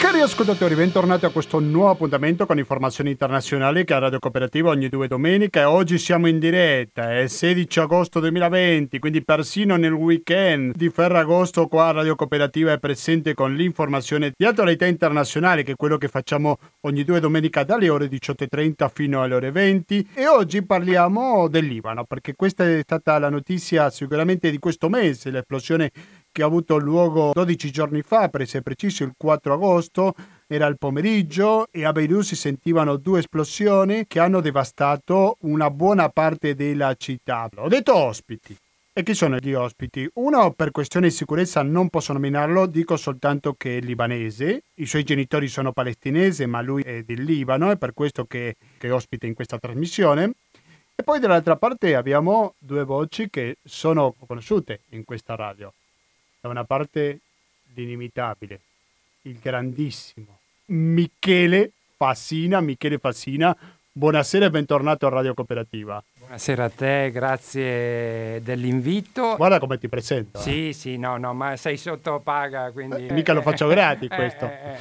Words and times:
Cari 0.00 0.22
ascoltatori, 0.22 0.74
bentornati 0.74 1.26
a 1.26 1.28
questo 1.28 1.60
nuovo 1.60 1.90
appuntamento 1.90 2.46
con 2.46 2.56
informazioni 2.56 3.10
internazionali 3.10 3.84
che 3.84 3.94
è 3.94 3.98
Radio 3.98 4.18
Cooperativa 4.18 4.70
ogni 4.70 4.88
due 4.88 5.06
domeniche. 5.06 5.62
Oggi 5.62 5.98
siamo 5.98 6.26
in 6.26 6.38
diretta, 6.38 7.18
è 7.18 7.26
16 7.26 7.80
agosto 7.80 8.18
2020, 8.18 8.98
quindi 8.98 9.22
persino 9.22 9.76
nel 9.76 9.92
weekend 9.92 10.74
di 10.74 10.88
Ferragosto 10.88 11.66
qua 11.66 11.90
Radio 11.90 12.14
Cooperativa 12.14 12.72
è 12.72 12.78
presente 12.78 13.34
con 13.34 13.54
l'informazione 13.54 14.32
di 14.34 14.46
attualità 14.46 14.86
internazionale, 14.86 15.64
che 15.64 15.72
è 15.72 15.76
quello 15.76 15.98
che 15.98 16.08
facciamo 16.08 16.56
ogni 16.86 17.04
due 17.04 17.20
domeniche 17.20 17.62
dalle 17.66 17.90
ore 17.90 18.06
18.30 18.06 18.90
fino 18.90 19.22
alle 19.22 19.34
ore 19.34 19.50
20. 19.50 20.12
E 20.14 20.26
oggi 20.26 20.64
parliamo 20.64 21.46
del 21.48 21.66
Libano, 21.66 22.04
perché 22.04 22.34
questa 22.34 22.66
è 22.66 22.80
stata 22.82 23.18
la 23.18 23.28
notizia 23.28 23.90
sicuramente 23.90 24.50
di 24.50 24.58
questo 24.58 24.88
mese, 24.88 25.30
l'esplosione 25.30 25.90
che 26.32 26.42
ha 26.42 26.46
avuto 26.46 26.76
luogo 26.78 27.32
12 27.32 27.70
giorni 27.70 28.02
fa, 28.02 28.28
per 28.28 28.42
essere 28.42 28.62
preciso 28.62 29.04
il 29.04 29.14
4 29.16 29.52
agosto, 29.52 30.14
era 30.46 30.66
il 30.66 30.78
pomeriggio 30.78 31.68
e 31.70 31.84
a 31.84 31.92
Beirut 31.92 32.24
si 32.24 32.36
sentivano 32.36 32.96
due 32.96 33.20
esplosioni 33.20 34.06
che 34.06 34.18
hanno 34.18 34.40
devastato 34.40 35.36
una 35.42 35.70
buona 35.70 36.08
parte 36.08 36.54
della 36.54 36.94
città. 36.96 37.48
Ho 37.56 37.68
detto 37.68 37.94
ospiti. 37.94 38.56
E 38.92 39.04
chi 39.04 39.14
sono 39.14 39.36
gli 39.36 39.52
ospiti? 39.52 40.08
Uno 40.14 40.50
per 40.50 40.72
questioni 40.72 41.06
di 41.06 41.14
sicurezza 41.14 41.62
non 41.62 41.88
posso 41.88 42.12
nominarlo, 42.12 42.66
dico 42.66 42.96
soltanto 42.96 43.54
che 43.56 43.78
è 43.78 43.80
libanese, 43.80 44.64
i 44.74 44.86
suoi 44.86 45.04
genitori 45.04 45.46
sono 45.46 45.72
palestinesi 45.72 46.44
ma 46.46 46.60
lui 46.60 46.82
è 46.82 47.04
del 47.04 47.22
Libano, 47.22 47.70
è 47.70 47.76
per 47.76 47.94
questo 47.94 48.24
che, 48.24 48.56
che 48.76 48.90
ospite 48.90 49.28
in 49.28 49.34
questa 49.34 49.58
trasmissione. 49.58 50.32
E 50.96 51.02
poi 51.04 51.20
dall'altra 51.20 51.56
parte 51.56 51.94
abbiamo 51.94 52.54
due 52.58 52.84
voci 52.84 53.30
che 53.30 53.56
sono 53.64 54.14
conosciute 54.26 54.80
in 54.90 55.04
questa 55.04 55.36
radio 55.36 55.72
da 56.40 56.48
una 56.48 56.64
parte 56.64 57.20
l'inimitabile, 57.74 58.60
il 59.22 59.38
grandissimo 59.38 60.38
Michele 60.66 61.72
Fassina. 61.96 62.60
Michele 62.60 62.98
Fassina, 62.98 63.56
buonasera 63.92 64.46
e 64.46 64.50
bentornato 64.50 65.06
a 65.06 65.10
Radio 65.10 65.34
Cooperativa. 65.34 66.02
Buonasera 66.18 66.64
a 66.64 66.70
te, 66.70 67.10
grazie 67.10 68.40
dell'invito. 68.42 69.34
Guarda 69.36 69.58
come 69.58 69.78
ti 69.78 69.88
presento. 69.88 70.38
Sì, 70.38 70.68
eh. 70.68 70.72
sì, 70.72 70.96
no, 70.96 71.16
no, 71.16 71.34
ma 71.34 71.56
sei 71.56 71.76
sotto 71.76 72.20
paga, 72.20 72.70
quindi... 72.70 73.06
Eh, 73.06 73.12
mica 73.12 73.32
lo 73.32 73.42
faccio 73.42 73.66
gratis 73.68 74.10
eh, 74.10 74.14
questo. 74.14 74.44
Eh, 74.44 74.76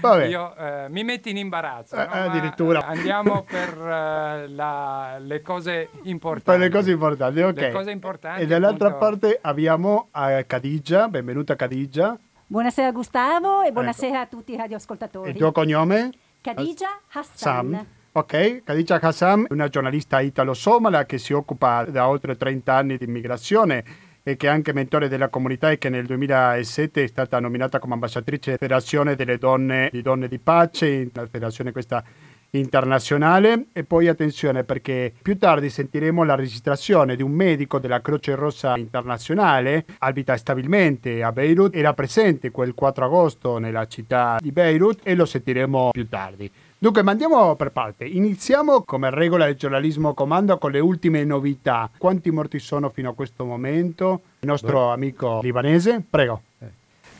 Vabbè. 0.00 0.26
Io, 0.26 0.54
eh, 0.56 0.88
mi 0.88 1.02
metti 1.02 1.30
in 1.30 1.36
imbarazzo. 1.38 1.96
No? 1.96 2.02
addirittura. 2.02 2.86
Andiamo 2.86 3.42
per 3.42 3.76
la, 3.76 5.18
le 5.18 5.42
cose 5.42 5.88
importanti. 6.04 6.60
Per 6.60 6.70
le 6.70 6.70
cose 6.70 6.90
importanti, 6.92 7.40
ok. 7.40 7.56
Le 7.56 7.72
cose 7.72 7.90
importanti, 7.90 8.42
e 8.42 8.46
dall'altra 8.46 8.88
appunto... 8.88 9.06
parte 9.06 9.38
abbiamo 9.42 10.08
a 10.12 10.42
Cadigia, 10.44 11.08
benvenuta 11.08 11.56
Cadigia. 11.56 12.16
Buonasera 12.46 12.92
Gustavo 12.92 13.62
e 13.62 13.72
buonasera 13.72 14.22
ecco. 14.22 14.22
a 14.22 14.26
tutti 14.26 14.52
i 14.52 14.56
radioascoltatori. 14.56 15.30
Il 15.30 15.36
tuo 15.36 15.50
cognome? 15.50 16.12
Cadigia 16.40 17.00
Hassan. 17.08 17.34
Sam. 17.34 17.86
Ok, 18.16 18.62
Khadija 18.62 19.00
Hassam 19.00 19.46
è 19.48 19.52
una 19.52 19.66
giornalista 19.66 20.20
italo-somala 20.20 21.04
che 21.04 21.18
si 21.18 21.32
occupa 21.32 21.82
da 21.82 22.06
oltre 22.06 22.36
30 22.36 22.72
anni 22.72 22.96
di 22.96 23.06
immigrazione 23.06 23.84
e 24.22 24.36
che 24.36 24.46
è 24.46 24.50
anche 24.50 24.72
mentore 24.72 25.08
della 25.08 25.28
comunità 25.28 25.72
e 25.72 25.78
che 25.78 25.88
nel 25.88 26.06
2007 26.06 27.02
è 27.02 27.06
stata 27.08 27.40
nominata 27.40 27.80
come 27.80 27.94
ambasciatrice 27.94 28.52
della 28.52 28.58
Federazione 28.58 29.16
delle 29.16 29.36
Donne 29.36 29.88
di 29.90 30.00
Donne 30.00 30.28
di 30.28 30.38
Pace, 30.38 31.10
una 31.12 31.26
federazione 31.26 31.72
questa 31.72 32.04
internazionale 32.50 33.66
e 33.72 33.82
poi 33.82 34.06
attenzione 34.06 34.62
perché 34.62 35.12
più 35.20 35.36
tardi 35.36 35.68
sentiremo 35.68 36.22
la 36.22 36.36
registrazione 36.36 37.16
di 37.16 37.22
un 37.24 37.32
medico 37.32 37.80
della 37.80 38.00
Croce 38.00 38.36
Rossa 38.36 38.76
internazionale, 38.76 39.86
abita 39.98 40.36
stabilmente 40.36 41.20
a 41.24 41.32
Beirut, 41.32 41.74
era 41.74 41.92
presente 41.94 42.52
quel 42.52 42.74
4 42.74 43.06
agosto 43.06 43.58
nella 43.58 43.88
città 43.88 44.36
di 44.40 44.52
Beirut 44.52 45.00
e 45.02 45.16
lo 45.16 45.24
sentiremo 45.24 45.90
più 45.90 46.08
tardi. 46.08 46.48
Dunque, 46.84 47.00
ma 47.00 47.12
andiamo 47.12 47.56
per 47.56 47.70
parte. 47.70 48.04
Iniziamo 48.04 48.82
come 48.82 49.08
regola 49.08 49.46
del 49.46 49.56
giornalismo 49.56 50.12
comando 50.12 50.58
con 50.58 50.70
le 50.70 50.80
ultime 50.80 51.24
novità. 51.24 51.88
Quanti 51.96 52.30
morti 52.30 52.58
sono 52.58 52.90
fino 52.90 53.08
a 53.08 53.14
questo 53.14 53.46
momento? 53.46 54.20
Il 54.40 54.48
nostro 54.48 54.88
Beh. 54.88 54.92
amico 54.92 55.40
libanese, 55.42 56.02
prego. 56.10 56.42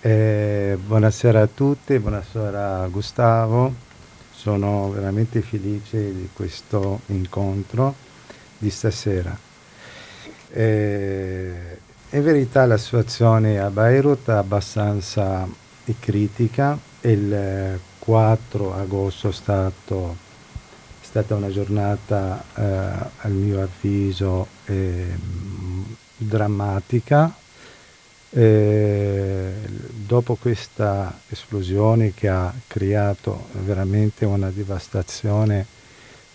Eh, 0.03 0.77
buonasera 0.85 1.41
a 1.41 1.47
tutti, 1.47 1.99
buonasera 1.99 2.87
Gustavo. 2.89 3.73
Sono 4.33 4.91
veramente 4.91 5.41
felice 5.41 6.13
di 6.13 6.29
questo 6.35 7.01
incontro 7.07 7.95
di 8.59 8.69
stasera. 8.69 9.35
Eh, 10.51 11.79
in 12.11 12.23
verità 12.23 12.67
la 12.67 12.77
situazione 12.77 13.59
a 13.59 13.71
Beirut 13.71 14.29
è 14.29 14.35
abbastanza 14.35 15.49
critica. 15.99 16.93
Il 17.07 17.79
4 17.99 18.75
agosto 18.75 19.29
è, 19.29 19.33
stato, 19.33 20.17
è 21.03 21.05
stata 21.05 21.35
una 21.35 21.51
giornata 21.51 22.43
eh, 22.55 22.63
al 22.63 23.33
mio 23.33 23.63
avviso 23.63 24.47
eh, 24.65 25.15
drammatica. 26.17 27.35
Eh, 28.31 29.53
dopo 29.93 30.37
questa 30.37 31.21
esplosione 31.29 32.15
che 32.15 32.29
ha 32.29 32.53
creato 32.67 33.49
veramente 33.53 34.25
una 34.25 34.51
devastazione 34.51 35.67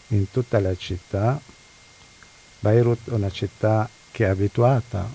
in 0.09 0.29
tutta 0.29 0.59
la 0.59 0.75
città, 0.75 1.41
Beirut 2.59 3.09
è 3.09 3.13
una 3.13 3.31
città 3.31 3.89
che 4.11 4.25
è 4.25 4.29
abituata 4.29 5.09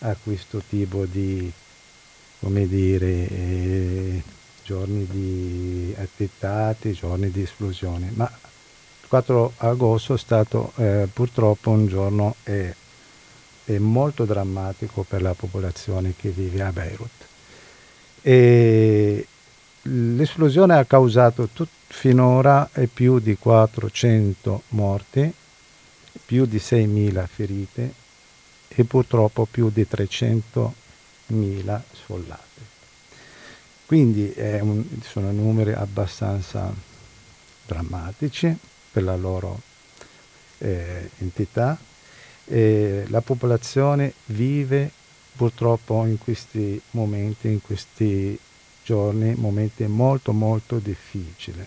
a 0.00 0.16
questo 0.22 0.62
tipo 0.68 1.06
di, 1.06 1.50
come 2.38 2.68
dire, 2.68 3.28
eh, 3.30 4.22
giorni 4.64 5.06
di 5.06 5.94
attentati, 5.98 6.92
giorni 6.92 7.30
di 7.30 7.42
esplosioni, 7.42 8.10
ma 8.14 8.24
il 8.24 9.08
4 9.08 9.52
agosto 9.58 10.14
è 10.14 10.18
stato 10.18 10.72
eh, 10.76 11.06
purtroppo 11.12 11.70
un 11.70 11.86
giorno 11.86 12.36
eh, 12.44 12.74
molto 13.78 14.24
drammatico 14.24 15.02
per 15.02 15.22
la 15.22 15.34
popolazione 15.34 16.14
che 16.16 16.30
vive 16.30 16.62
a 16.62 16.72
Beirut. 16.72 17.26
E 18.22 19.26
l'esplosione 19.82 20.76
ha 20.76 20.84
causato 20.84 21.48
tut, 21.52 21.68
finora 21.88 22.68
più 22.92 23.18
di 23.18 23.36
400 23.36 24.62
morti, 24.68 25.32
più 26.24 26.46
di 26.46 26.56
6.000 26.56 27.26
ferite 27.26 27.92
e 28.68 28.84
purtroppo 28.84 29.46
più 29.50 29.70
di 29.70 29.86
300.000 29.88 31.80
sfollati. 31.92 32.73
Quindi 33.86 34.32
un, 34.36 34.84
sono 35.02 35.30
numeri 35.30 35.72
abbastanza 35.72 36.72
drammatici 37.66 38.56
per 38.90 39.02
la 39.02 39.16
loro 39.16 39.60
eh, 40.58 41.10
entità. 41.18 41.78
E 42.46 43.04
la 43.08 43.20
popolazione 43.22 44.12
vive 44.26 44.90
purtroppo 45.34 46.04
in 46.04 46.18
questi 46.18 46.80
momenti, 46.90 47.48
in 47.48 47.62
questi 47.62 48.38
giorni, 48.84 49.34
momenti 49.34 49.86
molto 49.86 50.32
molto 50.32 50.78
difficili. 50.78 51.66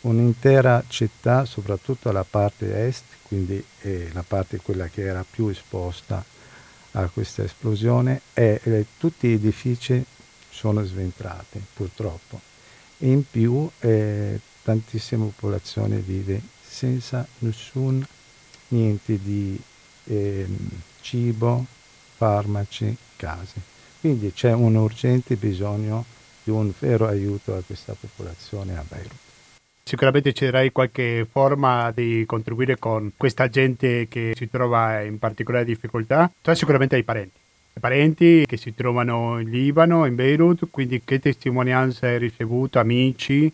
Un'intera 0.00 0.82
città, 0.86 1.44
soprattutto 1.44 2.10
la 2.12 2.24
parte 2.28 2.86
est, 2.86 3.04
quindi 3.22 3.64
eh, 3.82 4.10
la 4.12 4.24
parte 4.26 4.58
quella 4.58 4.86
che 4.86 5.02
era 5.02 5.24
più 5.28 5.48
esposta 5.48 6.24
a 6.92 7.08
questa 7.08 7.42
esplosione, 7.42 8.20
e 8.34 8.60
eh, 8.62 8.86
tutti 8.98 9.28
gli 9.28 9.32
edifici 9.32 10.04
sono 10.58 10.82
sventrate 10.82 11.60
purtroppo. 11.72 12.40
E 12.98 13.10
in 13.10 13.22
più 13.28 13.70
eh, 13.78 14.40
tantissima 14.62 15.24
popolazione 15.26 15.98
vive 15.98 16.40
senza 16.60 17.24
nessun 17.38 18.04
niente 18.68 19.20
di 19.22 19.58
eh, 20.04 20.46
cibo, 21.00 21.64
farmaci, 22.16 22.96
case. 23.14 23.60
Quindi 24.00 24.32
c'è 24.32 24.52
un 24.52 24.74
urgente 24.74 25.36
bisogno 25.36 26.04
di 26.42 26.50
un 26.50 26.72
vero 26.76 27.06
aiuto 27.06 27.54
a 27.54 27.62
questa 27.64 27.94
popolazione 27.98 28.76
a 28.76 28.84
Beirut. 28.86 29.16
Sicuramente 29.84 30.32
ci 30.32 30.44
darai 30.44 30.72
qualche 30.72 31.26
forma 31.30 31.92
di 31.92 32.24
contribuire 32.26 32.78
con 32.78 33.12
questa 33.16 33.48
gente 33.48 34.08
che 34.08 34.32
si 34.36 34.50
trova 34.50 35.02
in 35.02 35.18
particolare 35.18 35.64
difficoltà. 35.64 36.30
Tu 36.42 36.50
hai 36.50 36.56
sicuramente 36.56 36.96
hai 36.96 37.04
parenti 37.04 37.46
parenti 37.78 38.44
che 38.46 38.56
si 38.56 38.74
trovano 38.74 39.38
in 39.38 39.50
Libano, 39.50 40.06
in 40.06 40.14
Beirut, 40.14 40.68
quindi 40.70 41.02
che 41.04 41.18
testimonianza 41.18 42.06
hai 42.06 42.18
ricevuto, 42.18 42.78
amici, 42.78 43.52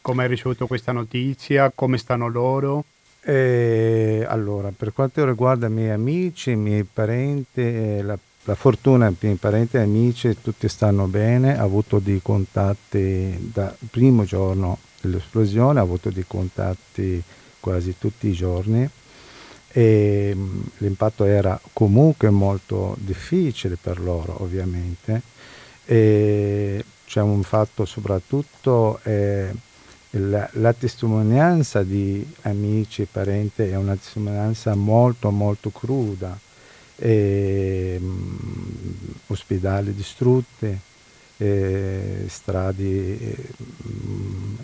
come 0.00 0.22
hai 0.22 0.28
ricevuto 0.28 0.66
questa 0.66 0.92
notizia, 0.92 1.70
come 1.74 1.98
stanno 1.98 2.28
loro? 2.28 2.84
Eh, 3.20 4.24
allora, 4.26 4.72
per 4.74 4.92
quanto 4.92 5.24
riguarda 5.26 5.66
i 5.66 5.70
miei 5.70 5.90
amici, 5.90 6.52
i 6.52 6.56
miei 6.56 6.84
parenti, 6.84 7.60
eh, 7.60 8.02
la, 8.02 8.18
la, 8.44 8.54
fortuna, 8.54 9.08
i 9.08 9.16
miei 9.18 9.34
parenti 9.36 9.76
e 9.76 9.80
amici, 9.80 10.36
tutti 10.40 10.68
stanno 10.68 11.06
bene, 11.06 11.58
ho 11.58 11.62
avuto 11.62 11.98
dei 11.98 12.20
contatti 12.22 13.50
dal 13.52 13.76
primo 13.90 14.24
giorno 14.24 14.78
dell'esplosione, 15.00 15.80
ho 15.80 15.82
avuto 15.82 16.10
dei 16.10 16.24
contatti 16.26 17.22
quasi 17.60 17.96
tutti 17.98 18.28
i 18.28 18.32
giorni 18.32 18.88
e 19.78 20.32
mm, 20.34 20.60
l'impatto 20.78 21.24
era 21.24 21.60
comunque 21.72 22.30
molto 22.30 22.96
difficile 22.98 23.76
per 23.80 24.00
loro 24.00 24.42
ovviamente. 24.42 25.22
E 25.84 26.84
c'è 27.06 27.20
un 27.20 27.44
fatto 27.44 27.84
soprattutto, 27.84 28.98
eh, 29.04 29.54
la, 30.10 30.48
la, 30.54 30.72
testimonianza 30.72 31.84
di 31.84 32.26
amici 32.42 33.02
e 33.02 33.06
parenti 33.10 33.62
è 33.62 33.76
una 33.76 33.94
testimonianza 33.94 34.74
molto 34.74 35.30
molto 35.30 35.70
cruda, 35.70 36.36
e, 36.96 37.98
mh, 38.00 39.14
ospedali 39.28 39.94
distrutti, 39.94 40.76
strade 41.36 43.20
eh, 43.20 43.36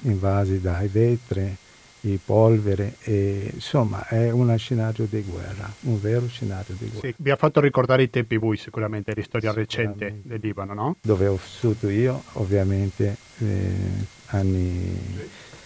invasi 0.03 0.61
dai 0.61 0.89
vetri, 0.89 1.57
di 2.05 2.21
polvere, 2.23 2.97
e, 3.01 3.51
insomma 3.55 4.07
è 4.07 4.31
uno 4.31 4.55
scenario 4.59 5.07
di 5.09 5.23
guerra, 5.23 5.73
un 5.83 5.99
vero 5.99 6.29
scenario 6.29 6.75
di 6.79 6.87
guerra. 6.91 7.09
Sì, 7.09 7.15
vi 7.17 7.31
ha 7.31 7.37
fatto 7.37 7.61
ricordare 7.61 8.03
i 8.03 8.11
tempi 8.11 8.39
bui 8.39 8.59
sicuramente, 8.59 9.15
la 9.17 9.23
storia 9.23 9.53
recente 9.53 10.21
del 10.23 10.39
Libano, 10.43 10.75
no? 10.75 10.97
Dove 11.01 11.27
ho 11.27 11.37
vissuto 11.37 11.89
io, 11.89 12.23
ovviamente, 12.35 13.17
eh, 13.39 13.73
anni... 14.27 15.01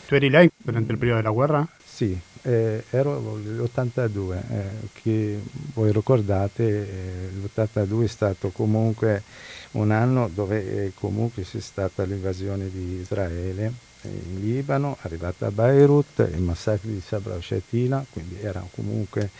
Tu 0.06 0.14
eri 0.14 0.30
lei 0.30 0.48
durante 0.56 0.92
il 0.92 0.98
periodo 0.98 1.20
della 1.20 1.34
guerra? 1.34 1.68
Sì, 1.84 2.16
eh, 2.42 2.84
ero 2.90 3.18
l'82, 3.18 4.36
eh, 4.36 4.64
che 4.92 5.40
voi 5.74 5.90
ricordate, 5.90 6.62
eh, 6.64 7.30
l'82 7.34 8.04
è 8.04 8.06
stato 8.06 8.50
comunque 8.50 9.24
un 9.72 9.90
anno 9.90 10.30
dove 10.32 10.84
eh, 10.84 10.92
comunque 10.94 11.42
c'è 11.42 11.58
stata 11.58 12.04
l'invasione 12.04 12.70
di 12.70 13.00
Israele 13.00 13.86
in 14.02 14.40
Libano, 14.40 14.96
arrivata 15.02 15.46
a 15.46 15.50
Beirut, 15.50 16.28
il 16.32 16.40
massacro 16.40 16.88
di 16.90 17.02
Sabra 17.04 17.40
Shatila, 17.40 18.04
quindi 18.10 18.38
era 18.40 18.64
comunque 18.74 19.30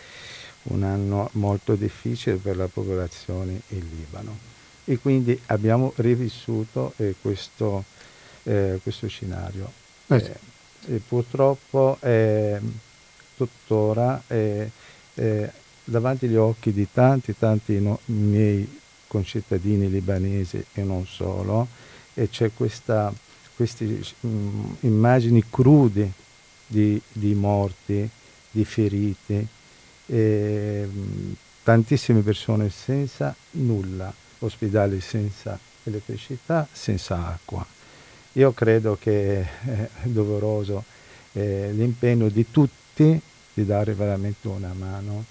un 0.64 0.82
anno 0.82 1.30
molto 1.34 1.74
difficile 1.74 2.36
per 2.36 2.56
la 2.56 2.66
popolazione 2.66 3.60
in 3.68 3.88
Libano. 3.96 4.36
E 4.84 4.98
quindi 4.98 5.38
abbiamo 5.46 5.92
rivissuto 5.96 6.94
eh, 6.96 7.14
questo, 7.20 7.84
eh, 8.44 8.80
questo, 8.82 9.06
scenario. 9.06 9.70
Eh, 10.06 10.16
eh 10.16 10.56
e 10.90 11.02
purtroppo 11.06 11.98
eh, 12.00 12.58
tuttora 13.36 14.22
eh, 14.26 14.70
davanti 15.84 16.26
agli 16.26 16.36
occhi 16.36 16.72
di 16.72 16.86
tanti, 16.90 17.36
tanti 17.36 17.78
no, 17.80 17.98
miei 18.06 18.80
concittadini 19.06 19.90
libanesi 19.90 20.64
e 20.72 20.82
non 20.82 21.06
solo, 21.06 21.66
e 22.14 22.28
c'è 22.28 22.52
questa 22.54 23.12
queste 23.58 24.00
mm, 24.24 24.64
immagini 24.82 25.42
crude 25.50 26.12
di, 26.64 27.00
di, 27.10 27.34
morti, 27.34 28.08
di 28.52 28.64
feriti, 28.64 29.44
e, 30.06 30.88
mm, 30.88 31.32
tantissime 31.64 32.20
persone 32.20 32.70
senza 32.70 33.34
nulla, 33.52 34.14
ospedali 34.38 35.00
senza 35.00 35.58
elettricità, 35.82 36.68
senza 36.70 37.26
acqua. 37.26 37.66
Io 38.34 38.52
credo 38.52 38.96
che 39.00 39.40
è 39.40 39.88
doveroso 40.04 40.84
eh, 41.32 41.72
l'impegno 41.72 42.28
di 42.28 42.48
tutti 42.52 43.20
di 43.52 43.66
dare 43.66 43.92
veramente 43.94 44.46
una 44.46 44.72
mano, 44.72 45.24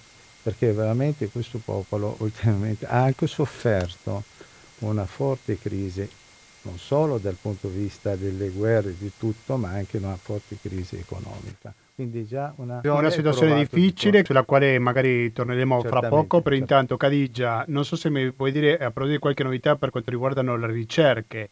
perché 0.43 0.73
veramente 0.73 1.29
questo 1.29 1.61
popolo 1.63 2.17
ultimamente 2.19 2.85
ha 2.85 3.03
anche 3.03 3.25
sofferto 3.25 4.21
una 4.79 5.05
forte 5.05 5.57
crisi 5.57 6.07
non 6.67 6.77
solo 6.77 7.17
dal 7.17 7.37
punto 7.41 7.69
di 7.69 7.79
vista 7.79 8.15
delle 8.15 8.49
guerre 8.49 8.89
e 8.89 8.95
di 8.97 9.11
tutto, 9.17 9.55
ma 9.55 9.69
anche 9.69 9.97
una 9.97 10.15
forte 10.15 10.57
crisi 10.61 10.97
economica. 10.97 11.73
Quindi 11.95 12.27
già 12.27 12.53
una, 12.57 12.81
una 12.83 13.09
situazione 13.09 13.55
difficile 13.55 14.23
sulla 14.23 14.43
quale 14.43 14.77
magari 14.77 15.33
torneremo 15.33 15.81
Certamente, 15.81 16.07
fra 16.07 16.15
poco, 16.15 16.41
però 16.41 16.55
certo. 16.55 16.73
intanto 16.73 16.97
Cadigia, 16.97 17.63
non 17.69 17.85
so 17.85 17.95
se 17.95 18.11
mi 18.11 18.31
puoi 18.31 18.51
dire 18.51 18.73
a 18.73 18.91
proposito 18.91 19.13
di 19.13 19.17
qualche 19.17 19.43
novità 19.43 19.75
per 19.77 19.89
quanto 19.89 20.11
riguardano 20.11 20.55
le 20.57 20.67
ricerche, 20.67 21.49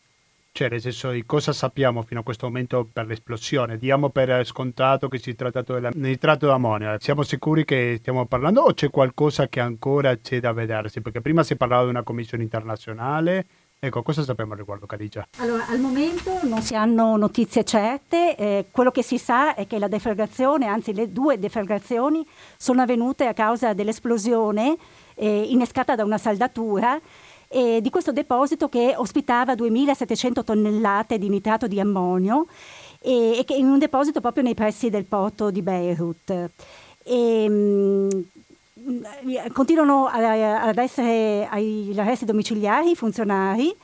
cioè 0.52 0.70
nel 0.70 0.82
senso 0.82 1.10
di 1.10 1.26
cosa 1.26 1.52
sappiamo 1.52 2.04
fino 2.04 2.20
a 2.20 2.24
questo 2.24 2.46
momento 2.46 2.88
per 2.92 3.08
l'esplosione. 3.08 3.80
Diamo 3.80 4.10
per 4.10 4.46
scontato 4.46 5.08
che 5.08 5.18
si 5.18 5.32
è 5.32 5.36
trattato 5.36 5.80
del 5.80 5.90
nitrato 5.96 6.46
d'ammonio. 6.46 6.96
Siamo 7.00 7.24
sicuri 7.24 7.66
che 7.66 7.96
stiamo 8.00 8.28
parlando 8.28 8.62
o 8.62 8.74
c'è 8.74 8.92
qualcosa 8.92 9.48
che 9.48 9.60
ancora 9.62 10.16
c'è 10.16 10.40
da 10.40 10.52
vedersi? 10.52 11.02
Perché 11.02 11.22
prima 11.22 11.42
si 11.42 11.56
parlava 11.56 11.86
di 11.86 11.90
una 11.90 12.04
commissione 12.04 12.44
internazionale 12.44 13.46
Ecco, 13.80 14.02
cosa 14.02 14.24
sappiamo 14.24 14.54
al 14.54 14.58
riguardo 14.58 14.86
Carigia? 14.86 15.28
Allora, 15.38 15.68
al 15.68 15.80
momento 15.80 16.40
non 16.44 16.62
si 16.62 16.76
hanno 16.76 17.18
notizie 17.18 17.64
certe, 17.64 18.36
eh, 18.36 18.66
quello 18.72 18.90
che 18.90 19.04
si 19.04 19.18
sa 19.18 19.54
è 19.54 19.68
che 19.68 19.78
la 19.78 19.88
deflagrazione, 19.88 20.66
anzi 20.66 20.94
le 20.94 21.12
due 21.12 21.38
deflagrazioni, 21.38 22.26
sono 22.58 22.82
avvenute 22.82 23.28
a 23.28 23.34
causa 23.34 23.74
dell'esplosione 23.74 24.76
eh, 25.16 25.44
innescata 25.50 25.96
da 25.96 26.04
una 26.04 26.18
saldatura 26.18 27.00
eh, 27.48 27.80
di 27.82 27.90
questo 27.90 28.12
deposito 28.12 28.70
che 28.70 28.94
ospitava 28.96 29.54
2700 29.54 30.44
tonnellate 30.44 31.20
di 31.20 31.30
nitrato 31.30 31.68
di 31.68 31.80
ammonio 31.80 32.48
e, 33.00 33.44
che 33.46 33.54
in 33.54 33.68
un 33.68 33.78
deposito 33.78 34.20
proprio 34.20 34.44
nei 34.44 34.56
pressi 34.56 34.90
del 34.90 35.06
porto 35.06 35.52
di 35.52 35.62
Beirut. 35.62 36.50
E, 37.04 37.50
mh, 37.50 37.54
Mm, 37.56 38.10
continuano 39.54 40.06
ad 40.08 40.78
essere 40.78 41.48
agli 41.50 41.98
arresti 42.00 42.26
domiciliari 42.26 42.92
i 42.92 42.96
funzionari 42.96 43.76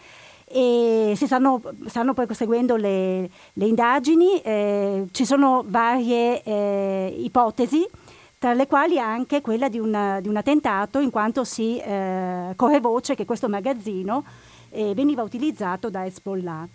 e 0.54 1.14
si 1.16 1.26
stanno, 1.26 1.62
stanno 1.86 2.14
proseguendo 2.14 2.76
le, 2.76 3.30
le 3.54 3.66
indagini, 3.66 4.42
eh, 4.42 5.08
ci 5.12 5.26
sono 5.26 5.64
varie 5.66 6.44
eh, 6.44 7.16
ipotesi, 7.20 7.88
tra 8.38 8.54
le 8.54 8.68
quali 8.68 9.00
anche 9.00 9.42
quella 9.42 9.70
di, 9.70 9.80
una, 9.80 10.20
di 10.20 10.28
un 10.28 10.36
attentato, 10.36 11.00
in 11.00 11.10
quanto 11.10 11.44
si 11.44 11.78
eh, 11.78 12.54
corre 12.56 12.80
voce 12.80 13.16
che 13.16 13.26
questo 13.26 13.48
magazzino 13.48 14.24
eh, 14.72 14.94
veniva 14.94 15.24
utilizzato 15.24 15.90
da 15.90 16.06
Hezbollah, 16.06 16.68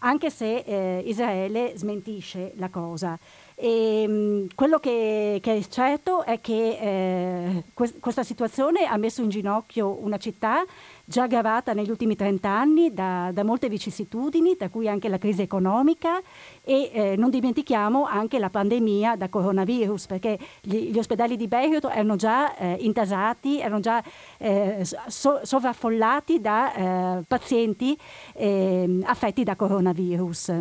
anche 0.00 0.30
se 0.30 0.58
eh, 0.64 1.02
Israele 1.04 1.72
smentisce 1.76 2.52
la 2.56 2.68
cosa. 2.70 3.18
E, 3.60 4.02
ehm, 4.02 4.46
quello 4.54 4.78
che, 4.78 5.40
che, 5.42 5.56
è 5.56 5.62
certo 5.68 6.22
è 6.22 6.40
che 6.40 6.78
eh, 6.80 7.62
que- 7.74 7.98
questa 7.98 8.22
situazione 8.22 8.84
ha 8.84 8.96
messo 8.96 9.20
in 9.20 9.30
ginocchio 9.30 9.98
una 10.00 10.16
città 10.16 10.64
già 11.04 11.26
gravata 11.26 11.72
negli 11.72 11.90
ultimi 11.90 12.14
30 12.14 12.48
anni 12.48 12.92
da, 12.92 13.30
da 13.32 13.42
molte 13.42 13.68
vicissitudini, 13.68 14.56
tra 14.56 14.68
cui 14.68 14.88
anche 14.88 15.08
la 15.08 15.18
crisi 15.18 15.42
economica 15.42 16.20
e 16.62 16.90
eh, 16.92 17.16
non 17.16 17.30
dimentichiamo 17.30 18.04
anche 18.04 18.38
la 18.38 18.50
pandemia 18.50 19.16
da 19.16 19.28
coronavirus, 19.28 20.06
perché 20.06 20.38
gli, 20.60 20.92
gli 20.92 20.98
ospedali 20.98 21.36
di 21.36 21.48
Beirut 21.48 21.86
erano 21.86 22.14
già 22.14 22.54
eh, 22.56 22.76
intasati, 22.80 23.58
erano 23.58 23.80
già 23.80 24.00
eh, 24.36 24.84
so- 24.84 25.40
sovraffollati 25.42 26.40
da 26.40 26.74
eh, 27.18 27.22
pazienti 27.26 27.98
ehm, 28.34 29.02
affetti 29.04 29.42
da 29.42 29.56
coronavirus. 29.56 30.52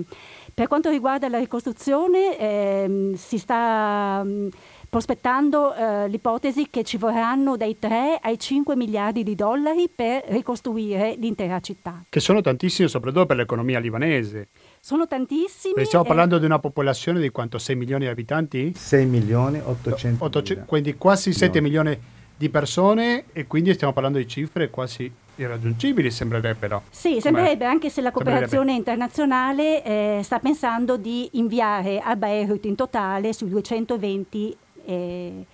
Per 0.57 0.68
quanto 0.68 0.90
riguarda 0.90 1.30
la 1.30 1.37
ricostruzione, 1.37 2.35
ehm, 2.35 3.14
si 3.14 3.37
sta 3.37 4.23
mh, 4.23 4.30
mm, 4.30 4.47
prospettando 4.90 5.76
eh, 5.76 6.07
l'ipotesi 6.07 6.69
che 6.71 6.83
ci 6.83 6.97
vorranno 6.97 7.56
dai 7.56 7.78
3 7.78 8.18
ai 8.19 8.40
5 8.40 8.76
miliardi 8.76 9.21
di 9.21 9.35
dollari 9.35 9.87
per 9.87 10.23
ricostruire 10.30 11.14
l'intera 11.19 11.59
città. 11.59 12.06
Che 12.09 12.19
sono 12.19 12.42
tantissimi 12.42 12.90
soprattutto 12.90 13.28
per 13.28 13.37
l'economia 13.37 13.78
libanese. 13.78 14.47
Sono 14.80 15.06
tantissimi. 15.06 15.85
Stiamo 15.85 16.06
e... 16.06 16.07
parlando 16.07 16.40
di 16.40 16.45
una 16.45 16.57
popolazione 16.57 17.19
di 17.19 17.30
quanto? 17.30 17.59
6 17.59 17.76
milioni 17.76 18.06
di 18.06 18.09
abitanti? 18.09 18.73
6 18.76 19.06
milioni 19.06 19.61
800 19.64 20.23
800 20.23 20.66
Quindi 20.66 20.95
quasi 20.95 21.33
7 21.33 21.59
no. 21.59 21.61
milioni 21.68 21.99
di 22.35 22.49
persone 22.49 23.26
e 23.31 23.45
quindi 23.45 23.76
stiamo 23.76 23.94
parlando 23.94 24.18
di 24.18 24.28
cifre 24.28 24.71
quasi 24.71 25.14
irraggiungibili 25.37 26.11
sembrerebbero. 26.11 26.83
Sì, 26.89 27.19
sembrerebbe 27.21 27.59
Come? 27.59 27.71
anche 27.71 27.89
se 27.89 28.01
la 28.01 28.11
cooperazione 28.11 28.73
internazionale 28.73 29.83
eh, 29.83 30.19
sta 30.23 30.39
pensando 30.39 30.97
di 30.97 31.29
inviare 31.33 31.99
a 31.99 32.15
Beirut 32.15 32.65
in 32.65 32.75
totale 32.75 33.33
sui 33.33 33.49
220 33.49 34.57
eh, 34.85 35.45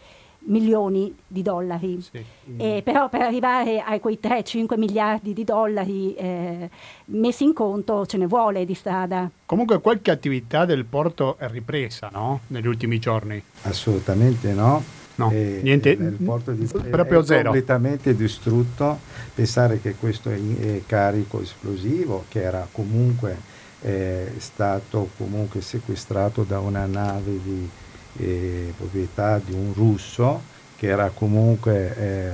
milioni 0.46 1.14
di 1.26 1.42
dollari. 1.42 2.02
Sì. 2.02 2.24
Eh, 2.58 2.82
però 2.84 3.10
per 3.10 3.22
arrivare 3.22 3.80
a 3.80 3.98
quei 4.00 4.20
3-5 4.22 4.78
miliardi 4.78 5.34
di 5.34 5.44
dollari 5.44 6.14
eh, 6.16 6.70
messi 7.06 7.44
in 7.44 7.54
conto 7.54 8.06
ce 8.06 8.18
ne 8.18 8.28
vuole 8.28 8.66
di 8.66 8.74
strada. 8.74 9.30
Comunque 9.46 9.80
qualche 9.80 10.12
attività 10.12 10.66
del 10.66 10.86
porto 10.86 11.38
è 11.38 11.48
ripresa, 11.48 12.10
no? 12.12 12.42
Negli 12.48 12.68
ultimi 12.68 13.00
giorni. 13.00 13.42
Assolutamente 13.64 14.54
no 14.54 15.02
No, 15.16 15.30
e, 15.32 15.60
niente, 15.62 15.90
il 15.90 16.18
porto 16.24 16.52
di, 16.52 16.66
proprio 16.66 17.22
è 17.22 17.26
zero. 17.26 17.44
completamente 17.44 18.16
distrutto. 18.16 19.00
Pensare 19.34 19.80
che 19.80 19.96
questo 19.96 20.30
è, 20.30 20.38
è 20.38 20.82
carico 20.86 21.42
esplosivo, 21.42 22.26
che 22.30 22.42
era 22.42 22.68
comunque 22.72 23.38
eh, 23.84 24.32
stato 24.38 25.10
comunque 25.18 25.62
sequestrato 25.62 26.44
da 26.44 26.60
una 26.60 26.86
nave 26.86 27.40
di 27.44 27.70
eh, 28.18 28.74
proprietà 28.76 29.40
di 29.44 29.54
un 29.54 29.74
russo, 29.74 30.42
che 30.78 30.88
era 30.88 31.10
comunque, 31.14 31.96
eh, 31.98 32.32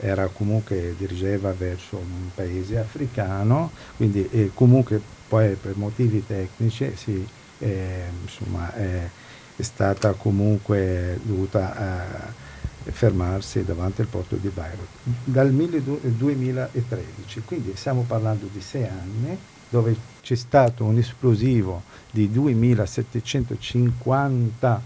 era 0.00 0.26
comunque 0.26 0.94
dirigeva 0.98 1.52
verso 1.56 1.96
un 1.96 2.30
paese 2.34 2.78
africano, 2.78 3.70
quindi 3.96 4.50
comunque 4.54 5.00
poi 5.26 5.54
per 5.54 5.76
motivi 5.76 6.24
tecnici 6.26 6.92
si, 6.94 7.26
eh, 7.58 8.02
insomma, 8.22 8.72
è 9.56 9.62
stata 9.62 10.12
comunque 10.12 11.18
dovuta 11.22 11.76
a, 11.76 12.32
fermarsi 12.90 13.64
davanti 13.64 14.02
al 14.02 14.08
porto 14.08 14.36
di 14.36 14.48
Beirut. 14.48 14.88
Dal 15.24 15.50
2013, 15.50 17.42
quindi 17.44 17.72
stiamo 17.76 18.04
parlando 18.06 18.48
di 18.52 18.60
sei 18.60 18.84
anni 18.84 19.38
dove 19.68 19.96
c'è 20.20 20.34
stato 20.34 20.84
un 20.84 20.98
esplosivo 20.98 21.84
di 22.10 22.30
2750 22.30 24.82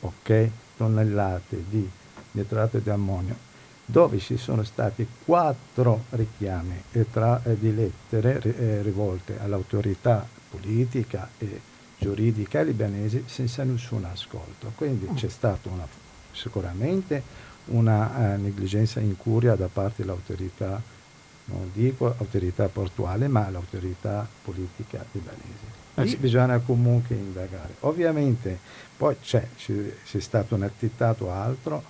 okay, 0.00 0.50
tonnellate 0.76 1.64
di 1.68 1.86
nitrato 2.32 2.78
di 2.78 2.90
ammonio, 2.90 3.36
dove 3.84 4.18
ci 4.18 4.36
sono 4.36 4.64
stati 4.64 5.06
quattro 5.24 6.06
richiami 6.10 6.82
tra, 7.10 7.40
eh, 7.44 7.58
di 7.58 7.74
lettere 7.74 8.42
eh, 8.42 8.82
rivolte 8.82 9.38
all'autorità 9.38 10.28
politica 10.50 11.30
e 11.38 11.60
giuridica 12.02 12.62
libanese 12.62 13.24
senza 13.26 13.62
nessun 13.64 14.04
ascolto. 14.04 14.72
Quindi 14.74 15.08
c'è 15.14 15.28
stata 15.28 15.68
una, 15.68 15.86
sicuramente 16.32 17.22
una 17.66 18.34
uh, 18.36 18.42
negligenza 18.42 19.00
incuria 19.00 19.54
da 19.54 19.68
parte 19.72 20.02
dell'autorità 20.02 20.80
non 21.44 21.70
dico 21.72 22.14
autorità 22.18 22.68
portuale, 22.68 23.28
ma 23.28 23.48
l'autorità 23.50 24.26
politica 24.42 25.04
libanese. 25.12 25.80
Eh 25.94 26.06
sì. 26.06 26.16
Bisogna 26.16 26.58
comunque 26.58 27.16
indagare. 27.16 27.74
Ovviamente 27.80 28.58
poi 28.96 29.16
c'è, 29.20 29.46
c'è 29.56 30.20
stato 30.20 30.54
un 30.54 30.62
attentato 30.62 31.26
o 31.26 31.32
altro 31.32 31.82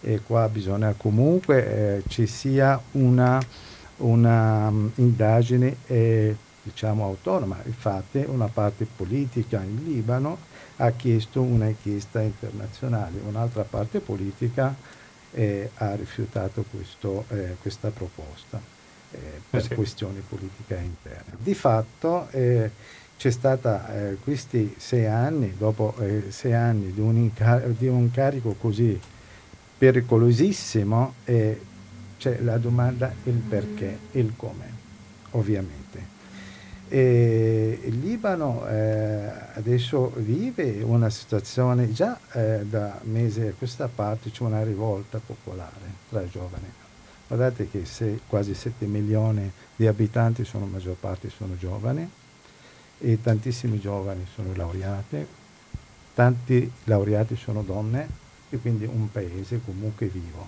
e 0.00 0.20
qua 0.20 0.48
bisogna 0.48 0.94
comunque 0.96 1.98
eh, 1.98 2.02
ci 2.08 2.26
sia 2.26 2.80
una, 2.92 3.38
una 3.98 4.68
um, 4.68 4.90
indagine 4.94 5.76
eh, 5.86 6.36
diciamo 6.62 7.04
autonoma. 7.04 7.60
Infatti 7.64 8.24
una 8.26 8.48
parte 8.48 8.86
politica 8.86 9.62
in 9.62 9.82
Libano 9.84 10.38
ha 10.76 10.90
chiesto 10.92 11.42
un'inchiesta 11.42 12.20
internazionale, 12.20 13.20
un'altra 13.26 13.62
parte 13.62 14.00
politica 14.00 14.74
eh, 15.32 15.70
ha 15.74 15.94
rifiutato 15.94 16.64
questo, 16.70 17.24
eh, 17.28 17.56
questa 17.60 17.90
proposta 17.90 18.60
eh, 19.12 19.18
per 19.48 19.62
sì. 19.62 19.74
questioni 19.74 20.22
politiche 20.26 20.76
interne. 20.76 21.36
Di 21.38 21.54
fatto 21.54 22.28
eh, 22.30 22.70
c'è 23.16 23.30
stata 23.30 23.94
eh, 23.94 24.16
questi 24.16 24.74
sei 24.78 25.06
anni, 25.06 25.54
dopo 25.56 25.94
eh, 26.00 26.30
sei 26.30 26.54
anni 26.54 26.92
di 26.92 27.00
un, 27.00 27.16
incar- 27.16 27.66
di 27.68 27.86
un, 27.86 28.10
carico 28.10 28.54
così 28.58 28.98
pericolosissimo, 29.76 31.14
c'è 31.24 32.38
la 32.40 32.58
domanda 32.58 33.10
il 33.24 33.36
perché, 33.36 33.98
il 34.12 34.34
come, 34.36 34.70
ovviamente. 35.30 35.79
E 36.92 37.80
il 37.84 38.00
Libano 38.00 38.66
eh, 38.66 39.30
adesso 39.54 40.12
vive 40.16 40.82
una 40.82 41.08
situazione, 41.08 41.92
già 41.92 42.18
eh, 42.32 42.66
da 42.68 42.98
mesi 43.04 43.42
a 43.42 43.52
questa 43.56 43.88
parte 43.88 44.30
c'è 44.30 44.42
una 44.42 44.64
rivolta 44.64 45.20
popolare 45.24 45.98
tra 46.08 46.20
i 46.20 46.28
giovani 46.28 46.66
Guardate 47.30 47.70
che 47.70 47.84
se 47.84 48.22
quasi 48.26 48.54
7 48.54 48.86
milioni 48.86 49.48
di 49.76 49.86
abitanti 49.86 50.44
sono, 50.44 50.66
maggior 50.66 50.96
parte 50.96 51.30
sono 51.30 51.56
giovani 51.56 52.10
e 52.98 53.22
tantissimi 53.22 53.78
giovani 53.78 54.26
sono 54.34 54.52
laureati, 54.52 55.24
tanti 56.12 56.68
laureati 56.84 57.36
sono 57.36 57.62
donne 57.62 58.08
e 58.50 58.58
quindi 58.58 58.84
un 58.84 59.12
paese 59.12 59.60
comunque 59.64 60.06
vivo. 60.08 60.44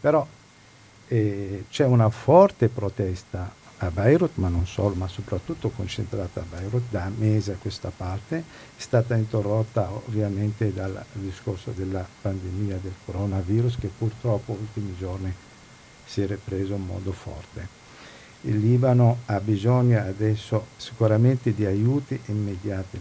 Però 0.00 0.26
eh, 1.08 1.66
c'è 1.68 1.84
una 1.84 2.08
forte 2.08 2.68
protesta 2.68 3.52
a 3.78 3.90
Beirut, 3.90 4.32
ma 4.36 4.48
non 4.48 4.66
solo, 4.66 4.94
ma 4.94 5.08
soprattutto 5.08 5.70
concentrata 5.70 6.40
a 6.40 6.44
Beirut 6.48 6.84
da 6.90 7.10
mesi 7.14 7.50
a 7.50 7.56
questa 7.56 7.90
parte, 7.94 8.36
è 8.38 8.42
stata 8.80 9.14
interrotta 9.16 9.90
ovviamente 9.90 10.72
dal 10.72 11.04
discorso 11.12 11.72
della 11.72 12.06
pandemia 12.22 12.78
del 12.80 12.94
coronavirus 13.04 13.78
che 13.78 13.88
purtroppo 13.88 14.52
negli 14.52 14.60
ultimi 14.62 14.96
giorni 14.96 15.34
si 16.04 16.22
è 16.22 16.26
ripreso 16.26 16.74
in 16.74 16.84
modo 16.84 17.12
forte. 17.12 17.82
Il 18.42 18.58
Libano 18.58 19.20
ha 19.26 19.40
bisogno 19.40 19.98
adesso 19.98 20.66
sicuramente 20.76 21.54
di 21.54 21.64
aiuti 21.64 22.20
immediati. 22.26 23.00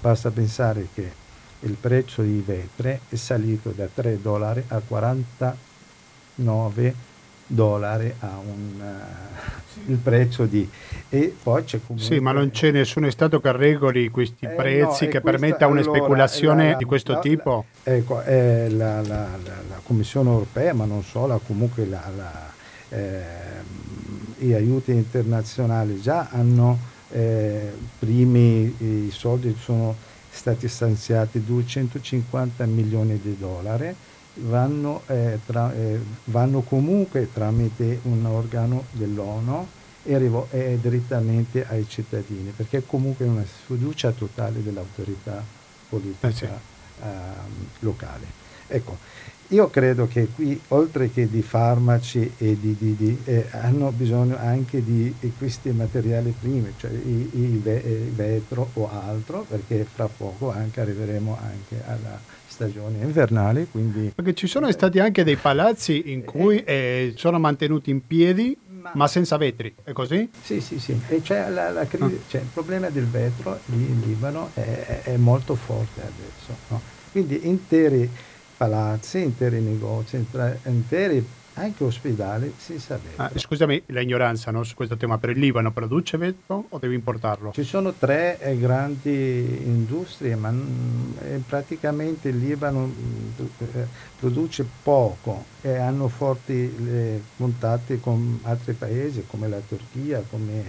Basta 0.00 0.30
pensare 0.30 0.88
che 0.94 1.12
il 1.60 1.74
prezzo 1.74 2.22
di 2.22 2.42
vetri 2.44 2.98
è 3.08 3.16
salito 3.16 3.70
da 3.70 3.88
3 3.92 4.20
dollari 4.20 4.64
a 4.68 4.80
49 4.80 5.56
dollari 6.36 7.07
a 8.20 8.38
un, 8.44 8.80
uh, 8.80 9.90
il 9.90 9.96
prezzo 9.96 10.44
di 10.44 10.68
e 11.08 11.34
poi 11.42 11.64
c'è 11.64 11.80
comunque 11.84 12.14
sì 12.14 12.20
ma 12.20 12.32
non 12.32 12.50
c'è 12.50 12.70
nessun 12.70 13.10
stato 13.10 13.40
che 13.40 13.52
regoli 13.52 14.08
questi 14.10 14.44
eh, 14.44 14.48
prezzi 14.48 15.04
no, 15.04 15.10
che 15.10 15.20
questa, 15.20 15.20
permetta 15.20 15.66
una 15.66 15.80
allora, 15.80 15.96
speculazione 15.96 16.70
la, 16.72 16.76
di 16.76 16.84
questo 16.84 17.12
la, 17.12 17.18
tipo? 17.20 17.64
la, 17.82 17.92
ecco 17.94 18.22
eh, 18.22 18.68
la, 18.70 19.00
la, 19.02 19.26
Commissione 19.82 20.28
europea 20.28 20.74
ma 20.74 20.84
non 20.84 21.02
solo 21.02 21.40
comunque 21.46 21.88
eh, 22.90 23.20
gli 24.36 24.52
aiuti 24.52 24.92
internazionali 24.92 25.98
già 25.98 26.28
hanno 26.30 26.78
eh, 27.10 27.72
primi 27.98 29.06
i 29.06 29.10
soldi 29.10 29.56
sono 29.58 29.96
stati 30.28 30.68
stanziati 30.68 31.42
250 31.42 32.66
milioni 32.66 33.18
di 33.18 33.36
dollari 33.38 33.94
vanno, 34.42 35.02
eh, 35.06 35.38
tra, 35.44 35.72
eh, 35.74 35.98
vanno 36.24 36.60
comunque 36.60 37.32
tramite 37.32 38.00
un 38.02 38.24
organo 38.26 38.84
dell'ONU 38.92 39.66
e, 40.04 40.14
arrivo, 40.14 40.48
e 40.50 40.78
direttamente 40.80 41.66
ai 41.66 41.86
cittadini, 41.88 42.52
perché 42.54 42.82
comunque 42.86 43.26
è 43.26 43.28
una 43.28 43.44
sfiducia 43.44 44.10
totale 44.12 44.62
dell'autorità 44.62 45.42
politica 45.88 46.28
eh 46.28 46.32
sì. 46.32 46.44
uh, 46.44 47.06
locale. 47.80 48.46
Ecco, 48.68 48.98
io 49.48 49.70
credo 49.70 50.06
che 50.06 50.28
qui, 50.34 50.60
oltre 50.68 51.10
che 51.10 51.28
di 51.28 51.40
farmaci 51.40 52.34
e 52.36 52.58
di, 52.60 52.76
di, 52.78 52.94
di 52.96 53.18
eh, 53.24 53.46
hanno 53.52 53.90
bisogno 53.92 54.36
anche 54.36 54.84
di, 54.84 55.14
di 55.18 55.32
questi 55.38 55.70
materiali 55.70 56.34
primi, 56.38 56.74
cioè 56.76 56.90
il, 56.90 57.30
il 57.32 58.12
vetro 58.14 58.68
o 58.74 58.90
altro, 58.90 59.46
perché 59.48 59.86
fra 59.90 60.06
poco 60.06 60.50
anche 60.50 60.82
arriveremo 60.82 61.38
anche 61.40 61.82
alla 61.86 62.20
stagione 62.58 62.98
invernale. 63.02 63.66
Quindi... 63.70 64.10
Perché 64.14 64.34
ci 64.34 64.48
sono 64.48 64.70
stati 64.72 64.98
anche 64.98 65.22
dei 65.22 65.36
palazzi 65.36 66.10
in 66.12 66.24
cui 66.24 66.62
eh, 66.64 67.12
sono 67.16 67.38
mantenuti 67.38 67.90
in 67.90 68.04
piedi 68.04 68.56
ma, 68.68 68.90
ma, 68.94 69.06
senza 69.06 69.36
vetri, 69.36 69.74
è 69.84 69.92
così? 69.92 70.28
Sì, 70.40 70.60
sì, 70.60 70.78
sì. 70.78 70.98
E 71.08 71.20
c'è 71.20 71.48
la, 71.50 71.70
la 71.70 71.86
crisi, 71.86 72.14
ah. 72.14 72.28
cioè, 72.28 72.40
il 72.40 72.48
problema 72.52 72.88
del 72.90 73.06
vetro 73.06 73.58
lì 73.66 73.76
in 73.76 74.00
Libano 74.04 74.50
è, 74.54 75.02
è 75.04 75.16
molto 75.16 75.54
forte 75.54 76.00
adesso. 76.00 76.56
No? 76.68 76.80
Quindi 77.10 77.46
interi 77.48 78.08
palazzi, 78.56 79.20
interi 79.22 79.60
negozi, 79.60 80.24
interi 80.64 81.26
anche 81.58 81.84
ospedali 81.84 82.52
si 82.56 82.78
sapeva. 82.78 83.24
Ah, 83.24 83.30
scusami 83.34 83.82
l'ignoranza 83.86 84.50
no, 84.50 84.62
su 84.64 84.74
questo 84.74 84.96
tema, 84.96 85.18
per 85.18 85.30
il 85.30 85.38
Libano 85.38 85.72
produce 85.72 86.16
vetro 86.16 86.64
o 86.68 86.78
devi 86.78 86.94
importarlo? 86.94 87.52
Ci 87.52 87.64
sono 87.64 87.92
tre 87.92 88.38
eh, 88.40 88.58
grandi 88.58 89.60
industrie, 89.64 90.34
ma 90.36 90.52
eh, 91.22 91.40
praticamente 91.46 92.28
il 92.28 92.38
Libano 92.38 92.86
mm, 92.86 93.44
eh, 93.74 93.86
produce 94.18 94.66
poco 94.82 95.44
e 95.60 95.76
hanno 95.76 96.08
forti 96.08 96.52
eh, 96.52 97.22
contatti 97.36 98.00
con 98.00 98.40
altri 98.42 98.72
paesi 98.72 99.24
come 99.26 99.48
la 99.48 99.60
Turchia, 99.66 100.22
come 100.28 100.52
eh, 100.52 100.64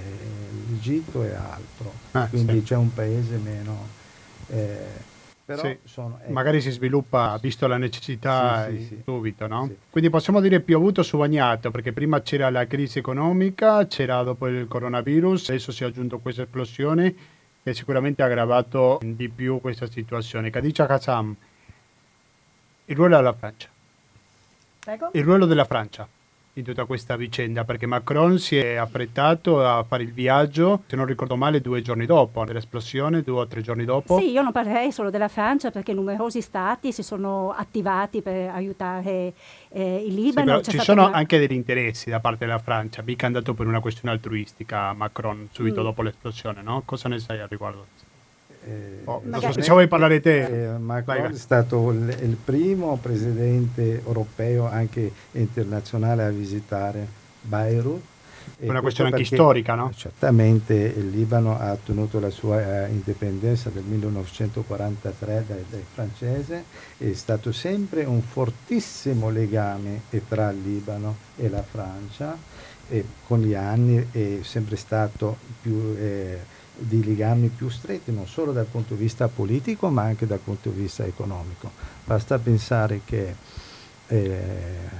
l'Egitto 0.69 1.23
e 1.23 1.33
altro. 1.33 1.93
Ah, 2.11 2.27
Quindi 2.27 2.59
sì. 2.59 2.63
c'è 2.63 2.75
un 2.75 2.93
paese 2.93 3.37
meno... 3.37 3.97
Però 5.49 5.63
sì, 5.63 5.79
sono, 5.83 6.19
ecco. 6.21 6.31
magari 6.31 6.61
si 6.61 6.69
sviluppa 6.69 7.35
visto 7.41 7.65
la 7.65 7.77
necessità 7.77 8.67
sì, 8.69 8.83
sì, 8.83 9.01
subito, 9.03 9.47
no? 9.47 9.67
Quindi 9.89 10.11
possiamo 10.11 10.41
dire 10.41 10.59
piovuto 10.59 11.01
su 11.01 11.17
bagnato, 11.17 11.71
perché 11.71 11.91
prima 11.91 12.21
c'era 12.21 12.51
la 12.51 12.67
crisi 12.67 12.99
economica, 12.99 13.87
c'era 13.87 14.21
dopo 14.21 14.45
il 14.47 14.67
coronavirus, 14.67 15.49
adesso 15.49 15.71
si 15.71 15.83
è 15.83 15.87
aggiunto 15.87 16.19
questa 16.19 16.43
esplosione 16.43 17.15
che 17.63 17.73
sicuramente 17.73 18.21
ha 18.21 18.27
aggravato 18.27 18.99
di 19.03 19.27
più 19.27 19.59
questa 19.59 19.89
situazione. 19.89 20.51
Khadija 20.51 20.85
Kassam, 20.85 21.35
il 22.85 22.95
ruolo 22.95 23.15
della 23.15 23.33
Francia. 23.33 23.69
Prego? 24.77 25.09
Il 25.13 25.23
ruolo 25.23 25.47
della 25.47 25.65
Francia 25.65 26.07
in 26.59 26.65
tutta 26.65 26.85
questa 26.85 27.15
vicenda 27.15 27.63
perché 27.63 27.85
Macron 27.85 28.37
si 28.37 28.57
è 28.57 28.75
affrettato 28.75 29.65
a 29.65 29.83
fare 29.83 30.03
il 30.03 30.13
viaggio, 30.13 30.83
se 30.87 30.95
non 30.95 31.05
ricordo 31.05 31.35
male, 31.35 31.61
due 31.61 31.81
giorni 31.81 32.05
dopo 32.05 32.43
dell'esplosione, 32.45 33.21
due 33.21 33.41
o 33.41 33.47
tre 33.47 33.61
giorni 33.61 33.85
dopo. 33.85 34.19
Sì, 34.19 34.31
io 34.31 34.41
non 34.41 34.51
parlerei 34.51 34.91
solo 34.91 35.09
della 35.09 35.27
Francia 35.27 35.71
perché 35.71 35.93
numerosi 35.93 36.41
stati 36.41 36.91
si 36.91 37.03
sono 37.03 37.51
attivati 37.51 38.21
per 38.21 38.49
aiutare 38.49 39.33
eh, 39.69 40.03
il 40.05 40.13
Libano. 40.13 40.61
Sì, 40.63 40.71
ci 40.71 40.79
sono 40.79 41.07
una... 41.07 41.17
anche 41.17 41.39
degli 41.39 41.53
interessi 41.53 42.09
da 42.09 42.19
parte 42.19 42.45
della 42.45 42.59
Francia, 42.59 43.01
mica 43.01 43.23
è 43.23 43.27
andato 43.27 43.53
per 43.53 43.67
una 43.67 43.79
questione 43.79 44.13
altruistica 44.13 44.93
Macron 44.93 45.47
subito 45.51 45.81
mm. 45.81 45.83
dopo 45.83 46.01
l'esplosione, 46.01 46.61
no? 46.61 46.83
Cosa 46.85 47.09
ne 47.09 47.19
sai 47.19 47.39
al 47.39 47.47
riguardo? 47.47 47.85
Eh, 48.65 49.01
oh, 49.05 49.21
vuoi 49.67 49.87
parlare 49.87 50.19
te. 50.19 50.73
Eh, 50.73 50.77
Macron 50.77 51.21
vai, 51.21 51.31
è 51.31 51.37
stato 51.37 51.91
il, 51.91 52.17
il, 52.21 52.37
primo 52.43 52.97
presidente 53.01 54.01
europeo, 54.05 54.69
anche 54.69 55.11
internazionale, 55.31 56.23
a 56.23 56.29
visitare 56.29 57.07
Beirut 57.41 58.01
È 58.57 58.67
una 58.67 58.81
questione 58.81 59.11
anche 59.11 59.23
storica, 59.23 59.75
no? 59.75 59.91
Certamente 59.95 60.73
il 60.73 61.09
Libano 61.09 61.57
ha 61.57 61.71
ottenuto 61.71 62.19
la 62.19 62.29
sua 62.29 62.85
eh, 62.85 62.89
indipendenza 62.89 63.71
nel 63.73 63.83
1943 63.83 65.43
dai, 65.47 65.65
dai 65.69 65.85
francesi, 65.93 66.55
è 66.97 67.13
stato 67.13 67.51
sempre 67.51 68.03
un 68.03 68.21
fortissimo 68.21 69.29
legame 69.29 70.01
tra 70.27 70.49
il 70.49 70.61
Libano 70.61 71.15
e 71.37 71.49
la 71.49 71.63
Francia 71.63 72.37
e 72.89 73.05
con 73.25 73.39
gli 73.39 73.53
anni 73.53 74.07
è 74.11 74.39
sempre 74.41 74.75
stato 74.75 75.37
più, 75.61 75.95
eh, 75.97 76.39
di 76.79 77.03
legami 77.03 77.49
più 77.49 77.69
stretti, 77.69 78.11
non 78.11 78.27
solo 78.27 78.51
dal 78.51 78.65
punto 78.65 78.93
di 78.93 79.01
vista 79.01 79.27
politico 79.27 79.89
ma 79.89 80.03
anche 80.03 80.25
dal 80.25 80.39
punto 80.39 80.69
di 80.69 80.81
vista 80.81 81.05
economico. 81.05 81.71
Basta 82.05 82.37
pensare 82.39 83.01
che 83.05 83.35
eh, 84.07 84.37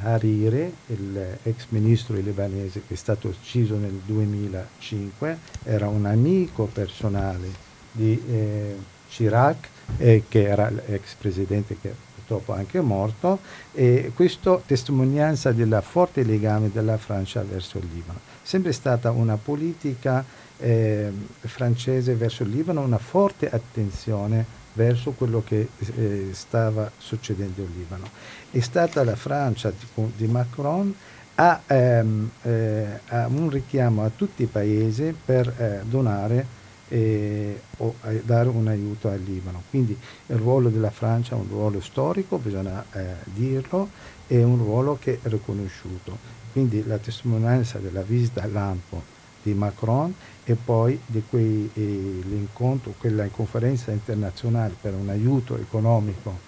Hariri, 0.04 0.72
l'ex 0.86 1.66
ministro 1.70 2.16
libanese 2.16 2.84
che 2.88 2.94
è 2.94 2.98
stato 2.98 3.28
ucciso 3.28 3.76
nel 3.76 4.02
2005, 4.06 5.38
era 5.64 5.88
un 5.88 6.06
amico 6.06 6.66
personale 6.66 7.68
di 7.92 8.22
eh, 8.30 8.76
Chirac, 9.10 9.68
eh, 9.98 10.24
che 10.28 10.44
era 10.44 10.70
l'ex 10.70 11.16
presidente 11.18 11.76
che 11.82 11.94
purtroppo 12.16 12.54
anche 12.54 12.80
morto, 12.82 13.40
e 13.74 14.12
questo 14.14 14.62
testimonianza 14.66 15.52
del 15.52 15.82
forte 15.84 16.24
legame 16.24 16.70
della 16.72 16.98
Francia 16.98 17.42
verso 17.42 17.80
il 17.80 17.88
Libano. 17.92 18.20
Sempre 18.44 18.72
stata 18.72 19.10
una 19.10 19.38
politica 19.38 20.24
eh, 20.60 21.12
francese 21.39 22.16
verso 22.16 22.44
il 22.44 22.50
Libano, 22.50 22.82
una 22.82 22.98
forte 22.98 23.50
attenzione 23.50 24.58
verso 24.74 25.12
quello 25.12 25.44
che 25.46 25.70
eh, 25.78 26.30
stava 26.32 26.89
succedendo 26.98 27.62
in 27.62 27.70
Libano. 27.75 28.10
È 28.51 28.60
stata 28.60 29.04
la 29.04 29.16
Francia 29.16 29.72
di, 29.72 30.12
di 30.16 30.28
Macron 30.28 30.94
a, 31.36 31.62
ehm, 31.66 32.30
eh, 32.44 33.00
a, 33.08 33.28
un 33.28 33.50
richiamo 33.50 34.04
a 34.04 34.12
tutti 34.13 34.44
i 34.44 34.48
paesi 34.48 35.16
per 35.25 35.48
eh, 35.48 35.82
donare 35.84 36.58
eh, 36.89 37.62
o 37.78 37.96
dare 38.24 38.50
un 38.50 38.68
aiuto 38.68 39.10
al 39.10 39.22
Libano. 39.22 39.63
Quindi 39.70 39.98
il 40.28 40.36
ruolo 40.36 40.70
della 40.70 40.92
Francia 40.92 41.36
è 41.36 41.38
un 41.38 41.48
ruolo 41.50 41.80
storico, 41.82 42.38
bisogna 42.38 42.84
eh, 42.92 43.16
dirlo, 43.24 43.89
è 44.28 44.42
un 44.42 44.58
ruolo 44.58 44.98
che 45.00 45.20
è 45.22 45.30
riconosciuto. 45.30 46.18
Quindi 46.51 46.86
la 46.86 46.98
testimonianza 46.98 47.78
della 47.78 48.01
visita 48.01 48.42
all'Ampo 48.42 49.18
di 49.42 49.54
Macron 49.54 50.13
e 50.51 50.56
poi 50.56 51.00
di 51.06 51.22
quei, 51.29 51.70
eh, 51.75 51.79
l'incontro, 52.27 52.96
quella 52.98 53.27
conferenza 53.27 53.91
internazionale 53.91 54.74
per 54.79 54.94
un 54.96 55.10
aiuto 55.10 55.56
economico 55.58 56.39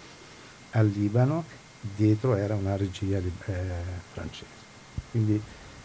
al 0.71 0.87
Libano, 0.87 1.43
dietro 1.95 2.35
era 2.35 2.55
una 2.55 2.75
regia 2.75 3.19
eh, 3.19 3.53
francese. 4.11 4.59
Quindi 5.11 5.39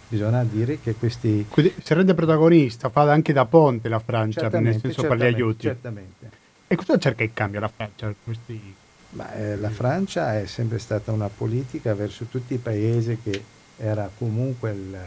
bisogna 0.08 0.42
dire 0.44 0.80
che 0.80 0.94
questi... 0.94 1.44
Quindi 1.48 1.74
si 1.82 1.92
rende 1.92 2.14
protagonista, 2.14 2.88
fa 2.88 3.02
anche 3.10 3.34
da 3.34 3.44
ponte 3.44 3.90
la 3.90 3.98
Francia, 3.98 4.48
nel 4.48 4.80
senso 4.80 5.02
per 5.02 5.18
gli 5.18 5.24
aiuti. 5.24 5.66
Certamente. 5.66 6.30
E 6.68 6.74
cosa 6.74 6.98
cerca 6.98 7.22
in 7.22 7.34
cambio 7.34 7.60
la 7.60 7.68
Francia? 7.68 8.14
Questi... 8.24 8.74
Ma, 9.10 9.34
eh, 9.34 9.56
la 9.56 9.70
Francia 9.70 10.38
è 10.38 10.46
sempre 10.46 10.78
stata 10.78 11.12
una 11.12 11.28
politica 11.28 11.94
verso 11.94 12.24
tutti 12.24 12.54
i 12.54 12.58
paesi 12.58 13.18
che 13.22 13.42
era 13.76 14.10
comunque 14.16 14.70
il 14.70 14.98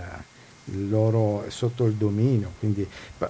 loro 0.73 1.45
sotto 1.47 1.85
il 1.85 1.93
dominio, 1.93 2.53
quindi 2.59 2.88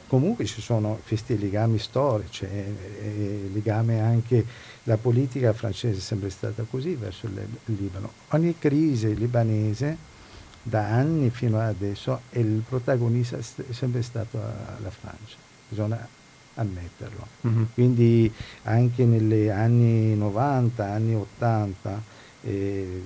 comunque 0.07 0.45
ci 0.45 0.61
sono 0.61 0.99
questi 1.07 1.37
legami 1.37 1.79
storici, 1.79 2.45
e, 2.45 2.75
e 3.01 3.49
legame 3.53 3.99
anche 3.99 4.45
la 4.83 4.97
politica 4.97 5.53
francese 5.53 5.97
è 5.97 6.01
sempre 6.01 6.29
stata 6.29 6.63
così 6.69 6.95
verso 6.95 7.27
il, 7.27 7.37
il 7.65 7.75
Libano. 7.77 8.11
Ogni 8.29 8.57
crisi 8.57 9.15
libanese 9.15 9.97
da 10.61 10.87
anni 10.87 11.29
fino 11.29 11.59
ad 11.59 11.67
adesso 11.67 12.21
il 12.31 12.63
protagonista 12.67 13.37
è 13.37 13.71
sempre 13.71 14.01
stato 14.01 14.37
la 14.37 14.89
Francia, 14.89 15.35
bisogna 15.67 16.07
ammetterlo. 16.55 17.27
Mm-hmm. 17.47 17.63
Quindi 17.73 18.31
anche 18.63 19.05
negli 19.05 19.47
anni 19.47 20.15
90, 20.15 20.85
anni 20.85 21.15
80, 21.15 22.01
eh, 22.41 23.03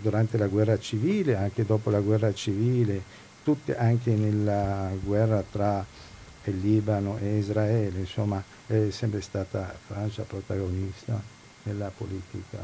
durante 0.00 0.38
la 0.38 0.46
guerra 0.46 0.78
civile, 0.78 1.36
anche 1.36 1.64
dopo 1.64 1.90
la 1.90 2.00
guerra 2.00 2.32
civile, 2.32 3.24
tutte 3.46 3.76
anche 3.76 4.10
nella 4.10 4.90
guerra 5.00 5.40
tra 5.48 5.86
il 6.46 6.58
Libano 6.58 7.16
e 7.18 7.36
Israele, 7.36 8.00
insomma 8.00 8.42
è 8.66 8.88
sempre 8.90 9.20
stata 9.20 9.72
Francia 9.86 10.24
protagonista 10.24 11.22
nella 11.62 11.92
politica 11.96 12.58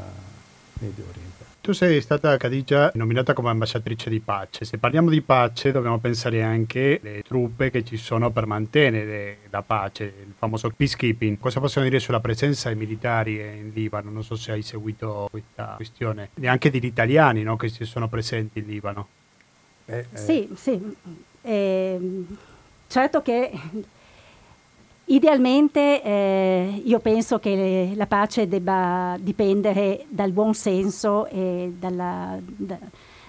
Medio 0.79 1.05
Oriente. 1.07 1.45
Tu 1.61 1.71
sei 1.71 2.01
stata, 2.01 2.35
Khadija, 2.35 2.91
nominata 2.95 3.31
come 3.31 3.49
ambasciatrice 3.49 4.09
di 4.09 4.19
pace. 4.19 4.65
Se 4.65 4.77
parliamo 4.77 5.09
di 5.09 5.21
pace 5.21 5.71
dobbiamo 5.71 5.99
pensare 5.99 6.43
anche 6.43 6.99
alle 7.01 7.21
truppe 7.21 7.71
che 7.71 7.85
ci 7.85 7.95
sono 7.95 8.29
per 8.31 8.45
mantenere 8.45 9.37
la 9.51 9.61
pace, 9.61 10.03
il 10.03 10.33
famoso 10.37 10.69
peacekeeping. 10.69 11.39
Cosa 11.39 11.61
possiamo 11.61 11.87
dire 11.87 12.01
sulla 12.01 12.19
presenza 12.19 12.67
dei 12.67 12.77
militari 12.77 13.35
in 13.39 13.71
Libano? 13.73 14.09
Non 14.09 14.25
so 14.25 14.35
se 14.35 14.51
hai 14.51 14.63
seguito 14.63 15.29
questa 15.31 15.75
questione. 15.77 16.31
E 16.37 16.49
anche 16.49 16.69
degli 16.69 16.83
italiani 16.83 17.41
no, 17.43 17.55
che 17.55 17.69
si 17.69 17.85
sono 17.85 18.09
presenti 18.09 18.59
in 18.59 18.65
Libano. 18.65 19.07
Eh, 19.85 20.05
eh. 20.11 20.17
Sì, 20.17 20.49
sì. 20.55 20.95
Eh, 21.41 22.25
certo 22.87 23.21
che 23.21 23.51
idealmente 25.05 26.01
eh, 26.01 26.81
io 26.85 26.99
penso 26.99 27.39
che 27.39 27.91
la 27.95 28.05
pace 28.05 28.47
debba 28.47 29.17
dipendere 29.19 30.05
dal 30.07 30.31
buon 30.31 30.53
senso 30.53 31.27
e 31.27 31.73
dalla, 31.77 32.37
da, 32.41 32.77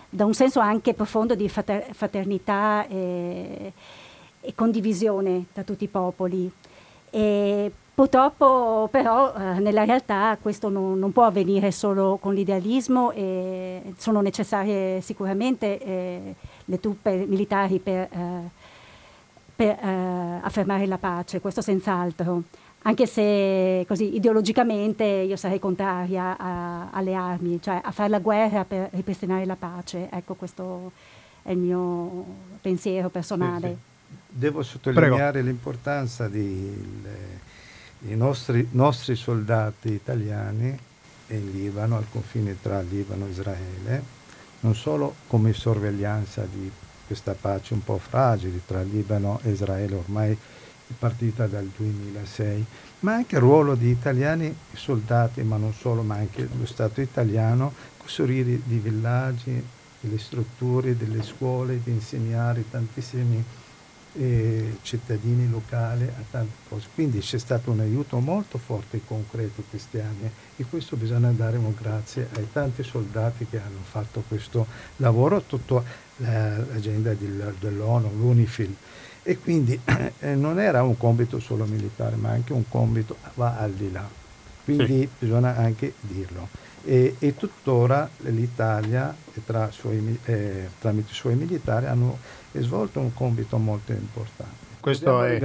da, 0.08 0.24
un 0.24 0.34
senso 0.34 0.60
anche 0.60 0.94
profondo 0.94 1.34
di 1.34 1.48
fraternità 1.48 2.86
e, 2.86 3.72
e 4.40 4.54
condivisione 4.54 5.46
tra 5.52 5.62
tutti 5.62 5.84
i 5.84 5.88
popoli. 5.88 6.50
E 7.10 7.72
Purtroppo 7.94 8.88
però 8.90 9.32
eh, 9.34 9.60
nella 9.60 9.84
realtà 9.84 10.36
questo 10.42 10.68
non, 10.68 10.98
non, 10.98 11.12
può 11.12 11.22
avvenire 11.22 11.70
solo 11.70 12.18
con 12.20 12.34
l'idealismo 12.34 13.12
e 13.12 13.94
sono 13.96 14.20
necessarie 14.20 15.00
sicuramente 15.00 15.78
eh, 15.78 16.34
le 16.64 16.80
truppe 16.80 17.24
militari 17.24 17.78
per, 17.78 18.08
eh, 18.10 18.50
per 19.54 19.78
eh, 19.80 20.40
affermare 20.42 20.86
la 20.86 20.98
pace, 20.98 21.40
questo 21.40 21.60
senz'altro, 21.60 22.42
anche 22.82 23.06
se 23.06 23.84
così 23.86 24.16
ideologicamente 24.16 25.04
io 25.04 25.36
sarei 25.36 25.60
contraria 25.60 26.36
a, 26.36 26.90
alle 26.90 27.14
armi, 27.14 27.62
cioè 27.62 27.80
a 27.80 27.92
fare 27.92 28.08
la 28.08 28.18
guerra 28.18 28.64
per 28.64 28.88
ripristinare 28.90 29.46
la 29.46 29.56
pace, 29.56 30.08
ecco 30.10 30.34
questo 30.34 30.90
è 31.42 31.52
il 31.52 31.58
mio 31.58 32.24
pensiero 32.60 33.08
personale. 33.08 33.68
Sì, 33.68 33.74
sì. 33.74 34.36
Devo 34.36 34.64
sottolineare 34.64 35.30
Prego. 35.30 35.46
l'importanza 35.46 36.26
di... 36.26 37.00
Le 37.00 37.42
i 38.06 38.16
nostri, 38.16 38.68
nostri 38.72 39.16
soldati 39.16 39.92
italiani 39.92 40.76
in 41.28 41.50
Libano, 41.50 41.96
al 41.96 42.06
confine 42.10 42.56
tra 42.60 42.80
Libano 42.80 43.26
e 43.26 43.30
Israele, 43.30 44.02
non 44.60 44.74
solo 44.74 45.14
come 45.26 45.52
sorveglianza 45.52 46.46
di 46.50 46.70
questa 47.06 47.34
pace 47.38 47.74
un 47.74 47.82
po' 47.82 47.98
fragile 47.98 48.60
tra 48.66 48.82
Libano 48.82 49.40
e 49.42 49.50
Israele, 49.50 49.94
ormai 49.94 50.36
partita 50.98 51.46
dal 51.46 51.70
2006, 51.76 52.64
ma 53.00 53.14
anche 53.14 53.36
il 53.36 53.40
ruolo 53.40 53.74
di 53.74 53.90
italiani 53.90 54.54
soldati, 54.72 55.42
ma 55.42 55.56
non 55.56 55.72
solo, 55.72 56.02
ma 56.02 56.16
anche 56.16 56.48
lo 56.56 56.66
Stato 56.66 57.00
italiano, 57.00 57.72
costruire 57.96 58.60
di 58.64 58.78
villaggi, 58.78 59.64
delle 60.00 60.18
strutture, 60.18 60.96
delle 60.96 61.22
scuole, 61.22 61.80
di 61.82 61.90
insegnare 61.90 62.68
tantissimi 62.68 63.42
eh, 64.14 64.78
cittadini 64.82 65.48
locali 65.48 66.04
a 66.04 66.22
tante 66.30 66.54
cose. 66.68 66.88
Quindi 66.94 67.18
c'è 67.18 67.38
stato 67.38 67.70
un 67.70 67.80
aiuto 67.80 68.18
molto 68.18 68.58
forte 68.58 68.98
e 68.98 69.00
concreto 69.06 69.62
questi 69.68 69.98
anni 69.98 70.30
e 70.56 70.64
questo 70.68 70.96
bisogna 70.96 71.30
dare 71.30 71.56
un 71.56 71.72
grazie 71.78 72.28
ai 72.34 72.48
tanti 72.52 72.82
soldati 72.82 73.46
che 73.48 73.58
hanno 73.58 73.82
fatto 73.82 74.22
questo 74.26 74.66
lavoro, 74.96 75.42
tutta 75.42 75.82
l'agenda 76.16 77.14
dell'ONU, 77.14 78.10
l'UNIFIL. 78.16 78.74
E 79.22 79.38
quindi 79.38 79.78
eh, 80.20 80.34
non 80.34 80.60
era 80.60 80.82
un 80.82 80.96
compito 80.96 81.40
solo 81.40 81.64
militare, 81.64 82.16
ma 82.16 82.30
anche 82.30 82.52
un 82.52 82.68
compito 82.68 83.16
va 83.34 83.58
al 83.58 83.72
di 83.72 83.90
là. 83.90 84.06
Quindi 84.64 85.00
sì. 85.00 85.08
bisogna 85.18 85.56
anche 85.56 85.94
dirlo. 86.00 86.48
E, 86.84 87.16
e 87.18 87.34
tuttora 87.36 88.08
l'Italia, 88.18 89.14
suoi, 89.70 90.18
eh, 90.24 90.68
tramite 90.78 91.10
i 91.10 91.14
suoi 91.14 91.34
militari, 91.34 91.86
hanno 91.86 92.18
svolto 92.52 93.00
un 93.00 93.12
compito 93.14 93.56
molto 93.58 93.92
importante. 93.92 94.62
Questo 94.84 95.22
è 95.22 95.40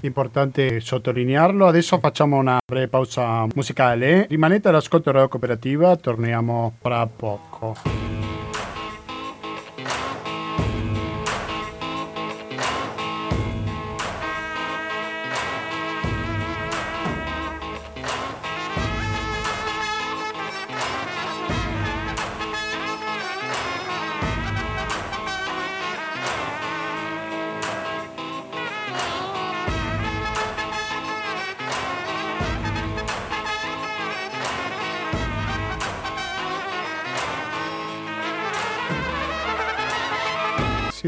importante 0.00 0.78
sottolinearlo. 0.80 1.66
Adesso 1.66 1.98
facciamo 1.98 2.36
una 2.36 2.58
breve 2.62 2.88
pausa 2.88 3.46
musicale. 3.54 4.26
Rimanete 4.28 4.68
all'ascolto 4.68 5.10
della 5.10 5.28
cooperativa, 5.28 5.96
torniamo 5.96 6.74
fra 6.78 7.06
poco. 7.06 8.01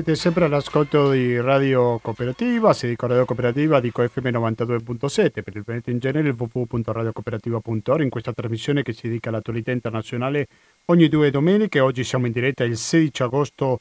Siete 0.05 0.21
sempre 0.21 0.45
all'ascolto 0.45 1.13
di 1.13 1.41
Radio 1.41 1.99
Cooperativa, 1.99 2.75
se 2.75 2.89
dico 2.89 3.07
Radio 3.07 3.25
Cooperativa 3.25 3.81
dico 3.81 4.07
FM 4.07 4.27
92.7, 4.27 5.43
per 5.43 5.57
il 5.57 5.63
Veneto 5.65 5.89
in 5.89 5.99
genere 5.99 6.35
www.radiocooperativa.org 6.37 8.03
in 8.03 8.11
questa 8.11 8.35
trasmissione 8.35 8.83
che 8.83 8.93
si 8.93 9.07
dedica 9.07 9.31
all'attualità 9.31 9.71
internazionale 9.71 10.47
ogni 10.91 11.09
due 11.09 11.31
domeniche. 11.31 11.81
Oggi 11.81 12.05
siamo 12.05 12.27
in 12.27 12.33
diretta 12.33 12.65
il 12.65 12.77
16 12.77 13.23
agosto 13.23 13.81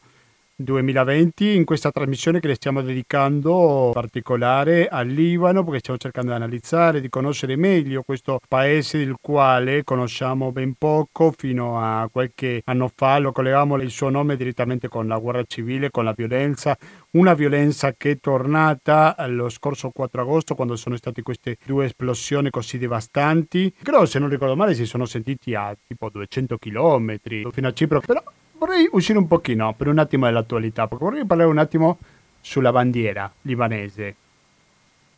2020 0.56 1.56
in 1.56 1.66
questa 1.66 1.92
trasmissione 1.92 2.40
che 2.40 2.48
le 2.48 2.54
stiamo 2.56 2.82
dedicando 2.82 3.88
in 3.88 3.92
particolare 3.94 4.88
al 4.88 5.08
Libano 5.08 5.64
perché 5.64 5.80
stiamo 5.80 6.00
cercando 6.00 6.30
di 6.30 6.36
analizzare, 6.36 7.02
di 7.02 7.10
conoscere 7.10 7.56
meglio 7.56 8.04
questo 8.04 8.40
paese 8.48 9.00
del 9.00 9.16
quale 9.20 9.84
conosciamo 9.84 10.52
ben 10.52 10.76
poco 10.78 11.34
fino 11.36 11.80
a 11.80 12.08
qualche 12.12 12.62
anno 12.66 12.92
fa 12.94 13.18
lo 13.18 13.32
collegavamo 13.32 13.78
il 13.78 13.90
suo 13.90 14.10
nome 14.10 14.36
direttamente 14.36 14.88
con 14.88 15.08
la 15.08 15.18
guerra 15.18 15.44
civile, 15.48 15.90
con 15.90 16.04
la 16.04 16.14
violenza, 16.16 16.78
una 17.12 17.34
violenza 17.34 17.94
che 17.94 18.12
è 18.12 18.20
tornata 18.20 19.16
lo 19.28 19.50
scorso 19.50 19.90
4 19.90 20.22
agosto 20.22 20.54
quando 20.54 20.76
sono 20.76 20.96
state 20.96 21.24
queste 21.24 21.58
due 21.66 21.86
esplosioni 21.86 22.52
così 22.52 22.78
devastanti. 22.78 23.74
Credo 23.82 24.06
se 24.06 24.20
non 24.20 24.30
ricordo 24.30 24.56
male 24.56 24.76
si 24.76 24.86
sono 24.86 25.06
sentiti 25.06 25.56
a 25.56 25.76
tipo 25.86 26.10
200 26.10 26.58
km 26.58 27.18
fino 27.52 27.68
a 27.68 27.74
Cipro, 27.74 28.00
però 28.00 28.22
vorrei 28.58 28.88
uscire 28.92 29.18
un 29.18 29.28
pochino 29.28 29.74
per 29.76 29.88
un 29.88 30.00
attimo 30.00 30.26
dall'attualità, 30.26 30.88
perché 30.88 31.04
vorrei 31.04 31.26
parlare 31.26 31.50
un 31.50 31.58
attimo 31.58 31.98
sulla 32.42 32.72
bandiera 32.72 33.32
libanese. 33.42 34.16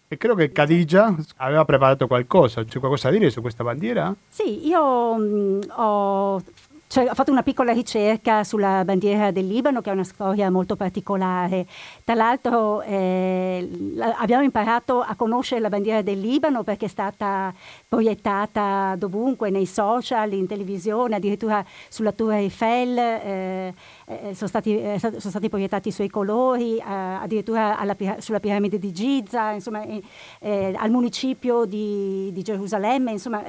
E 0.08 0.18
credo 0.18 0.36
che 0.36 0.52
Khadija 0.52 1.16
aveva 1.38 1.66
preparato 1.66 2.06
qualcosa, 2.06 2.64
c'è 2.64 2.80
qualcosa 2.80 3.10
da 3.10 3.18
dire 3.18 3.32
su 3.32 3.42
questa 3.42 3.64
bandiera? 3.64 4.14
Sì, 4.30 4.68
io 4.68 5.16
mh, 5.16 5.60
ho 5.76 6.42
cioè, 6.96 7.10
ho 7.10 7.14
fatto 7.14 7.32
una 7.32 7.44
piccola 7.44 7.74
ricerca 7.74 8.46
sulla 8.46 8.86
bandiera 8.86 9.30
del 9.32 9.46
Libano, 9.46 9.82
che 9.82 9.90
è 9.90 9.94
una 9.94 10.06
storia 10.06 10.50
molto 10.50 10.78
particolare. 10.78 11.68
Tra 12.06 12.16
l'altro 12.16 12.82
eh, 12.84 13.70
abbiamo 14.18 14.44
imparato 14.46 15.02
a 15.02 15.14
conoscere 15.16 15.60
la 15.60 15.68
bandiera 15.68 16.02
del 16.02 16.22
Libano 16.22 16.64
perché 16.64 16.86
è 16.86 16.88
stata 16.88 17.54
proiettata 17.86 18.96
dovunque, 18.98 19.50
nei 19.50 19.66
social, 19.66 20.32
in 20.32 20.48
televisione, 20.48 21.18
addirittura 21.18 21.66
sulla 21.90 22.14
Tour 22.14 22.32
Eiffel. 22.32 22.98
Eh, 22.98 23.74
eh, 24.06 24.34
sono, 24.34 24.48
stati, 24.48 24.80
eh, 24.80 24.98
sono, 24.98 25.20
stati, 25.20 25.50
proiettati 25.50 25.90
i 25.90 25.92
suoi 25.92 26.10
colori, 26.10 26.78
eh, 26.78 26.84
addirittura 26.86 27.78
alla, 27.78 27.98
sulla 28.20 28.40
piramide 28.40 28.80
di 28.80 28.94
Giza, 28.94 29.52
insomma, 29.52 29.84
eh, 30.40 30.74
al 30.78 30.92
municipio 30.92 31.66
di, 31.66 32.30
di 32.32 32.42
Gerusalemme. 32.42 33.12
Insomma, 33.12 33.44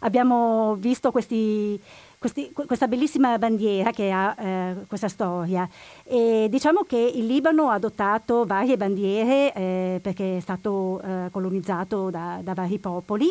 abbiamo 0.00 0.74
visto 0.76 1.10
questi 1.10 1.78
questi, 2.18 2.50
questa 2.52 2.88
bellissima 2.88 3.38
bandiera 3.38 3.90
che 3.90 4.10
ha 4.10 4.34
eh, 4.38 4.76
questa 4.86 5.08
storia. 5.08 5.68
E 6.04 6.48
diciamo 6.50 6.82
che 6.82 6.96
il 6.98 7.26
Libano 7.26 7.70
ha 7.70 7.74
adottato 7.74 8.44
varie 8.44 8.76
bandiere 8.76 9.52
eh, 9.54 9.98
perché 10.02 10.38
è 10.38 10.40
stato 10.40 11.00
eh, 11.00 11.28
colonizzato 11.30 12.10
da, 12.10 12.40
da, 12.42 12.54
vari 12.54 12.78
popoli, 12.78 13.30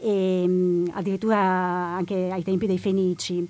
e, 0.00 0.46
mh, 0.46 0.90
addirittura 0.94 1.38
anche 1.38 2.30
ai 2.30 2.42
tempi 2.42 2.66
dei 2.66 2.78
Fenici. 2.78 3.46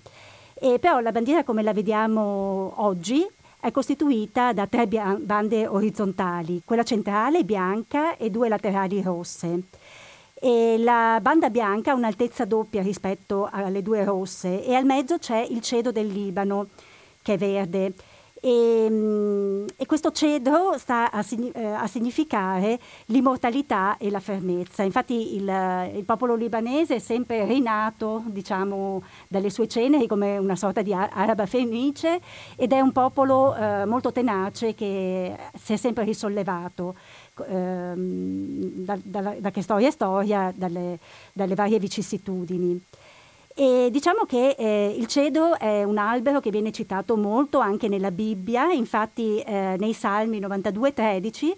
E 0.54 0.78
però 0.78 1.00
la 1.00 1.12
bandiera 1.12 1.44
come 1.44 1.62
la 1.62 1.72
vediamo 1.72 2.72
oggi 2.76 3.26
è 3.60 3.70
costituita 3.70 4.52
da 4.52 4.66
tre 4.66 4.86
bande 4.86 5.66
orizzontali, 5.66 6.62
quella 6.64 6.82
centrale 6.82 7.44
bianca 7.44 8.16
e 8.16 8.28
due 8.28 8.48
laterali 8.48 9.00
rosse. 9.00 9.62
E 10.46 10.76
la 10.76 11.20
banda 11.22 11.48
bianca 11.48 11.92
ha 11.92 11.94
un'altezza 11.94 12.44
doppia 12.44 12.82
rispetto 12.82 13.48
alle 13.50 13.80
due 13.80 14.04
rosse 14.04 14.62
e 14.62 14.74
al 14.74 14.84
mezzo 14.84 15.16
c'è 15.16 15.38
il 15.38 15.62
cedo 15.62 15.90
del 15.90 16.06
Libano 16.06 16.66
che 17.22 17.32
è 17.32 17.38
verde. 17.38 17.94
E, 18.42 18.86
mm, 18.90 19.66
e, 19.74 19.86
questo 19.86 20.12
cedro 20.12 20.76
sta 20.76 21.10
a, 21.10 21.24
eh, 21.54 21.64
a, 21.64 21.86
significare 21.86 22.78
l'immortalità 23.06 23.96
e 23.96 24.10
la 24.10 24.20
fermezza. 24.20 24.82
Infatti 24.82 25.36
il, 25.36 25.90
il, 25.94 26.04
popolo 26.04 26.34
libanese 26.34 26.96
è 26.96 26.98
sempre 26.98 27.46
rinato 27.46 28.22
diciamo, 28.26 29.02
dalle 29.28 29.48
sue 29.48 29.66
ceneri 29.66 30.06
come 30.06 30.36
una 30.36 30.56
sorta 30.56 30.82
di 30.82 30.92
araba 30.92 31.46
fenice 31.46 32.20
ed 32.56 32.72
è 32.72 32.80
un 32.80 32.92
popolo 32.92 33.56
eh, 33.56 33.86
molto 33.86 34.12
tenace 34.12 34.74
che 34.74 35.34
si 35.58 35.72
è 35.72 35.76
sempre 35.76 36.04
risollevato 36.04 36.96
ehm, 37.48 38.84
da, 38.84 38.98
da, 39.02 39.34
da, 39.38 39.50
che 39.50 39.62
storia 39.62 39.88
è 39.88 39.90
storia, 39.90 40.52
dalle, 40.54 40.98
dalle 41.32 41.54
varie 41.54 41.78
vicissitudini. 41.78 42.80
E 43.56 43.88
diciamo 43.92 44.24
che 44.24 44.56
eh, 44.58 44.96
il 44.98 45.06
cedro 45.06 45.56
è 45.56 45.84
un 45.84 45.96
albero 45.96 46.40
che 46.40 46.50
viene 46.50 46.72
citato 46.72 47.16
molto 47.16 47.60
anche 47.60 47.86
nella 47.86 48.10
Bibbia, 48.10 48.72
infatti 48.72 49.38
eh, 49.38 49.76
nei 49.78 49.92
Salmi 49.92 50.40
92-13 50.40 51.52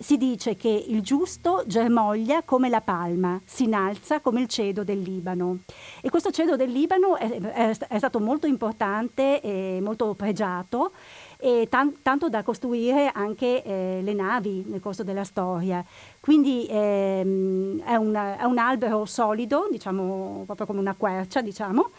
si 0.00 0.16
dice 0.16 0.56
che 0.56 0.68
il 0.68 1.02
giusto 1.02 1.62
germoglia 1.66 2.42
come 2.42 2.68
la 2.68 2.80
palma, 2.80 3.38
si 3.44 3.64
innalza 3.64 4.20
come 4.20 4.40
il 4.40 4.46
cedo 4.46 4.82
del 4.82 5.00
Libano. 5.00 5.58
E 6.00 6.08
questo 6.08 6.30
cedo 6.30 6.56
del 6.56 6.70
Libano 6.70 7.16
è, 7.16 7.28
è, 7.28 7.76
è 7.76 7.98
stato 7.98 8.18
molto 8.18 8.46
importante 8.46 9.42
e 9.42 9.80
molto 9.82 10.14
pregiato 10.14 10.92
e 11.40 11.66
tan- 11.68 12.02
tanto 12.02 12.28
da 12.28 12.42
costruire 12.42 13.10
anche 13.12 13.62
eh, 13.62 14.00
le 14.02 14.12
navi 14.12 14.64
nel 14.68 14.80
corso 14.80 15.02
della 15.02 15.24
storia. 15.24 15.84
Quindi 16.20 16.66
ehm, 16.68 17.82
è, 17.82 17.94
un, 17.94 18.14
è, 18.14 18.44
un, 18.44 18.58
albero 18.58 19.06
solido, 19.06 19.68
diciamo 19.70 20.42
proprio 20.44 20.66
come 20.66 20.80
una 20.80 20.94
quercia, 20.94 21.40
diciamo, 21.40 21.90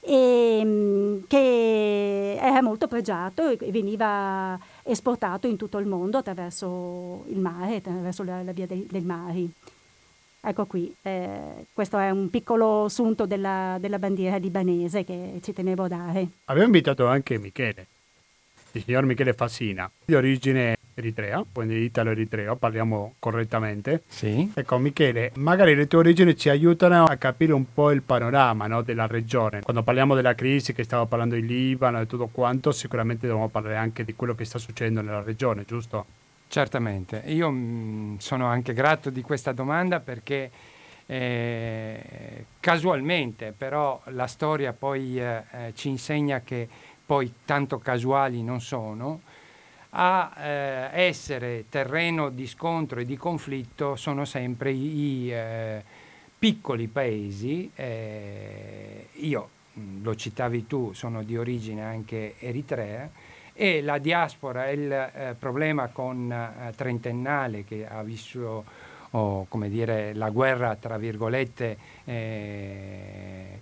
e, 0.00 0.58
ehm, 0.60 1.24
che 1.26 2.36
era 2.38 2.62
molto 2.62 2.88
pregiato 2.88 3.48
e 3.48 3.70
veniva 3.70 4.58
esportato 4.82 5.46
in 5.46 5.56
tutto 5.56 5.78
il 5.78 5.86
mondo 5.86 6.18
attraverso 6.18 7.24
il 7.28 7.38
mare, 7.38 7.76
attraverso 7.76 8.22
la, 8.22 8.42
la 8.42 8.52
via 8.52 8.66
dei, 8.66 8.86
dei, 8.90 9.02
mari. 9.02 9.50
Ecco 10.42 10.64
qui, 10.66 10.94
eh, 11.02 11.66
questo 11.72 11.98
è 11.98 12.10
un 12.10 12.30
piccolo 12.30 12.84
assunto 12.84 13.26
della, 13.26 13.76
della 13.78 13.98
bandiera 13.98 14.36
libanese 14.36 15.04
che 15.04 15.38
ci 15.42 15.52
tenevo 15.52 15.84
a 15.84 15.88
dare. 15.88 16.28
Abbiamo 16.44 16.66
invitato 16.66 17.06
anche 17.06 17.38
Michele 17.38 17.86
il 18.72 18.84
signor 18.84 19.04
Michele 19.04 19.32
Fassina, 19.32 19.90
di 20.04 20.14
origine 20.14 20.76
eritrea, 20.94 21.44
quindi 21.50 21.76
italo-eritreo, 21.76 22.56
parliamo 22.56 23.14
correttamente. 23.18 24.02
Sì. 24.06 24.52
Ecco, 24.54 24.78
Michele, 24.78 25.32
magari 25.36 25.74
le 25.74 25.86
tue 25.86 25.98
origini 25.98 26.36
ci 26.36 26.48
aiutano 26.48 27.04
a 27.04 27.16
capire 27.16 27.52
un 27.52 27.72
po' 27.72 27.90
il 27.90 28.02
panorama 28.02 28.66
no, 28.66 28.82
della 28.82 29.06
regione. 29.06 29.60
Quando 29.62 29.82
parliamo 29.82 30.14
della 30.14 30.34
crisi, 30.34 30.72
che 30.72 30.84
stavo 30.84 31.06
parlando 31.06 31.34
di 31.34 31.46
Libano 31.46 32.00
e 32.00 32.06
tutto 32.06 32.28
quanto, 32.30 32.70
sicuramente 32.72 33.26
dobbiamo 33.26 33.48
parlare 33.48 33.76
anche 33.76 34.04
di 34.04 34.14
quello 34.14 34.34
che 34.34 34.44
sta 34.44 34.58
succedendo 34.58 35.00
nella 35.00 35.22
regione, 35.22 35.64
giusto? 35.66 36.06
Certamente. 36.48 37.22
Io 37.26 37.50
mh, 37.50 37.54
mm, 37.54 38.16
sono 38.18 38.46
anche 38.46 38.72
grato 38.72 39.10
di 39.10 39.22
questa 39.22 39.52
domanda 39.52 40.00
perché 40.00 40.50
eh, 41.06 42.44
casualmente, 42.60 43.52
però 43.56 44.00
la 44.06 44.26
storia 44.26 44.72
poi 44.72 45.20
eh, 45.20 45.42
eh 45.50 45.72
ci 45.74 45.88
insegna 45.88 46.40
che 46.40 46.68
poi 47.10 47.32
tanto 47.44 47.80
casuali 47.80 48.40
non 48.44 48.60
sono, 48.60 49.22
a 49.90 50.32
eh, 50.38 50.90
essere 50.92 51.64
terreno 51.68 52.28
di 52.28 52.46
scontro 52.46 53.00
e 53.00 53.04
di 53.04 53.16
conflitto 53.16 53.96
sono 53.96 54.24
sempre 54.24 54.70
i, 54.70 55.28
eh, 55.28 55.82
piccoli 56.38 56.86
paesi. 56.86 57.68
Eh, 57.74 59.08
io, 59.14 59.48
lo 60.02 60.14
citavi 60.14 60.68
tu, 60.68 60.92
sono 60.92 61.24
di 61.24 61.36
origine 61.36 61.82
anche 61.82 62.34
eritrea 62.38 63.10
e 63.54 63.82
la 63.82 63.98
diaspora 63.98 64.66
è 64.66 64.70
il 64.70 64.92
eh, 64.92 65.34
problema 65.36 65.88
con 65.88 66.30
eh, 66.30 66.72
trentennale 66.76 67.64
che 67.64 67.88
ha 67.88 68.04
vissuto 68.04 68.64
oh, 69.10 69.46
come 69.48 69.68
dire, 69.68 70.14
la 70.14 70.30
guerra, 70.30 70.76
tra 70.76 70.96
virgolette, 70.96 71.76
eh, 72.04 73.60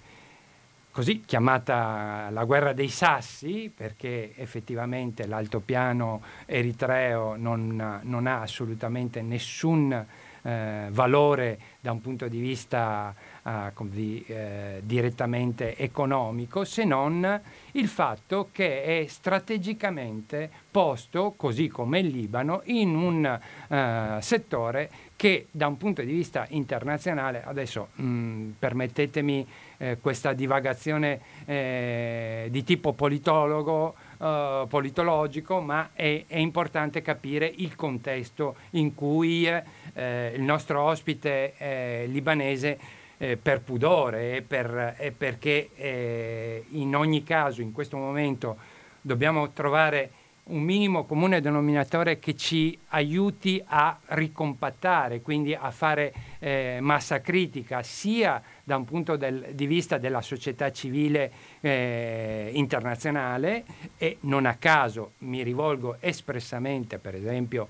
così 0.99 1.21
chiamata 1.21 2.29
la 2.31 2.43
guerra 2.43 2.73
dei 2.73 2.89
sassi, 2.89 3.71
perché 3.73 4.33
effettivamente 4.35 5.29
l'altopiano 5.29 6.21
eritreo 6.45 7.37
non, 7.37 8.01
non 8.03 8.27
ha 8.27 8.41
assolutamente 8.41 9.23
nessun 9.23 10.07
eh, 10.43 10.87
valore 10.91 11.59
da 11.79 11.93
un 11.93 12.01
punto 12.01 12.27
di 12.27 12.41
vista 12.41 13.15
eh, 13.45 13.73
di, 13.83 14.25
eh, 14.27 14.81
direttamente 14.83 15.77
economico, 15.77 16.65
se 16.65 16.83
non 16.83 17.41
il 17.73 17.87
fatto 17.87 18.49
che 18.51 18.83
è 18.83 19.07
strategicamente 19.07 20.51
posto, 20.69 21.35
così 21.37 21.69
come 21.69 22.01
il 22.01 22.09
Libano, 22.09 22.63
in 22.65 22.97
un 22.97 23.39
eh, 23.69 24.19
settore 24.21 24.91
che 25.19 25.49
da 25.51 25.67
un 25.67 25.77
punto 25.77 26.01
di 26.03 26.13
vista 26.13 26.47
internazionale, 26.51 27.43
adesso 27.45 27.89
mh, 27.95 28.51
permettetemi 28.57 29.45
eh, 29.79 29.99
questa 30.01 30.33
divagazione 30.33 31.21
eh, 31.45 32.47
di 32.53 32.63
tipo 32.63 32.93
politologo, 32.93 33.97
eh, 34.17 34.67
politologico, 34.69 35.61
ma 35.61 35.91
è, 35.93 36.23
è, 36.29 36.37
importante 36.39 37.03
capire 37.03 37.53
il 37.53 37.75
contesto 37.75 38.55
in 38.71 38.95
cui 38.95 39.49
eh, 39.49 40.33
il 40.37 40.43
nostro 40.43 40.83
ospite 40.83 41.55
eh, 41.59 42.05
libanese 42.07 42.79
eh, 43.19 43.37
per 43.37 43.63
pudore 43.63 44.37
e, 44.37 44.43
per, 44.43 44.95
e 44.99 45.11
perché 45.11 46.63
in 46.69 46.95
ogni 46.95 47.25
caso 47.25 47.61
in 47.61 47.73
questo 47.73 47.97
momento 47.97 48.57
dobbiamo 49.01 49.51
trovare 49.51 50.11
un 50.49 50.63
minimo 50.63 51.05
comune 51.05 51.41
denominatore 51.41 52.19
che 52.19 52.37
ci 52.37 52.79
aiuti 52.89 53.63
a 53.67 53.99
ricompattare, 54.07 55.21
quindi 55.21 55.55
a 55.55 55.71
fare 55.71 56.13
eh, 56.39 56.79
massa 56.81 57.21
critica, 57.21 57.83
sia 57.83 58.43
da 58.63 58.77
un 58.77 58.85
punto 58.85 59.17
del, 59.17 59.49
di 59.53 59.67
vista 59.67 59.99
della 59.99 60.23
società 60.23 60.71
civile 60.71 61.33
eh, 61.61 62.51
internazionale 62.55 63.65
e 63.97 64.19
non 64.21 64.47
a 64.47 64.55
caso 64.55 65.13
mi 65.19 65.43
rivolgo 65.43 65.97
espressamente, 66.01 66.99
per 66.99 67.15
esempio, 67.15 67.69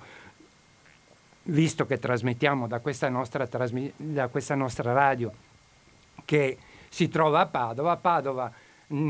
visto 1.45 1.87
che 1.87 1.99
trasmettiamo 1.99 2.67
da 2.67 2.81
questa 2.81 3.09
nostra, 3.09 3.47
trasmi- 3.47 3.93
da 3.97 4.29
questa 4.29 4.55
nostra 4.55 4.93
radio 4.93 5.33
che 6.25 6.59
si 6.89 7.09
trova 7.09 7.41
a 7.41 7.47
Padova, 7.47 7.97
Padova 7.97 8.53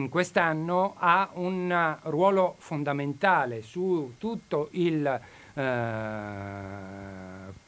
quest'anno 0.09 0.95
ha 0.99 1.31
un 1.35 1.97
ruolo 2.03 2.57
fondamentale 2.59 3.63
su 3.63 4.15
tutto 4.19 4.69
il 4.73 5.21
eh, 5.55 5.63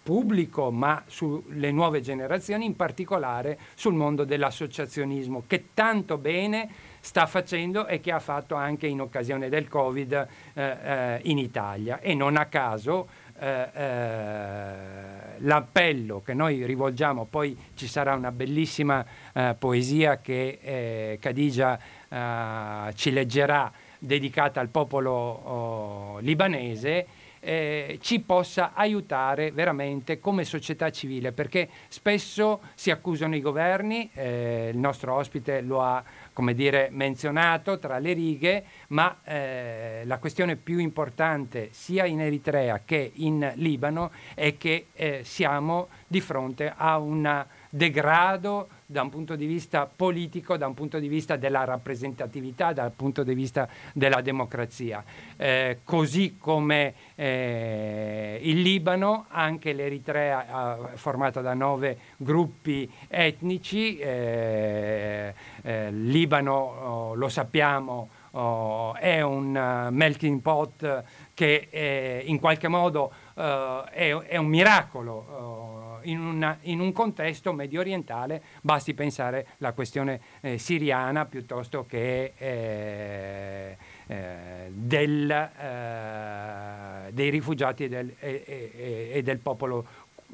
pubblico, 0.02 0.70
ma 0.72 1.02
sulle 1.06 1.70
nuove 1.70 2.00
generazioni, 2.00 2.64
in 2.64 2.74
particolare 2.74 3.58
sul 3.74 3.94
mondo 3.94 4.24
dell'associazionismo, 4.24 5.44
che 5.46 5.68
tanto 5.72 6.18
bene 6.18 6.68
sta 7.00 7.26
facendo 7.26 7.86
e 7.86 8.00
che 8.00 8.12
ha 8.12 8.18
fatto 8.18 8.54
anche 8.54 8.86
in 8.86 9.00
occasione 9.00 9.48
del 9.48 9.68
Covid 9.68 10.28
eh, 10.52 10.62
eh, 10.62 11.20
in 11.24 11.38
Italia. 11.38 12.00
E 12.00 12.14
non 12.14 12.36
a 12.36 12.46
caso 12.46 13.08
eh, 13.40 13.68
eh, 13.72 15.38
l'appello 15.38 16.20
che 16.22 16.34
noi 16.34 16.66
rivolgiamo, 16.66 17.24
poi 17.24 17.56
ci 17.74 17.86
sarà 17.86 18.14
una 18.14 18.30
bellissima 18.30 19.02
eh, 19.32 19.56
poesia 19.58 20.18
che 20.18 20.58
eh, 20.60 21.18
Khadija 21.18 21.80
eh, 22.06 22.94
ci 22.94 23.10
leggerà 23.10 23.72
dedicata 23.98 24.60
al 24.60 24.68
popolo 24.68 25.10
oh, 25.12 26.18
libanese, 26.18 27.06
ci 27.40 28.20
possa 28.20 28.72
aiutare 28.74 29.50
veramente 29.50 30.20
come 30.20 30.44
società 30.44 30.90
civile, 30.90 31.32
perché 31.32 31.70
spesso 31.88 32.60
si 32.74 32.90
accusano 32.90 33.34
i 33.34 33.40
governi, 33.40 34.10
il 34.14 34.76
nostro 34.76 35.14
ospite 35.14 35.62
lo 35.62 35.80
ha 35.80 36.04
come 36.40 36.54
dire, 36.54 36.88
menzionato 36.90 37.78
tra 37.78 37.98
le 37.98 38.14
righe, 38.14 38.64
ma 38.88 39.18
eh, 39.24 40.04
la 40.06 40.16
questione 40.16 40.56
più 40.56 40.78
importante 40.78 41.68
sia 41.72 42.06
in 42.06 42.22
Eritrea 42.22 42.80
che 42.82 43.12
in 43.16 43.52
Libano 43.56 44.10
è 44.34 44.56
che 44.56 44.86
eh, 44.94 45.20
siamo 45.22 45.88
di 46.06 46.22
fronte 46.22 46.72
a 46.74 46.96
un 46.96 47.44
degrado 47.70 48.68
da 48.84 49.02
un 49.02 49.08
punto 49.08 49.36
di 49.36 49.46
vista 49.46 49.86
politico, 49.86 50.56
da 50.56 50.66
un 50.66 50.74
punto 50.74 50.98
di 50.98 51.06
vista 51.06 51.36
della 51.36 51.62
rappresentatività, 51.62 52.72
dal 52.72 52.90
punto 52.90 53.22
di 53.22 53.34
vista 53.34 53.68
della 53.94 54.20
democrazia. 54.20 55.02
Eh, 55.36 55.78
così 55.84 56.36
come 56.36 56.94
eh, 57.14 58.40
il 58.42 58.60
Libano, 58.60 59.26
anche 59.28 59.72
l'Eritrea 59.72 60.90
eh, 60.92 60.96
formata 60.96 61.40
da 61.40 61.54
nove 61.54 61.96
gruppi 62.16 62.90
etnici, 63.06 63.96
eh, 63.98 65.32
eh, 65.62 65.90
Libano 65.92 66.54
oh, 66.54 67.14
lo 67.14 67.28
sappiamo 67.28 68.08
oh, 68.32 68.94
è 68.94 69.20
un 69.20 69.54
uh, 69.54 69.92
melting 69.92 70.40
pot 70.40 71.04
che 71.34 72.22
in 72.24 72.38
qualche 72.38 72.68
modo 72.68 73.10
è, 73.34 74.14
è, 74.14 74.36
un 74.36 74.46
miracolo 74.46 75.79
in, 76.04 76.20
una, 76.20 76.58
in, 76.62 76.80
un 76.80 76.92
contesto 76.92 77.52
medio 77.52 77.80
orientale, 77.80 78.42
basti 78.60 78.94
pensare 78.94 79.46
alla 79.58 79.72
questione 79.72 80.20
eh, 80.40 80.58
siriana 80.58 81.24
piuttosto 81.24 81.86
che 81.86 82.32
eh, 82.36 83.76
eh, 84.06 84.70
del, 84.70 85.30
eh, 85.30 87.12
dei 87.12 87.30
rifugiati 87.30 87.88
del, 87.88 88.12
e, 88.18 89.20
del 89.22 89.38
popolo 89.38 89.86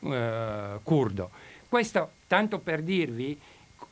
eh, 0.02 0.78
curdo. 0.82 1.30
Questo 1.68 2.10
tanto 2.26 2.58
per 2.60 2.82
dirvi, 2.82 3.38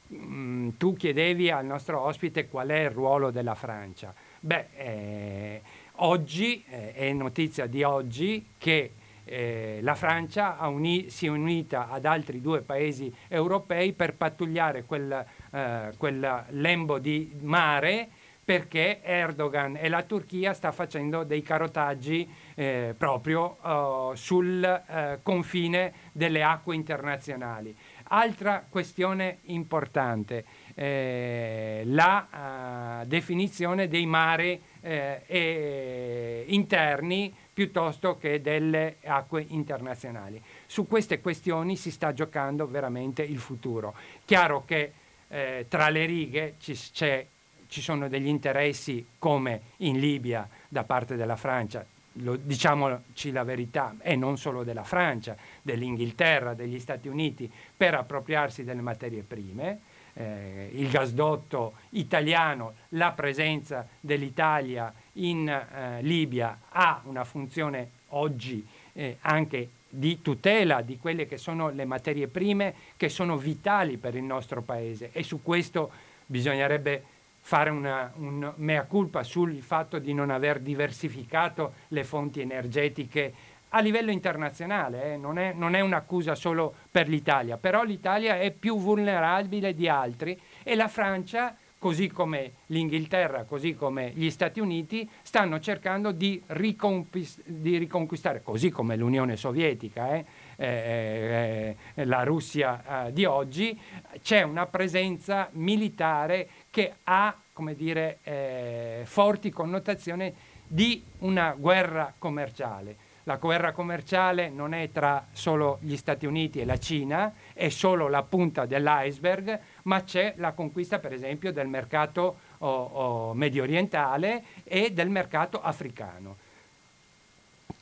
mh, 0.07 0.17
mm, 0.17 0.69
tu 0.79 0.95
chiedevi 0.95 1.51
al 1.51 1.67
nostro 1.67 2.01
ospite 2.01 2.49
qual 2.49 2.69
è 2.69 2.85
il 2.85 2.91
ruolo 2.91 3.31
della 3.31 3.55
Francia. 3.55 4.15
Beh, 4.41 4.67
eh, 4.77 5.63
oggi 5.97 6.65
è 6.67 7.13
notizia 7.13 7.67
di 7.67 7.83
oggi 7.83 8.47
che 8.57 8.91
eh, 9.25 9.79
la 9.83 9.95
Francia 9.95 10.57
uni- 10.67 11.11
si 11.11 11.27
è 11.27 11.29
unita 11.29 11.89
ad 11.89 12.05
altri 12.05 12.41
due 12.41 12.63
paesi 12.63 13.13
europei 13.29 13.93
per 13.93 14.15
pattugliare 14.15 14.85
quel, 14.85 15.25
eh, 15.53 15.93
quel 15.97 16.45
lembo 16.51 16.99
di 16.99 17.37
mare 17.41 18.09
perché 18.45 19.01
Erdogan 19.03 19.77
e 19.77 19.89
la 19.89 20.03
Turchia 20.03 20.53
sta 20.53 20.71
facendo 20.71 21.25
dei 21.25 21.43
carotaggi 21.43 22.29
eh, 22.55 22.95
proprio 22.97 23.57
uh, 23.63 24.15
sul 24.15 24.85
uh, 24.87 25.23
confine 25.23 25.93
delle 26.13 26.43
acque 26.43 26.75
internazionali. 26.75 27.75
Altra 28.09 28.65
questione 28.69 29.39
importante, 29.45 30.45
eh, 30.75 31.83
la 31.87 33.01
uh, 33.01 33.07
definizione 33.07 33.89
dei 33.89 34.05
mari 34.05 34.61
eh, 34.83 36.45
interni 36.49 37.35
piuttosto 37.55 38.19
che 38.19 38.41
delle 38.41 38.97
acque 39.05 39.47
internazionali. 39.49 40.43
Su 40.67 40.87
queste 40.89 41.21
questioni 41.21 41.77
si 41.77 41.93
sta 41.93 42.13
giocando 42.13 42.67
veramente 42.67 43.23
il 43.23 43.39
futuro. 43.39 43.95
Chiaro 44.25 44.65
che 44.67 44.93
eh, 45.29 45.67
tra 45.69 45.89
le 45.89 46.05
righe 46.05 46.55
ci, 46.59 46.77
ci, 46.77 47.81
sono 47.81 48.09
degli 48.09 48.27
interessi 48.27 49.07
come 49.19 49.63
in 49.79 49.99
Libia 49.99 50.47
da 50.69 50.83
parte 50.83 51.15
della 51.15 51.37
Francia, 51.37 51.87
lo, 52.19 52.37
diciamoci 52.37 53.31
la 53.31 53.45
verità, 53.45 53.95
e 54.01 54.17
non 54.17 54.37
solo 54.37 54.65
della 54.65 54.85
Francia, 54.85 55.37
dell'Inghilterra, 55.63 56.55
degli 56.55 56.81
Stati 56.81 57.09
Uniti, 57.09 57.51
per 57.77 57.95
appropriarsi 57.95 58.65
delle 58.65 58.83
materie 58.83 59.23
prime. 59.23 59.81
Eh, 60.17 60.71
il 60.75 60.89
gasdotto 60.91 61.75
italiano, 61.91 62.75
la 62.91 63.13
presenza 63.13 63.87
dell'Italia 64.01 64.93
in 65.15 65.49
eh, 65.49 66.03
Libia 66.03 66.61
ha 66.69 67.01
una 67.05 67.25
funzione 67.25 67.91
oggi 68.11 68.65
eh, 68.93 69.19
anche 69.23 69.71
di 69.89 70.23
tutela 70.23 70.83
di 70.83 70.99
quelle 70.99 71.27
che 71.27 71.37
sono 71.37 71.71
le 71.71 71.85
materie 71.85 72.27
prime 72.27 72.75
che 72.97 73.09
sono 73.09 73.37
vitali 73.37 73.97
per 73.97 74.15
il 74.15 74.25
nostro 74.25 74.63
paese. 74.63 75.11
E 75.13 75.23
su 75.23 75.43
questo 75.43 75.91
bisognerebbe 76.27 77.03
fare 77.41 77.71
una, 77.71 78.11
un 78.17 78.53
mea 78.57 78.85
culpa 78.85 79.23
sul 79.23 79.61
fatto 79.61 79.99
di 79.99 80.15
non 80.15 80.31
aver 80.31 80.61
diversificato 80.61 81.75
le 81.89 82.03
fonti 82.03 82.41
energetiche 82.41 83.33
a 83.75 83.81
livello 83.81 84.13
internazionale, 84.13 85.15
eh. 85.15 85.17
non, 85.17 85.37
è, 85.37 85.53
non 85.53 85.75
è 85.75 85.81
un'accusa 85.81 86.37
solo 86.37 86.73
per 86.91 87.09
l'Italia, 87.09 87.57
però 87.57 87.83
l'Italia 87.83 88.39
è 88.39 88.53
più 88.53 88.79
vulnerabile 88.79 89.75
di 89.75 89.89
altri 89.89 90.41
e 90.63 90.77
la 90.77 90.87
Francia 90.87 91.57
così 91.77 92.09
come 92.09 92.53
l'Inghilterra, 92.67 93.45
così 93.45 93.75
come 93.75 94.13
gli 94.15 94.31
Stati 94.31 94.59
Uniti, 94.59 95.07
stanno 95.21 95.61
cercando 95.61 96.13
di, 96.13 96.41
riconquist- 96.47 97.43
di 97.45 97.77
riconquistare, 97.77 98.43
così 98.43 98.71
come 98.71 98.97
l'Unione 98.97 99.37
Sovietica, 99.37 100.15
eh, 100.15 100.25
eh, 100.57 101.77
eh, 101.95 102.05
la 102.07 102.23
Russia 102.23 103.07
eh, 103.07 103.13
di 103.13 103.27
oggi, 103.27 103.79
c'è 104.23 104.41
una 104.43 104.65
presenza 104.65 105.49
militare 105.53 106.49
che 106.71 106.95
ha 107.05 107.37
come 107.53 107.75
dire, 107.75 108.19
eh, 108.23 109.03
forti 109.05 109.51
connotazioni 109.51 110.33
di 110.67 111.03
una 111.19 111.55
guerra 111.57 112.15
commerciale. 112.17 113.04
La 113.27 113.37
guerra 113.37 113.73
commerciale 113.73 114.51
non 114.51 114.75
è 114.75 114.91
tra 114.93 115.27
solo 115.33 115.79
gli 115.81 115.97
Stati 115.97 116.27
Uniti 116.27 116.61
e 116.61 116.67
la 116.67 116.79
Cina, 116.79 117.33
è 117.55 117.71
solo 117.71 118.09
la 118.09 118.23
punta 118.23 118.67
dell'iceberg, 118.67 119.59
ma 119.85 120.03
c'è 120.03 120.35
la 120.37 120.53
conquista 120.53 120.99
per 120.99 121.15
esempio 121.15 121.51
del 121.51 121.67
mercato 121.67 122.37
oh, 122.59 122.69
oh, 122.69 123.35
medio 123.35 123.63
orientale 123.63 124.45
e 124.63 124.93
del 124.93 125.09
mercato 125.09 125.63
africano. 125.63 126.37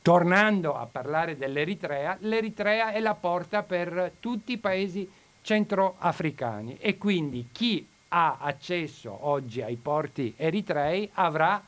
Tornando 0.01 0.75
a 0.75 0.85
parlare 0.85 1.37
dell'Eritrea, 1.37 2.15
l'Eritrea 2.21 2.93
è 2.93 3.01
la 3.01 3.13
porta 3.13 3.63
per 3.63 4.13
tutti 4.21 4.53
i 4.53 4.57
paesi 4.57 5.09
centroafricani 5.41 6.77
e 6.79 6.97
quindi 6.97 7.49
chi 7.51 7.85
ha 8.09 8.37
accesso 8.39 9.17
oggi 9.27 9.61
ai 9.61 9.75
porti 9.75 10.33
eritrei 10.37 11.09
avrà 11.15 11.61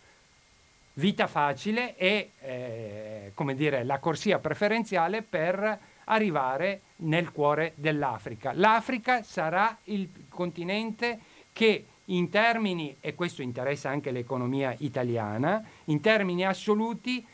vita 0.96 1.28
facile 1.28 1.96
e 1.98 2.32
eh, 2.40 3.32
come 3.34 3.56
dire, 3.56 3.84
la 3.84 4.00
corsia 4.00 4.40
preferenziale 4.40 5.22
per 5.22 5.80
arrivare 6.06 6.82
nel 6.98 7.32
cuore 7.32 7.74
dell'Africa. 7.76 8.52
L'Africa 8.54 9.24
sarà 9.24 9.78
il 9.86 10.10
continente 10.30 11.20
che 11.52 11.86
in 12.06 12.30
termini, 12.30 12.96
e 13.00 13.16
questo 13.16 13.42
interessa 13.42 13.90
anche 13.90 14.12
l'economia 14.12 14.76
italiana, 14.78 15.64
in 15.86 16.02
termini 16.02 16.46
assoluti 16.46 17.26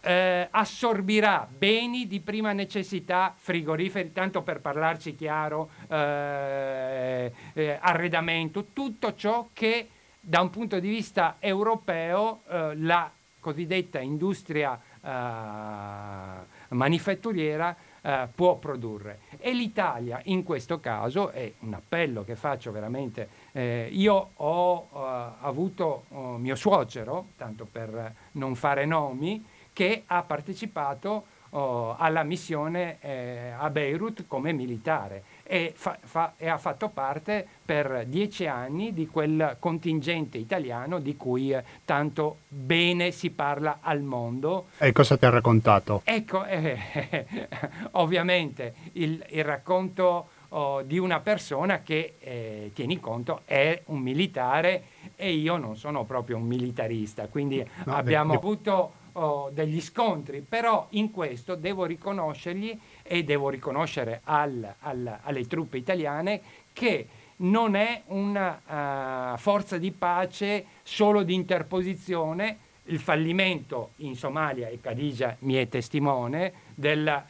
eh, 0.00 0.48
assorbirà 0.50 1.48
beni 1.48 2.06
di 2.06 2.20
prima 2.20 2.52
necessità, 2.52 3.34
frigoriferi, 3.36 4.12
tanto 4.12 4.42
per 4.42 4.60
parlarci 4.60 5.14
chiaro, 5.14 5.70
eh, 5.88 7.32
eh, 7.52 7.78
arredamento, 7.80 8.66
tutto 8.72 9.14
ciò 9.14 9.48
che 9.52 9.88
da 10.28 10.40
un 10.40 10.50
punto 10.50 10.80
di 10.80 10.88
vista 10.88 11.36
europeo 11.38 12.40
eh, 12.48 12.72
la 12.78 13.08
cosiddetta 13.38 14.00
industria 14.00 14.76
eh, 15.00 16.74
manifatturiera 16.74 17.76
eh, 18.02 18.26
può 18.34 18.56
produrre. 18.56 19.20
E 19.38 19.52
l'Italia 19.52 20.20
in 20.24 20.42
questo 20.42 20.80
caso, 20.80 21.30
è 21.30 21.52
un 21.60 21.74
appello 21.74 22.24
che 22.24 22.34
faccio 22.34 22.72
veramente, 22.72 23.28
eh, 23.52 23.88
io 23.92 24.30
ho 24.34 24.88
eh, 24.92 25.32
avuto 25.42 26.06
oh, 26.08 26.38
mio 26.38 26.56
suocero, 26.56 27.28
tanto 27.36 27.64
per 27.64 28.12
non 28.32 28.56
fare 28.56 28.84
nomi, 28.84 29.44
che 29.72 30.02
ha 30.06 30.22
partecipato 30.24 31.26
oh, 31.50 31.94
alla 31.96 32.24
missione 32.24 32.96
eh, 32.98 33.52
a 33.56 33.70
Beirut 33.70 34.26
come 34.26 34.52
militare 34.52 35.22
e, 35.46 35.72
fa, 35.74 35.98
fa, 36.02 36.34
e, 36.36 36.48
ha 36.48 36.58
fatto 36.58 36.88
parte 36.88 37.46
per 37.64 38.04
dieci 38.06 38.46
anni 38.46 38.92
di 38.92 39.06
quel 39.06 39.56
contingente 39.58 40.38
italiano 40.38 40.98
di 40.98 41.16
cui 41.16 41.52
eh, 41.52 41.62
tanto 41.84 42.38
bene 42.48 43.10
si 43.10 43.30
parla 43.30 43.78
al 43.80 44.02
mondo. 44.02 44.66
E 44.78 44.92
cosa 44.92 45.16
ti 45.16 45.24
ha 45.24 45.30
raccontato? 45.30 46.02
Ecco, 46.04 46.44
eh, 46.44 47.26
ovviamente 47.92 48.74
il, 48.92 49.24
il 49.30 49.44
racconto 49.44 50.28
oh, 50.50 50.82
di 50.82 50.98
una 50.98 51.20
persona 51.20 51.82
che, 51.82 52.14
eh, 52.18 52.70
tieni 52.74 53.00
conto, 53.00 53.42
è 53.44 53.82
un 53.86 54.00
militare 54.00 54.84
e 55.16 55.32
io 55.32 55.56
non 55.56 55.76
sono 55.76 56.04
proprio 56.04 56.36
un 56.36 56.44
militarista, 56.44 57.28
quindi 57.28 57.64
no, 57.84 57.94
abbiamo 57.94 58.32
beh, 58.32 58.38
avuto 58.38 58.92
oh, 59.12 59.50
degli 59.50 59.80
scontri, 59.80 60.40
però 60.40 60.86
in 60.90 61.10
questo 61.10 61.54
devo 61.54 61.84
riconoscergli 61.84 62.78
e 63.06 63.24
devo 63.24 63.48
riconoscere 63.48 64.20
al, 64.24 64.74
al, 64.80 65.18
alle 65.22 65.46
truppe 65.46 65.76
italiane 65.76 66.40
che 66.72 67.06
non 67.38 67.74
è 67.74 68.02
una 68.06 69.32
uh, 69.34 69.38
forza 69.38 69.78
di 69.78 69.90
pace 69.90 70.64
solo 70.82 71.22
di 71.22 71.34
interposizione. 71.34 72.58
Il 72.88 73.00
fallimento 73.00 73.90
in 73.96 74.14
Somalia, 74.14 74.68
e 74.68 74.80
Khadija 74.80 75.36
mi 75.40 75.54
è 75.54 75.68
testimone, 75.68 76.52
della 76.74 77.26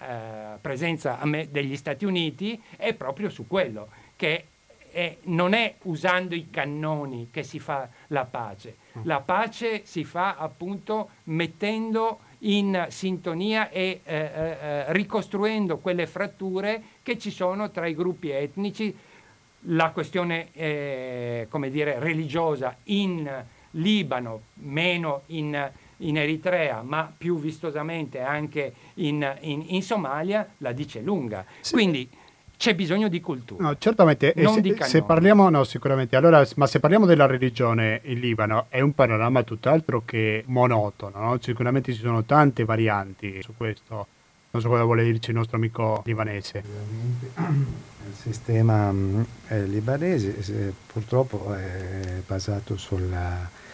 uh, 0.57 0.61
presenza 0.61 1.19
degli 1.49 1.77
Stati 1.77 2.05
Uniti 2.05 2.61
è 2.77 2.93
proprio 2.93 3.31
su 3.31 3.47
quello, 3.47 3.89
che 4.17 4.45
è, 4.91 5.17
non 5.25 5.55
è 5.55 5.75
usando 5.83 6.35
i 6.35 6.49
cannoni 6.51 7.29
che 7.31 7.43
si 7.43 7.59
fa 7.59 7.89
la 8.09 8.25
pace. 8.25 8.77
Mm. 8.99 9.03
La 9.05 9.21
pace 9.21 9.85
si 9.85 10.05
fa 10.05 10.37
appunto 10.37 11.11
mettendo 11.25 12.21
in 12.47 12.87
sintonia 12.91 13.71
e 13.71 14.01
eh, 14.05 14.15
eh, 14.15 14.17
eh, 14.17 14.93
ricostruendo 14.93 15.79
quelle 15.79 16.07
fratture 16.07 16.83
che 17.03 17.19
ci 17.19 17.31
sono 17.31 17.71
tra 17.71 17.87
i 17.87 17.95
gruppi 17.95 18.31
etnici, 18.31 18.95
la 19.69 19.91
questione 19.91 20.49
eh, 20.53 21.47
come 21.51 21.71
dire, 21.71 21.99
religiosa 21.99 22.77
in 22.85 23.45
Libano, 23.73 24.43
meno 24.55 25.23
in, 25.27 25.71
in, 25.99 26.17
Eritrea, 26.17 26.83
ma 26.83 27.13
più 27.17 27.39
vistosamente 27.39 28.21
anche 28.21 28.73
in, 28.95 29.37
in, 29.41 29.65
in 29.67 29.83
Somalia, 29.83 30.49
la 30.59 30.73
dice 30.73 31.01
lunga. 31.01 31.45
Sì. 31.61 31.73
Quindi 31.73 32.09
c'è 32.57 32.75
bisogno 32.75 33.09
di 33.09 33.21
cultura. 33.21 33.63
No, 33.63 33.77
certamente, 33.79 34.33
se, 34.35 34.77
se, 34.81 35.03
parliamo, 35.03 35.49
no, 35.51 35.65
sicuramente, 35.65 36.17
allora, 36.17 36.47
ma 36.57 36.67
se 36.67 36.81
parliamo 36.81 37.07
della 37.07 37.27
religione 37.27 38.01
in 38.05 38.19
Libano 38.19 38.67
è 38.69 38.81
un 38.81 38.95
panorama 38.95 39.43
tutt'altro 39.43 40.03
che 40.05 40.43
monotono, 40.47 41.19
no? 41.19 41.39
sicuramente 41.41 41.93
ci 41.93 42.01
sono 42.01 42.25
tante 42.25 42.65
varianti 42.65 43.43
su 43.43 43.53
questo. 43.57 44.07
Non 44.51 44.63
so 44.63 44.71
cosa 44.71 44.85
vuole 44.85 45.05
dirci 45.05 45.31
il 45.31 45.37
nostro 45.37 45.59
amico 45.59 46.03
libanese. 46.07 46.63
Il 47.37 48.15
sistema 48.15 48.91
eh, 49.49 49.65
libanese 49.67 50.73
purtroppo 50.87 51.53
è 51.53 52.23
basato 52.27 52.77
sulla 52.79 53.65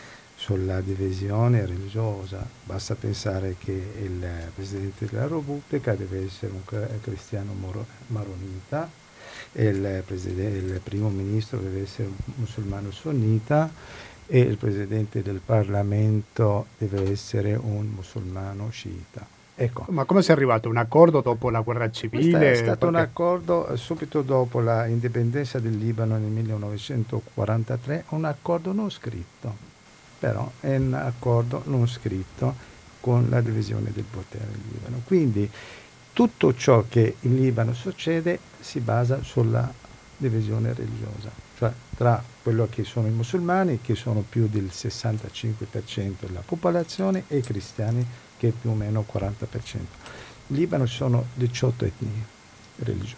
sulla 0.42 0.80
divisione 0.80 1.64
religiosa. 1.64 2.44
Basta 2.64 2.96
pensare 2.96 3.54
che 3.56 3.70
il 3.70 4.26
Presidente 4.52 5.06
della 5.06 5.28
Repubblica 5.28 5.94
deve 5.94 6.24
essere 6.24 6.50
un 6.50 6.98
cristiano 7.00 7.54
maronita, 8.08 8.90
il, 9.52 10.02
il 10.08 10.80
primo 10.82 11.10
ministro 11.10 11.58
deve 11.58 11.82
essere 11.82 12.08
un 12.08 12.32
musulmano 12.34 12.90
sunnita 12.90 13.70
e 14.26 14.40
il 14.40 14.56
Presidente 14.56 15.22
del 15.22 15.40
Parlamento 15.44 16.66
deve 16.76 17.08
essere 17.08 17.54
un 17.54 17.92
musulmano 17.94 18.68
sciita. 18.70 19.24
Ecco. 19.54 19.84
Ma 19.90 20.04
come 20.04 20.22
si 20.22 20.30
è 20.30 20.32
arrivato? 20.32 20.68
Un 20.68 20.78
accordo 20.78 21.20
dopo 21.20 21.50
la 21.50 21.60
guerra 21.60 21.88
civile? 21.92 22.50
è 22.50 22.54
stato 22.56 22.86
perché... 22.86 22.86
un 22.86 22.96
accordo 22.96 23.76
subito 23.76 24.22
dopo 24.22 24.58
l'indipendenza 24.58 25.60
del 25.60 25.78
Libano 25.78 26.18
nel 26.18 26.30
1943, 26.30 28.06
un 28.08 28.24
accordo 28.24 28.72
non 28.72 28.90
scritto 28.90 29.70
però 30.22 30.48
è 30.60 30.76
un 30.76 30.94
accordo 30.94 31.62
non 31.64 31.88
scritto 31.88 32.54
con 33.00 33.26
la 33.28 33.40
divisione 33.40 33.90
del 33.92 34.04
potere 34.04 34.52
in 34.52 34.60
Libano. 34.70 35.02
Quindi 35.04 35.50
tutto 36.12 36.54
ciò 36.54 36.84
che 36.88 37.16
in 37.22 37.34
Libano 37.34 37.74
succede 37.74 38.38
si 38.60 38.78
basa 38.78 39.20
sulla 39.24 39.68
divisione 40.16 40.74
religiosa, 40.74 41.28
cioè 41.58 41.72
tra 41.96 42.22
quello 42.40 42.68
che 42.70 42.84
sono 42.84 43.08
i 43.08 43.10
musulmani, 43.10 43.80
che 43.82 43.96
sono 43.96 44.24
più 44.26 44.46
del 44.46 44.70
65% 44.72 46.12
della 46.20 46.42
popolazione, 46.46 47.24
e 47.26 47.38
i 47.38 47.42
cristiani, 47.42 48.06
che 48.36 48.50
è 48.50 48.52
più 48.52 48.70
o 48.70 48.74
meno 48.74 49.00
il 49.00 49.06
40%. 49.12 49.74
In 49.74 50.56
Libano 50.56 50.86
ci 50.86 50.94
sono 50.94 51.26
18 51.34 51.84
etnie 51.84 52.26
religiose, 52.76 53.16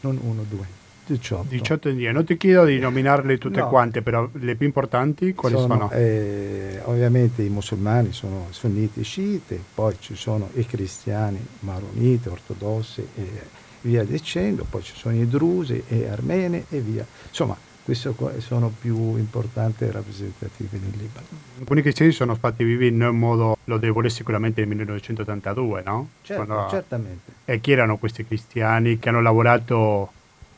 non 0.00 0.18
uno 0.20 0.42
o 0.42 0.46
due. 0.46 0.81
18. 1.06 1.48
18 1.48 1.88
etnie. 1.88 2.12
Non 2.12 2.24
ti 2.24 2.36
chiedo 2.36 2.64
di 2.64 2.78
nominarle 2.78 3.38
tutte 3.38 3.60
no. 3.60 3.68
quante, 3.68 4.02
però 4.02 4.28
le 4.32 4.54
più 4.54 4.66
importanti 4.66 5.34
quali 5.34 5.56
sono? 5.56 5.74
sono? 5.74 5.90
Eh, 5.90 6.80
ovviamente 6.84 7.42
i 7.42 7.48
musulmani 7.48 8.12
sono 8.12 8.46
sunniti 8.50 9.00
e 9.00 9.04
sciiti, 9.04 9.62
poi 9.74 9.96
ci 9.98 10.14
sono 10.14 10.48
i 10.54 10.66
cristiani 10.66 11.44
maroniti, 11.60 12.28
ortodossi 12.28 13.06
e 13.16 13.60
via 13.82 14.04
dicendo, 14.04 14.64
poi 14.68 14.82
ci 14.82 14.94
sono 14.94 15.14
i 15.14 15.28
drusi 15.28 15.82
e 15.88 16.08
armeni 16.08 16.64
e 16.68 16.80
via. 16.80 17.04
Insomma, 17.28 17.56
questi 17.84 18.14
sono 18.38 18.72
più 18.80 19.16
importanti 19.16 19.84
e 19.84 19.90
rappresentativi 19.90 20.78
del 20.78 20.92
Libano. 20.96 21.26
Alcuni 21.58 21.82
cristiani 21.82 22.12
sono 22.12 22.36
stati 22.36 22.62
vivi 22.62 22.86
in 22.86 23.02
un 23.02 23.18
modo 23.18 23.56
lodevole 23.64 24.08
sicuramente 24.08 24.60
nel 24.60 24.68
1982, 24.68 25.82
no? 25.84 26.08
Certo, 26.22 26.44
Quando... 26.44 26.70
certamente. 26.70 27.32
E 27.44 27.60
chi 27.60 27.72
erano 27.72 27.98
questi 27.98 28.24
cristiani 28.24 29.00
che 29.00 29.08
hanno 29.08 29.20
lavorato 29.20 30.12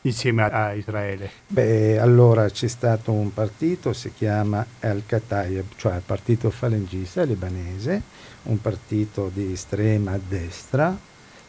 insieme 0.04 0.42
a 0.44 0.72
Israele? 0.72 1.30
Beh, 1.46 1.98
allora 1.98 2.48
c'è 2.48 2.68
stato 2.68 3.12
un 3.12 3.32
partito, 3.32 3.92
si 3.92 4.12
chiama 4.14 4.64
Al-Qataib, 4.80 5.64
cioè 5.76 5.96
il 5.96 6.02
partito 6.04 6.50
falangista 6.50 7.22
libanese, 7.22 8.02
un 8.44 8.60
partito 8.60 9.30
di 9.32 9.52
estrema 9.52 10.18
destra 10.18 10.96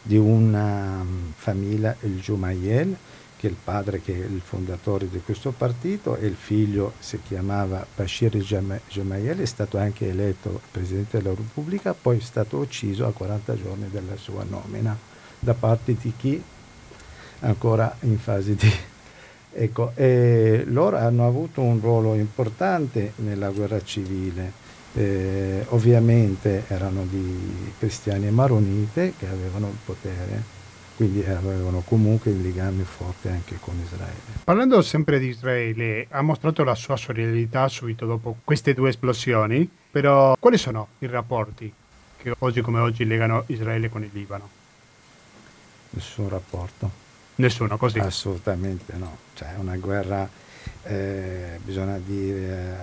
di 0.02 0.16
una 0.16 1.00
um, 1.00 1.32
famiglia, 1.34 1.96
il 2.02 2.20
Jumayel, 2.20 2.96
che 3.36 3.48
è 3.48 3.50
il 3.50 3.56
padre 3.62 4.00
che 4.00 4.14
è 4.14 4.24
il 4.24 4.40
fondatore 4.42 5.10
di 5.10 5.20
questo 5.20 5.50
partito 5.50 6.16
e 6.16 6.26
il 6.26 6.36
figlio 6.36 6.92
si 7.00 7.20
chiamava 7.26 7.84
Bashir 7.94 8.36
Jumayel, 8.36 9.40
è 9.40 9.44
stato 9.44 9.76
anche 9.78 10.08
eletto 10.08 10.60
Presidente 10.70 11.18
della 11.18 11.34
Repubblica, 11.34 11.92
poi 11.92 12.18
è 12.18 12.20
stato 12.20 12.58
ucciso 12.58 13.04
a 13.04 13.12
40 13.12 13.56
giorni 13.60 13.90
dalla 13.90 14.16
sua 14.16 14.44
nomina 14.48 14.96
da 15.38 15.54
parte 15.54 15.96
di 16.00 16.12
chi 16.16 16.42
ancora 17.40 17.94
in 18.00 18.18
fase 18.18 18.54
di... 18.54 18.70
Ecco, 19.58 19.92
loro 19.96 20.98
hanno 20.98 21.26
avuto 21.26 21.62
un 21.62 21.80
ruolo 21.80 22.14
importante 22.14 23.12
nella 23.16 23.48
guerra 23.48 23.82
civile. 23.82 24.52
Eh, 24.92 25.64
ovviamente 25.70 26.64
erano 26.68 27.06
di 27.08 27.72
cristiani 27.78 28.26
e 28.26 28.30
maronite 28.30 29.14
che 29.18 29.26
avevano 29.26 29.68
il 29.68 29.78
potere, 29.82 30.42
quindi 30.96 31.24
avevano 31.24 31.82
comunque 31.86 32.32
il 32.32 32.42
legame 32.42 32.84
forte 32.84 33.30
anche 33.30 33.56
con 33.58 33.74
Israele. 33.82 34.42
Parlando 34.44 34.82
sempre 34.82 35.18
di 35.18 35.28
Israele, 35.28 36.06
ha 36.10 36.20
mostrato 36.20 36.62
la 36.62 36.74
sua 36.74 36.96
solidarietà 36.96 37.66
subito 37.68 38.04
dopo 38.04 38.36
queste 38.44 38.74
due 38.74 38.90
esplosioni, 38.90 39.66
però 39.90 40.36
quali 40.38 40.58
sono 40.58 40.88
i 40.98 41.06
rapporti 41.06 41.72
che 42.16 42.34
oggi 42.40 42.60
come 42.60 42.80
oggi 42.80 43.06
legano 43.06 43.44
Israele 43.46 43.88
con 43.88 44.02
il 44.02 44.10
Libano? 44.12 44.48
Nessun 45.90 46.28
rapporto. 46.28 47.04
Nessuno 47.36 47.76
così? 47.76 47.98
Assolutamente 47.98 48.94
no, 48.96 49.16
cioè 49.34 49.54
una 49.58 49.76
guerra, 49.76 50.28
eh, 50.84 51.58
bisogna 51.62 51.98
dire, 51.98 52.38
eh, 52.38 52.76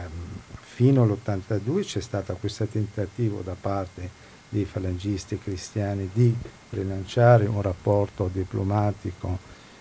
fino 0.60 1.04
all'82 1.04 1.84
c'è 1.84 2.02
stato 2.02 2.36
questo 2.40 2.66
tentativo 2.66 3.42
da 3.42 3.56
parte 3.60 4.10
dei 4.50 4.66
falangisti 4.66 5.40
cristiani 5.40 6.10
di 6.14 6.36
rilanciare 6.70 7.46
un 7.46 7.62
rapporto 7.62 8.30
diplomatico 8.32 9.40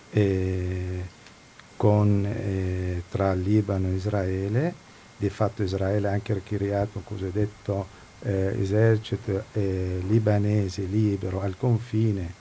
eh, 0.09 1.05
con, 1.77 2.25
eh, 2.25 3.03
tra 3.09 3.33
Libano 3.33 3.89
e 3.89 3.91
Israele, 3.91 4.73
di 5.17 5.29
fatto 5.29 5.61
Israele 5.61 6.07
ha 6.07 6.11
anche 6.11 6.41
creato 6.43 6.97
un 6.97 7.03
cosiddetto 7.03 7.87
eh, 8.21 8.57
esercito 8.59 9.45
eh, 9.53 10.01
libanese 10.07 10.83
libero 10.83 11.41
al 11.41 11.55
confine 11.57 12.33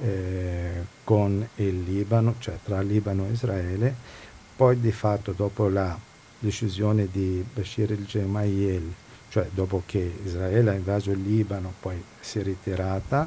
eh, 0.00 0.91
con 1.04 1.46
il 1.56 1.82
Libano, 1.82 2.34
cioè 2.38 2.58
tra 2.62 2.80
Libano 2.80 3.26
e 3.26 3.32
Israele, 3.32 3.94
poi 4.56 4.80
di 4.80 4.92
fatto 4.92 5.32
dopo 5.32 5.68
la 5.68 5.98
decisione 6.38 7.08
di 7.10 7.44
Bashir 7.52 7.92
el-Gemayel 7.92 8.92
cioè 9.32 9.48
dopo 9.50 9.82
che 9.86 10.18
Israele 10.26 10.72
ha 10.72 10.74
invaso 10.74 11.10
il 11.10 11.22
Libano, 11.22 11.72
poi 11.80 11.96
si 12.20 12.38
è 12.38 12.42
ritirata 12.42 13.26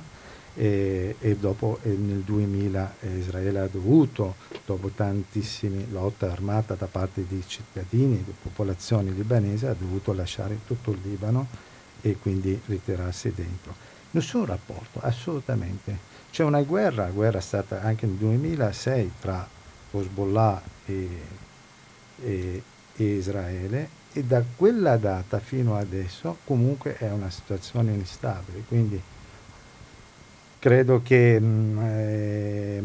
e, 0.54 1.16
e 1.20 1.36
dopo 1.36 1.80
e 1.82 1.90
nel 1.90 2.20
2000 2.20 2.98
Israele 3.18 3.62
ha 3.62 3.68
dovuto, 3.68 4.36
dopo 4.68 4.90
tantissime 4.90 5.88
lotte 5.90 6.28
armate 6.28 6.76
da 6.78 6.86
parte 6.86 7.26
di 7.28 7.42
cittadini, 7.48 8.24
di 8.24 8.34
popolazioni 8.40 9.16
libanesi, 9.16 9.66
ha 9.66 9.74
dovuto 9.74 10.14
lasciare 10.14 10.60
tutto 10.68 10.92
il 10.92 11.00
Libano 11.02 11.48
e 12.02 12.18
quindi 12.22 12.62
ritirarsi 12.68 13.34
dentro. 13.34 13.74
Nessun 14.16 14.46
rapporto, 14.46 15.02
assolutamente. 15.02 16.14
C'è 16.32 16.46
una 16.46 16.62
guerra, 16.62 17.10
guerra 17.10 17.40
è 17.40 17.42
stata 17.42 17.82
anche 17.82 18.06
nel 18.06 18.16
2006 18.16 19.12
tra 19.20 19.46
Hezbollah 19.92 20.62
e, 20.86 21.10
e, 22.24 22.64
e 22.96 23.04
Israele 23.04 23.90
e 24.14 24.24
da 24.24 24.42
quella 24.56 24.96
data 24.96 25.40
fino 25.40 25.76
adesso 25.76 26.38
comunque 26.46 26.96
è 26.96 27.12
una 27.12 27.30
situazione 27.30 27.92
instabile, 27.92 28.64
quindi 28.66 29.02
credo 30.60 31.02
che 31.04 31.38
mh, 31.38 31.46
mm, 31.46 31.80
eh, 31.80 32.84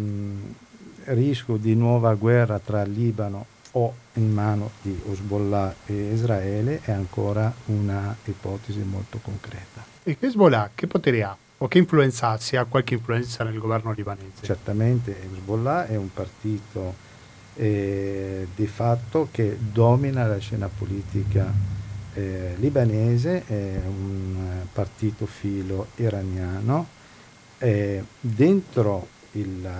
rischio 1.14 1.56
di 1.58 1.76
nuova 1.76 2.12
guerra 2.14 2.58
tra 2.58 2.82
Libano 2.82 3.46
o 3.72 3.94
in 4.14 4.32
mano 4.32 4.70
di 4.82 5.00
Hezbollah 5.08 5.76
e 5.86 6.12
Israele 6.12 6.80
è 6.82 6.90
ancora 6.90 7.52
una 7.66 8.16
ipotesi 8.24 8.80
molto 8.80 9.20
concreta. 9.22 9.90
Hezbollah 10.18 10.70
che 10.74 10.86
potere 10.86 11.22
ha? 11.22 11.36
O 11.58 11.68
che 11.68 11.78
influenza 11.78 12.30
ha? 12.30 12.38
Se 12.38 12.56
ha 12.56 12.64
qualche 12.64 12.94
influenza 12.94 13.44
nel 13.44 13.58
governo 13.58 13.92
libanese? 13.92 14.42
Certamente 14.42 15.16
Hezbollah 15.22 15.86
è 15.86 15.96
un 15.96 16.12
partito 16.12 16.94
eh, 17.56 18.46
di 18.54 18.66
fatto 18.66 19.28
che 19.30 19.58
domina 19.60 20.26
la 20.26 20.38
scena 20.38 20.68
politica 20.68 21.52
eh, 22.14 22.54
libanese, 22.56 23.44
è 23.46 23.80
un 23.86 24.64
partito 24.72 25.26
filo 25.26 25.88
iraniano 25.96 26.86
eh, 27.58 28.02
dentro 28.18 29.06
il, 29.32 29.70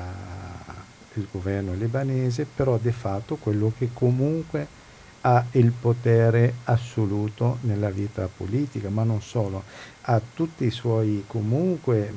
il, 1.14 1.26
governo 1.30 1.72
libanese, 1.72 2.46
però 2.46 2.76
di 2.76 2.92
fatto 2.92 3.36
quello 3.36 3.72
che 3.76 3.90
comunque 3.92 4.78
ha 5.22 5.44
il 5.52 5.72
potere 5.72 6.54
assoluto 6.64 7.58
nella 7.62 7.90
vita 7.90 8.28
politica, 8.34 8.88
ma 8.88 9.02
non 9.02 9.20
solo, 9.20 9.64
ha 10.02 10.20
tutti 10.34 10.64
i 10.64 10.70
suoi 10.70 11.24
comunque, 11.26 12.12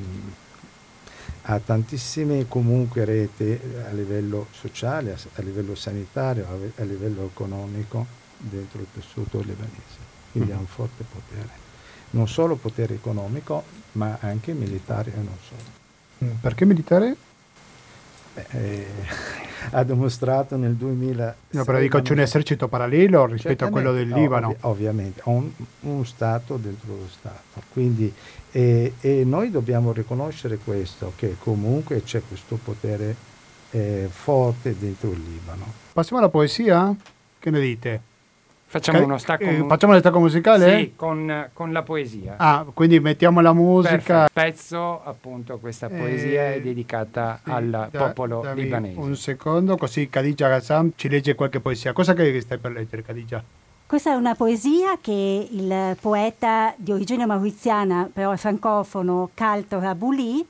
ha 1.44 1.60
tantissime 1.60 2.48
comunque 2.48 3.06
reti 3.06 3.60
a 3.86 3.92
livello 3.92 4.48
sociale, 4.52 5.14
a, 5.14 5.18
a 5.36 5.42
livello 5.42 5.76
sanitario, 5.76 6.46
a, 6.48 6.82
a, 6.82 6.86
livello 6.86 7.26
economico 7.26 8.06
dentro 8.38 8.80
il 8.82 8.88
tessuto 8.94 9.40
libanese, 9.40 10.00
quindi 10.32 10.52
mm. 10.52 10.56
ha 10.56 10.60
un 10.60 10.68
forte 10.68 11.04
potere 11.04 11.62
non 12.14 12.28
solo 12.28 12.56
potere 12.56 12.96
economico, 12.96 13.64
ma 13.94 14.18
anche 14.22 14.54
militare 14.54 15.12
e 15.14 15.18
non 15.18 15.38
solo. 15.48 15.62
Mm, 16.24 16.36
perché 16.40 16.66
militare? 16.66 17.16
Eh, 18.52 18.86
ha 19.72 19.84
dimostrato 19.84 20.56
nel 20.56 20.74
2000. 20.74 21.36
No, 21.52 21.64
però 21.64 21.80
dico 21.80 22.02
c'è 22.02 22.14
un 22.14 22.20
esercito 22.20 22.68
parallelo 22.68 23.26
rispetto 23.26 23.66
a 23.66 23.70
quello 23.70 23.92
del 23.92 24.10
Libano. 24.10 24.48
Ovvi- 24.48 24.58
ovviamente, 24.62 25.22
un, 25.26 25.50
un, 25.82 26.06
Stato 26.06 26.58
dentro 26.58 26.96
lo 26.96 27.08
Stato. 27.10 27.62
Quindi, 27.72 28.14
eh, 28.52 28.94
e 29.00 29.24
noi 29.26 29.52
dobbiamo 29.52 29.92
riconoscere 29.92 30.58
questo, 30.58 31.14
che 31.16 31.36
comunque 31.40 32.04
c'è 32.04 32.22
questo 32.28 32.60
potere 32.62 33.16
eh, 33.72 34.08
forte 34.10 34.78
dentro 34.78 35.12
il 35.12 35.22
Libano. 35.22 35.66
Passiamo 35.94 36.22
alla 36.22 36.32
poesia? 36.32 36.96
Che 37.40 37.50
ne 37.50 37.60
dite? 37.60 38.02
Facciamo 38.74 39.04
uno 39.04 39.20
stacco, 39.20 39.44
eh, 39.44 39.64
facciamo 39.68 39.94
lo 39.94 40.00
stacco 40.00 40.20
musicale? 40.20 40.78
Sì, 40.80 40.94
con, 40.96 41.50
con, 41.54 41.72
la 41.72 41.84
poesia. 41.84 42.34
Ah, 42.38 42.66
quindi 42.74 43.00
mettiamo 43.00 43.40
la 43.40 43.54
musica. 43.54 44.24
Il 44.24 44.30
pezzo, 44.34 45.04
appunto, 45.04 45.60
questa 45.60 45.90
poesia 45.90 46.48
eh, 46.48 46.56
è 46.56 46.62
dedicata 46.62 47.40
sì, 47.44 47.52
al 47.52 47.70
da, 47.92 48.06
popolo 48.06 48.52
libanese. 48.56 49.00
Un 49.00 49.16
secondo, 49.16 49.78
così 49.78 50.10
Khadija 50.10 50.48
Ghassam 50.48 50.94
ci 50.96 51.08
legge 51.08 51.36
qualche 51.36 51.60
poesia. 51.60 51.94
Cosa 51.94 52.16
che 52.16 52.42
stai 52.42 52.58
per 52.58 52.72
leggere, 52.72 53.04
Khadija? 53.04 53.44
Questa 53.86 54.12
è 54.12 54.16
una 54.16 54.34
poesia 54.34 54.98
che 55.00 55.48
il 55.52 55.96
poeta 56.02 56.74
di 56.76 56.94
origine 56.94 57.28
mauriziana, 57.28 58.10
però 58.12 58.36
francofono, 58.36 59.30
Kalto 59.36 59.80
Rabouli, 59.80 60.44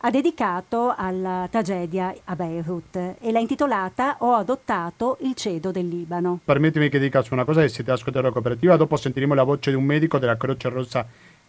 ha 0.00 0.10
dedicato 0.10 0.94
alla 0.96 1.48
tragedia 1.50 2.14
a 2.24 2.36
Beirut 2.36 2.96
e 3.18 3.32
l'ha 3.32 3.40
intitolata 3.40 4.16
Ho 4.20 4.34
adottato 4.34 5.18
il 5.22 5.34
cedo 5.34 5.72
del 5.72 5.88
Libano. 5.88 6.38
Permettimi 6.44 6.88
che 6.88 6.98
dica 6.98 7.22
su 7.22 7.34
una 7.34 7.44
cosa, 7.44 7.66
siete 7.66 7.90
ascoltando 7.90 8.28
la 8.28 8.32
cooperativa, 8.32 8.76
dopo 8.76 8.96
sentiremo 8.96 9.34
la 9.34 9.42
voce 9.42 9.70
di 9.70 9.76
un 9.76 9.84
medico 9.84 10.18
della 10.18 10.36
Croce 10.36 10.68
Rossa 10.68 11.06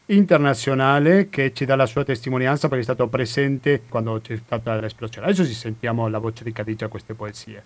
internazionale 0.08 1.30
che 1.30 1.54
ci 1.54 1.66
dà 1.66 1.76
la 1.76 1.86
sua 1.86 2.04
testimonianza 2.04 2.68
perché 2.68 2.82
è 2.82 2.86
stato 2.86 3.08
presente 3.08 3.84
quando 3.88 4.20
c'è 4.20 4.38
stata 4.38 4.80
l'esplosione. 4.80 5.28
Adesso 5.28 5.46
ci 5.46 5.54
sentiamo 5.54 6.08
la 6.08 6.18
voce 6.18 6.44
di 6.44 6.52
Cadice 6.52 6.86
a 6.86 6.88
queste 6.88 7.14
poesie. 7.14 7.64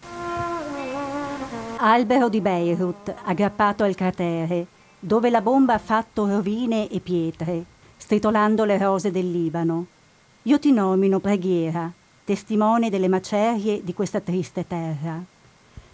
Albero 1.77 2.27
di 2.27 2.41
Beirut, 2.41 3.13
aggrappato 3.23 3.83
al 3.83 3.95
cratere, 3.95 4.65
dove 4.99 5.29
la 5.29 5.41
bomba 5.41 5.75
ha 5.75 5.79
fatto 5.79 6.27
rovine 6.27 6.89
e 6.89 6.99
pietre, 6.99 7.63
stritolando 7.95 8.65
le 8.65 8.77
rose 8.77 9.11
del 9.11 9.29
Libano. 9.31 9.87
Io 10.45 10.59
ti 10.59 10.73
nomino 10.73 11.19
preghiera, 11.19 11.89
testimone 12.25 12.89
delle 12.89 13.07
macerie 13.07 13.81
di 13.81 13.93
questa 13.93 14.19
triste 14.19 14.67
terra. 14.67 15.23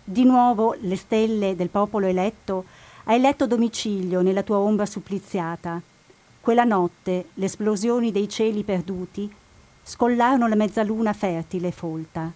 Di 0.04 0.24
nuovo 0.24 0.76
le 0.80 0.95
stelle 0.95 1.56
del 1.56 1.70
popolo 1.70 2.08
eletto 2.08 2.66
hai 3.04 3.18
eletto 3.18 3.45
domicilio 3.45 4.22
nella 4.22 4.41
tua 4.41 4.58
ombra 4.58 4.88
suppliziata. 4.88 5.80
Quella 6.41 6.64
notte 6.64 7.28
le 7.36 7.45
esplosioni 7.45 8.12
dei 8.12 8.28
cieli 8.28 8.64
perduti 8.64 9.32
scollarono 9.84 10.47
la 10.47 10.56
mezzaluna 10.56 11.14
fertile 11.14 11.68
e 11.68 11.72
folta. 11.72 12.32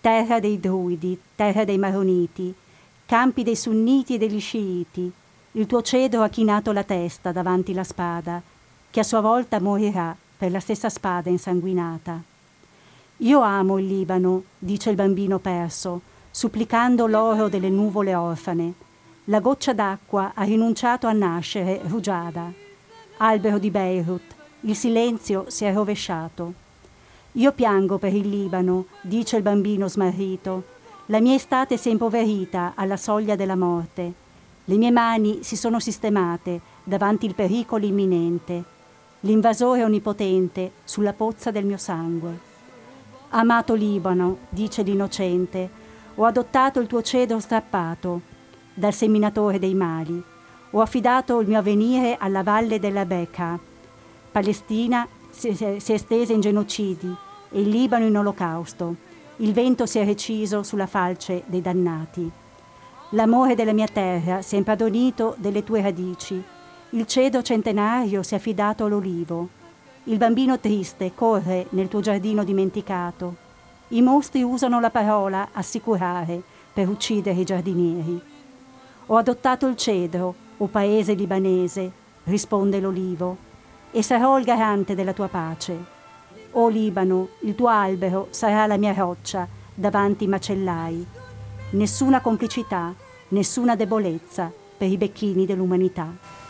Terra 0.00 0.38
dei 0.38 0.60
druidi, 0.60 1.20
terra 1.34 1.64
dei 1.64 1.78
maroniti, 1.78 2.54
campi 3.04 3.42
dei 3.42 3.56
sunniti 3.56 4.14
e 4.14 4.18
degli 4.18 4.38
sciiti, 4.38 5.10
il 5.52 5.66
tuo 5.66 5.82
cedro 5.82 6.22
ha 6.22 6.28
chinato 6.28 6.70
la 6.70 6.84
testa 6.84 7.32
davanti 7.32 7.74
la 7.74 7.82
spada, 7.82 8.40
che 8.88 9.00
a 9.00 9.04
sua 9.04 9.20
volta 9.20 9.58
morirà 9.58 10.16
per 10.42 10.50
la 10.50 10.58
stessa 10.58 10.88
spada 10.88 11.30
insanguinata. 11.30 12.20
Io 13.18 13.40
amo 13.42 13.78
il 13.78 13.86
Libano, 13.86 14.42
dice 14.58 14.90
il 14.90 14.96
bambino 14.96 15.38
perso, 15.38 16.00
supplicando 16.32 17.06
l'oro 17.06 17.48
delle 17.48 17.68
nuvole 17.68 18.12
orfane. 18.12 18.74
La 19.26 19.38
goccia 19.38 19.72
d'acqua 19.72 20.32
ha 20.34 20.42
rinunciato 20.42 21.06
a 21.06 21.12
nascere 21.12 21.80
rugiada. 21.84 22.52
Albero 23.18 23.58
di 23.58 23.70
Beirut, 23.70 24.34
il 24.62 24.74
silenzio 24.74 25.44
si 25.46 25.64
è 25.64 25.72
rovesciato. 25.72 26.52
Io 27.34 27.52
piango 27.52 27.98
per 27.98 28.12
il 28.12 28.28
Libano, 28.28 28.86
dice 29.00 29.36
il 29.36 29.42
bambino 29.44 29.86
smarrito. 29.86 30.64
La 31.06 31.20
mia 31.20 31.36
estate 31.36 31.76
si 31.76 31.88
è 31.88 31.92
impoverita 31.92 32.72
alla 32.74 32.96
soglia 32.96 33.36
della 33.36 33.54
morte. 33.54 34.12
Le 34.64 34.76
mie 34.76 34.90
mani 34.90 35.44
si 35.44 35.54
sono 35.54 35.78
sistemate 35.78 36.60
davanti 36.82 37.26
il 37.26 37.36
pericolo 37.36 37.86
imminente 37.86 38.80
l'invasore 39.24 39.84
onnipotente 39.84 40.72
sulla 40.84 41.12
pozza 41.12 41.50
del 41.50 41.64
mio 41.64 41.76
sangue. 41.76 42.50
Amato 43.30 43.74
Libano, 43.74 44.38
dice 44.48 44.82
l'innocente, 44.82 45.70
ho 46.16 46.24
adottato 46.24 46.80
il 46.80 46.86
tuo 46.86 47.02
cedro 47.02 47.38
strappato 47.38 48.20
dal 48.74 48.92
seminatore 48.92 49.58
dei 49.58 49.74
mali, 49.74 50.22
ho 50.70 50.80
affidato 50.80 51.40
il 51.40 51.46
mio 51.46 51.58
avvenire 51.58 52.16
alla 52.18 52.42
valle 52.42 52.78
della 52.78 53.04
Beca. 53.04 53.58
Palestina 54.30 55.06
si, 55.30 55.48
è 55.48 55.76
estesa 55.86 56.32
in 56.32 56.40
genocidi 56.40 57.14
e 57.50 57.60
il 57.60 57.68
Libano 57.68 58.06
in 58.06 58.16
olocausto. 58.16 58.96
Il 59.36 59.52
vento 59.52 59.86
si 59.86 59.98
è 59.98 60.04
reciso 60.04 60.62
sulla 60.62 60.86
falce 60.86 61.42
dei 61.46 61.60
dannati. 61.60 62.30
L'amore 63.10 63.54
della 63.54 63.72
mia 63.72 63.88
terra 63.88 64.42
si 64.42 64.54
è 64.54 64.58
impadronito 64.58 65.34
delle 65.38 65.62
tue 65.62 65.82
radici 65.82 66.42
il 66.94 67.06
cedo 67.06 67.40
centenario 67.40 68.22
si 68.22 68.34
è 68.34 68.36
affidato 68.36 68.84
all'olivo. 68.84 69.48
Il 70.04 70.18
bambino 70.18 70.58
triste 70.58 71.12
corre 71.14 71.66
nel 71.70 71.88
tuo 71.88 72.00
giardino 72.00 72.44
dimenticato. 72.44 73.36
I 73.88 74.02
mostri 74.02 74.42
usano 74.42 74.78
la 74.78 74.90
parola 74.90 75.48
assicurare 75.52 76.42
per 76.70 76.88
uccidere 76.88 77.40
i 77.40 77.44
giardinieri. 77.44 78.20
Ho 79.06 79.16
adottato 79.16 79.66
il 79.68 79.76
cedro, 79.76 80.34
o 80.58 80.66
paese 80.66 81.14
libanese, 81.14 81.90
risponde 82.24 82.78
l'olivo, 82.78 83.38
e 83.90 84.02
sarò 84.02 84.38
il 84.38 84.44
garante 84.44 84.94
della 84.94 85.14
tua 85.14 85.28
pace. 85.28 85.74
O 86.52 86.68
Libano, 86.68 87.28
il 87.40 87.54
tuo 87.54 87.68
albero 87.68 88.26
sarà 88.30 88.66
la 88.66 88.76
mia 88.76 88.92
roccia 88.92 89.48
davanti 89.74 90.24
i 90.24 90.28
macellai. 90.28 91.06
Nessuna 91.70 92.20
complicità, 92.20 92.94
nessuna 93.28 93.76
debolezza 93.76 94.52
per 94.76 94.90
i 94.90 94.98
becchini 94.98 95.46
dell'umanità. 95.46 96.41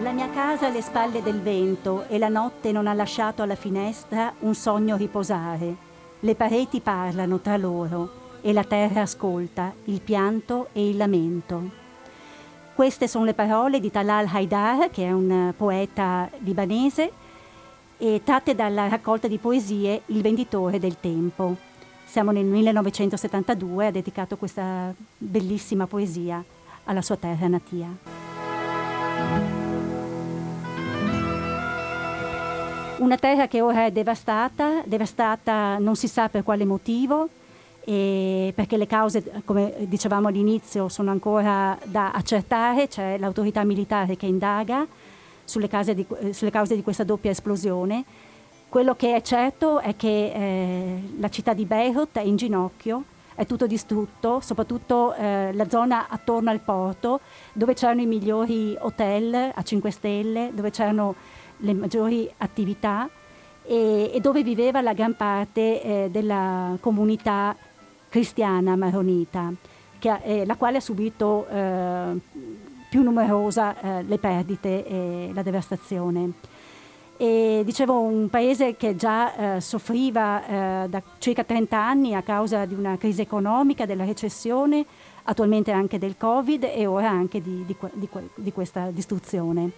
La 0.00 0.12
mia 0.12 0.30
casa 0.30 0.66
alle 0.66 0.82
spalle 0.82 1.22
del 1.22 1.40
vento 1.40 2.04
e 2.08 2.18
la 2.18 2.28
notte 2.28 2.70
non 2.70 2.86
ha 2.86 2.92
lasciato 2.92 3.42
alla 3.42 3.54
finestra 3.54 4.32
un 4.40 4.54
sogno 4.54 4.96
riposare. 4.96 5.74
Le 6.20 6.34
pareti 6.34 6.80
parlano 6.80 7.40
tra 7.40 7.56
loro 7.56 8.24
e 8.40 8.52
la 8.52 8.64
terra 8.64 9.02
ascolta 9.02 9.72
il 9.84 10.00
pianto 10.00 10.68
e 10.72 10.88
il 10.88 10.96
lamento. 10.96 11.84
Queste 12.74 13.08
sono 13.08 13.24
le 13.24 13.34
parole 13.34 13.80
di 13.80 13.90
Talal 13.90 14.28
Haidar, 14.30 14.90
che 14.90 15.04
è 15.04 15.12
un 15.12 15.52
poeta 15.56 16.28
libanese, 16.38 17.10
tratte 18.22 18.54
dalla 18.54 18.88
raccolta 18.88 19.26
di 19.26 19.38
poesie 19.38 20.02
Il 20.06 20.22
venditore 20.22 20.78
del 20.78 21.00
tempo. 21.00 21.65
Siamo 22.16 22.30
nel 22.30 22.46
1972, 22.46 23.88
ha 23.88 23.90
dedicato 23.90 24.38
questa 24.38 24.90
bellissima 25.18 25.86
poesia 25.86 26.42
alla 26.84 27.02
sua 27.02 27.16
terra 27.16 27.46
natia. 27.46 27.88
Una 33.00 33.18
terra 33.18 33.48
che 33.48 33.60
ora 33.60 33.84
è 33.84 33.90
devastata, 33.90 34.80
devastata 34.86 35.76
non 35.76 35.94
si 35.94 36.08
sa 36.08 36.30
per 36.30 36.42
quale 36.42 36.64
motivo, 36.64 37.28
perché 37.84 38.78
le 38.78 38.86
cause, 38.86 39.42
come 39.44 39.74
dicevamo 39.80 40.28
all'inizio, 40.28 40.88
sono 40.88 41.10
ancora 41.10 41.78
da 41.84 42.12
accertare, 42.12 42.88
c'è 42.88 43.18
l'autorità 43.18 43.62
militare 43.62 44.16
che 44.16 44.24
indaga 44.24 44.86
sulle, 45.44 45.68
di, 45.92 46.06
sulle 46.32 46.50
cause 46.50 46.76
di 46.76 46.82
questa 46.82 47.04
doppia 47.04 47.30
esplosione. 47.30 48.04
Quello 48.68 48.94
che 48.94 49.14
è 49.14 49.22
certo 49.22 49.78
è 49.78 49.96
che 49.96 50.32
eh, 50.34 51.02
la 51.18 51.28
città 51.28 51.54
di 51.54 51.64
Beirut 51.64 52.18
è 52.18 52.22
in 52.22 52.36
ginocchio, 52.36 53.04
è 53.34 53.46
tutto 53.46 53.66
distrutto, 53.66 54.40
soprattutto 54.40 55.14
eh, 55.14 55.52
la 55.52 55.68
zona 55.68 56.08
attorno 56.08 56.50
al 56.50 56.60
porto, 56.60 57.20
dove 57.52 57.74
c'erano 57.74 58.00
i 58.00 58.06
migliori 58.06 58.76
hotel 58.78 59.52
a 59.54 59.62
5 59.62 59.90
stelle, 59.90 60.50
dove 60.52 60.70
c'erano 60.70 61.14
le 61.58 61.74
maggiori 61.74 62.30
attività 62.38 63.08
e, 63.62 64.10
e 64.12 64.20
dove 64.20 64.42
viveva 64.42 64.80
la 64.80 64.92
gran 64.92 65.14
parte 65.14 65.82
eh, 65.82 66.08
della 66.10 66.76
comunità 66.80 67.56
cristiana 68.08 68.76
maronita, 68.76 69.52
che, 69.98 70.18
eh, 70.22 70.46
la 70.46 70.56
quale 70.56 70.78
ha 70.78 70.80
subito 70.80 71.46
eh, 71.48 72.20
più 72.88 73.02
numerosa 73.02 73.80
eh, 73.80 74.02
le 74.02 74.18
perdite 74.18 74.86
e 74.86 75.30
la 75.32 75.42
devastazione. 75.42 76.32
E, 77.18 77.62
dicevo 77.64 77.98
un 77.98 78.28
paese 78.28 78.76
che 78.76 78.94
già 78.94 79.56
eh, 79.56 79.60
soffriva 79.60 80.84
eh, 80.84 80.88
da 80.88 81.02
circa 81.18 81.44
30 81.44 81.76
anni 81.76 82.14
a 82.14 82.22
causa 82.22 82.66
di 82.66 82.74
una 82.74 82.98
crisi 82.98 83.22
economica, 83.22 83.86
della 83.86 84.04
recessione, 84.04 84.84
attualmente 85.24 85.70
anche 85.70 85.98
del 85.98 86.16
Covid 86.18 86.64
e 86.64 86.86
ora 86.86 87.08
anche 87.08 87.40
di, 87.40 87.64
di, 87.64 87.76
di, 87.94 88.08
di 88.34 88.52
questa 88.52 88.90
distruzione. 88.90 89.70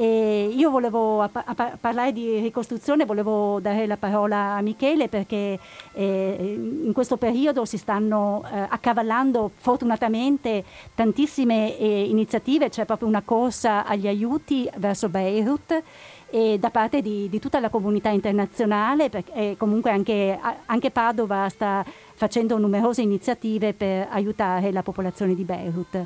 E 0.00 0.52
io 0.54 0.70
volevo 0.70 1.22
a, 1.22 1.30
a 1.32 1.76
parlare 1.80 2.12
di 2.12 2.38
ricostruzione, 2.38 3.04
volevo 3.04 3.58
dare 3.58 3.84
la 3.84 3.96
parola 3.96 4.54
a 4.54 4.60
Michele 4.60 5.08
perché 5.08 5.58
eh, 5.92 6.56
in 6.84 6.92
questo 6.92 7.16
periodo 7.16 7.64
si 7.64 7.78
stanno 7.78 8.44
eh, 8.44 8.66
accavallando 8.68 9.50
fortunatamente 9.56 10.62
tantissime 10.94 11.76
eh, 11.76 12.04
iniziative, 12.04 12.68
c'è 12.68 12.84
proprio 12.84 13.08
una 13.08 13.22
corsa 13.22 13.84
agli 13.84 14.06
aiuti 14.06 14.70
verso 14.76 15.08
Beirut 15.08 15.82
e 16.30 16.58
da 16.58 16.70
parte 16.70 17.00
di, 17.00 17.28
di 17.28 17.38
tutta 17.38 17.58
la 17.60 17.70
comunità 17.70 18.10
internazionale 18.10 19.10
e 19.32 19.54
comunque 19.56 19.90
anche, 19.90 20.38
anche 20.66 20.90
Padova 20.90 21.48
sta 21.48 21.84
facendo 22.14 22.58
numerose 22.58 23.02
iniziative 23.02 23.72
per 23.72 24.08
aiutare 24.10 24.72
la 24.72 24.82
popolazione 24.82 25.34
di 25.34 25.44
Beirut. 25.44 26.04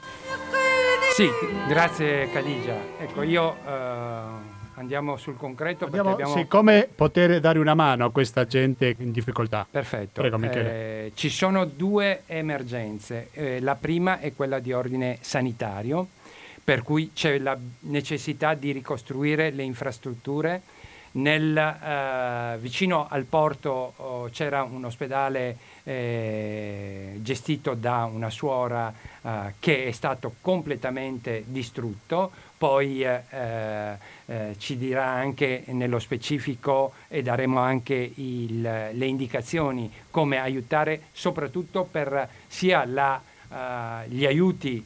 Sì, 1.15 1.29
grazie 1.69 2.31
Caligia. 2.31 2.75
Ecco, 2.99 3.23
io 3.23 3.57
eh, 3.67 4.61
andiamo 4.75 5.17
sul 5.17 5.37
concreto. 5.37 5.85
Andiamo, 5.85 6.13
abbiamo... 6.13 6.35
sì, 6.35 6.47
come 6.47 6.89
poter 6.95 7.39
dare 7.39 7.59
una 7.59 7.75
mano 7.75 8.07
a 8.07 8.11
questa 8.11 8.47
gente 8.47 8.95
in 8.99 9.13
difficoltà? 9.13 9.67
Perfetto. 9.71 10.23
Prego. 10.23 10.39
Eh, 10.41 11.13
ci 11.15 11.29
sono 11.29 11.67
due 11.67 12.23
emergenze. 12.27 13.29
Eh, 13.33 13.61
la 13.61 13.75
prima 13.75 14.21
è 14.21 14.33
quella 14.35 14.59
di 14.59 14.73
ordine 14.73 15.19
sanitario, 15.21 16.09
per 16.65 16.83
cui 16.83 17.13
c'è 17.13 17.39
la 17.39 17.59
necessità 17.81 18.55
di 18.55 18.73
ricostruire 18.73 19.51
le 19.51 19.63
infrastrutture. 19.63 20.63
Nel, 21.15 21.55
eh, 21.57 22.59
vicino 22.59 23.07
al 23.11 23.25
porto 23.25 23.93
oh, 23.97 24.31
c'era 24.31 24.63
un 24.63 24.85
ospedale 24.87 25.57
eh, 25.85 27.17
gestito 27.17 27.75
da 27.75 28.09
una 28.11 28.31
suora 28.31 28.93
eh, 29.21 29.55
che 29.59 29.87
è 29.87 29.91
stato 29.91 30.37
completamente 30.41 31.45
distrutto, 31.47 32.31
poi 32.57 33.03
eh, 33.03 33.21
eh, 34.27 34.55
ci 34.57 34.79
dirà 34.79 35.07
anche 35.07 35.65
nello 35.67 35.99
specifico 35.99 36.93
e 37.09 37.21
daremo 37.21 37.59
anche 37.59 38.13
il, 38.15 38.61
le 38.61 39.07
indicazioni 39.07 39.93
come 40.11 40.39
aiutare 40.39 41.09
soprattutto 41.13 41.83
per 41.83 42.29
sia 42.47 42.85
la, 42.87 43.21
eh, 43.53 44.09
gli 44.09 44.25
aiuti 44.25 44.85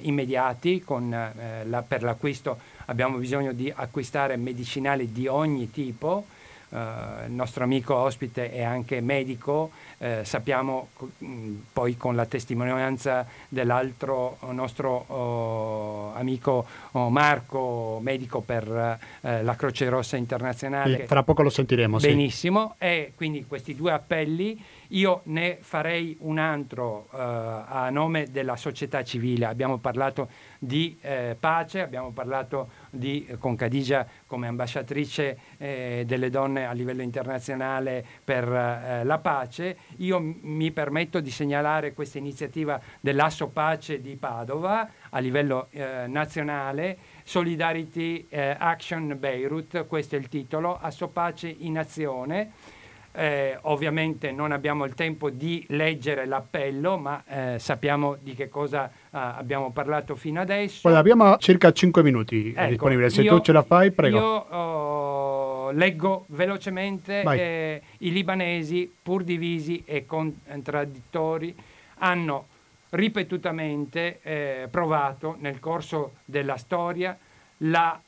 immediati 0.00 0.82
con, 0.82 1.10
la, 1.10 1.82
per 1.82 2.02
l'acquisto 2.02 2.58
abbiamo 2.90 3.16
bisogno 3.16 3.52
di 3.52 3.72
acquistare 3.74 4.36
medicinali 4.36 5.12
di 5.12 5.26
ogni 5.26 5.70
tipo. 5.70 6.26
Uh, 6.70 7.26
il 7.26 7.32
nostro 7.32 7.64
amico 7.64 7.96
ospite 7.96 8.52
è 8.52 8.62
anche 8.62 9.00
medico, 9.00 9.72
uh, 9.98 10.06
sappiamo 10.22 10.90
mh, 11.18 11.26
mm, 11.26 11.56
poi 11.72 11.96
con 11.96 12.14
la 12.14 12.26
testimonianza 12.26 13.26
dell'altro 13.48 14.38
nostro 14.52 15.04
uh, 15.08 16.16
amico 16.16 16.64
oh, 16.92 17.10
Marco, 17.10 17.98
medico 18.00 18.40
per 18.40 18.98
eh, 19.20 19.42
la 19.42 19.56
Croce 19.56 19.88
Rossa 19.88 20.16
Internazionale. 20.16 21.06
Fra 21.08 21.24
poco 21.24 21.42
lo 21.42 21.50
sentiremo. 21.50 21.98
Benissimo, 21.98 22.76
sì. 22.78 22.84
e 22.84 23.12
quindi 23.16 23.44
questi 23.46 23.74
due 23.74 23.90
appelli 23.90 24.62
io 24.90 25.20
ne 25.24 25.58
farei 25.60 26.16
un 26.20 26.38
altro 26.38 27.08
uh, 27.10 27.16
a 27.16 27.88
nome 27.90 28.30
della 28.30 28.56
società 28.56 29.04
civile. 29.04 29.46
Abbiamo 29.46 29.78
parlato 29.78 30.28
di 30.58 30.98
eh, 31.00 31.36
pace, 31.38 31.80
abbiamo 31.80 32.10
parlato 32.10 32.70
di, 32.90 33.26
eh, 33.26 33.38
con 33.38 33.56
Cadigia 33.56 34.06
come 34.26 34.46
ambasciatrice 34.46 35.38
eh, 35.58 36.04
delle 36.06 36.30
donne 36.30 36.66
a 36.66 36.72
livello 36.72 37.02
internazionale 37.02 38.04
per 38.22 38.44
eh, 38.44 39.04
la 39.04 39.18
pace. 39.18 39.76
Io 39.98 40.18
mi 40.20 40.70
permetto 40.70 41.20
di 41.20 41.30
segnalare 41.30 41.92
questa 41.92 42.18
iniziativa 42.18 42.80
dell'Asso 43.00 43.48
Pace 43.48 44.00
di 44.00 44.16
Padova 44.16 44.88
a 45.10 45.18
livello 45.18 45.68
eh, 45.70 46.06
nazionale. 46.06 47.18
Solidarity 47.22 48.26
Action 48.30 49.16
Beirut, 49.18 49.86
questo 49.86 50.16
è 50.16 50.18
il 50.18 50.28
titolo, 50.28 50.76
Asso 50.80 51.08
Pace 51.08 51.48
in 51.48 51.78
azione 51.78 52.78
eh, 53.12 53.58
ovviamente 53.62 54.30
non 54.30 54.52
abbiamo 54.52 54.84
il 54.84 54.94
tempo 54.94 55.30
di 55.30 55.64
leggere 55.68 56.26
l'appello, 56.26 56.96
ma 56.96 57.22
eh, 57.26 57.58
sappiamo 57.58 58.16
di 58.20 58.34
che 58.34 58.48
cosa 58.48 58.88
eh, 58.88 58.92
abbiamo 59.10 59.70
parlato 59.72 60.14
fino 60.14 60.40
adesso. 60.40 60.80
Guarda, 60.82 61.00
abbiamo 61.00 61.36
circa 61.38 61.72
5 61.72 62.02
minuti 62.02 62.52
ecco, 62.56 62.68
disponibili. 62.68 63.10
Se 63.10 63.22
io, 63.22 63.36
tu 63.36 63.44
ce 63.44 63.52
la 63.52 63.62
fai, 63.62 63.90
prego. 63.90 64.18
Io 64.18 64.24
oh, 64.24 65.70
leggo 65.72 66.24
velocemente. 66.28 67.22
Eh, 67.22 67.82
I 67.98 68.12
libanesi, 68.12 68.92
pur 69.02 69.24
divisi 69.24 69.82
e 69.84 70.06
contraddittori, 70.06 71.54
hanno 71.98 72.46
ripetutamente 72.90 74.20
eh, 74.22 74.68
provato 74.70 75.36
nel 75.38 75.60
corso 75.60 76.14
della 76.24 76.56
storia 76.56 77.16
la 77.64 78.00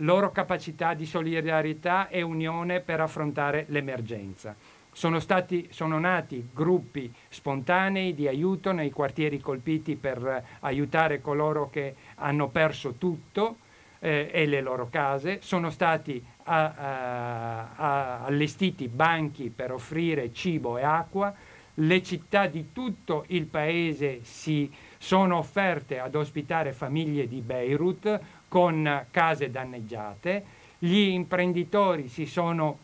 loro 0.00 0.30
capacità 0.30 0.94
di 0.94 1.06
solidarietà 1.06 2.08
e 2.08 2.22
unione 2.22 2.80
per 2.80 3.00
affrontare 3.00 3.64
l'emergenza. 3.68 4.54
Sono, 4.92 5.20
stati, 5.20 5.68
sono 5.70 5.98
nati 5.98 6.48
gruppi 6.52 7.12
spontanei 7.28 8.14
di 8.14 8.26
aiuto 8.26 8.72
nei 8.72 8.90
quartieri 8.90 9.40
colpiti 9.40 9.96
per 9.96 10.44
aiutare 10.60 11.20
coloro 11.20 11.70
che 11.70 11.94
hanno 12.16 12.48
perso 12.48 12.94
tutto 12.94 13.58
eh, 14.00 14.30
e 14.32 14.46
le 14.46 14.60
loro 14.60 14.88
case, 14.90 15.38
sono 15.42 15.70
stati 15.70 16.22
a, 16.44 16.74
a, 16.74 17.68
a, 17.76 18.24
allestiti 18.24 18.88
banchi 18.88 19.52
per 19.54 19.72
offrire 19.72 20.32
cibo 20.32 20.76
e 20.78 20.82
acqua, 20.82 21.32
le 21.74 22.02
città 22.02 22.46
di 22.46 22.72
tutto 22.72 23.24
il 23.28 23.46
paese 23.46 24.24
si 24.24 24.70
sono 24.98 25.38
offerte 25.38 25.98
ad 25.98 26.14
ospitare 26.14 26.72
famiglie 26.72 27.28
di 27.28 27.40
Beirut, 27.40 28.20
con 28.50 29.06
case 29.12 29.48
danneggiate, 29.48 30.44
gli 30.76 30.98
imprenditori 30.98 32.08
si 32.08 32.26
sono 32.26 32.78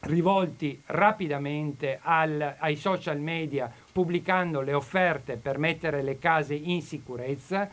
rivolti 0.00 0.80
rapidamente 0.86 1.98
al, 2.00 2.56
ai 2.58 2.76
social 2.76 3.18
media 3.18 3.70
pubblicando 3.92 4.62
le 4.62 4.72
offerte 4.72 5.36
per 5.36 5.58
mettere 5.58 6.02
le 6.02 6.18
case 6.18 6.54
in 6.54 6.80
sicurezza, 6.80 7.68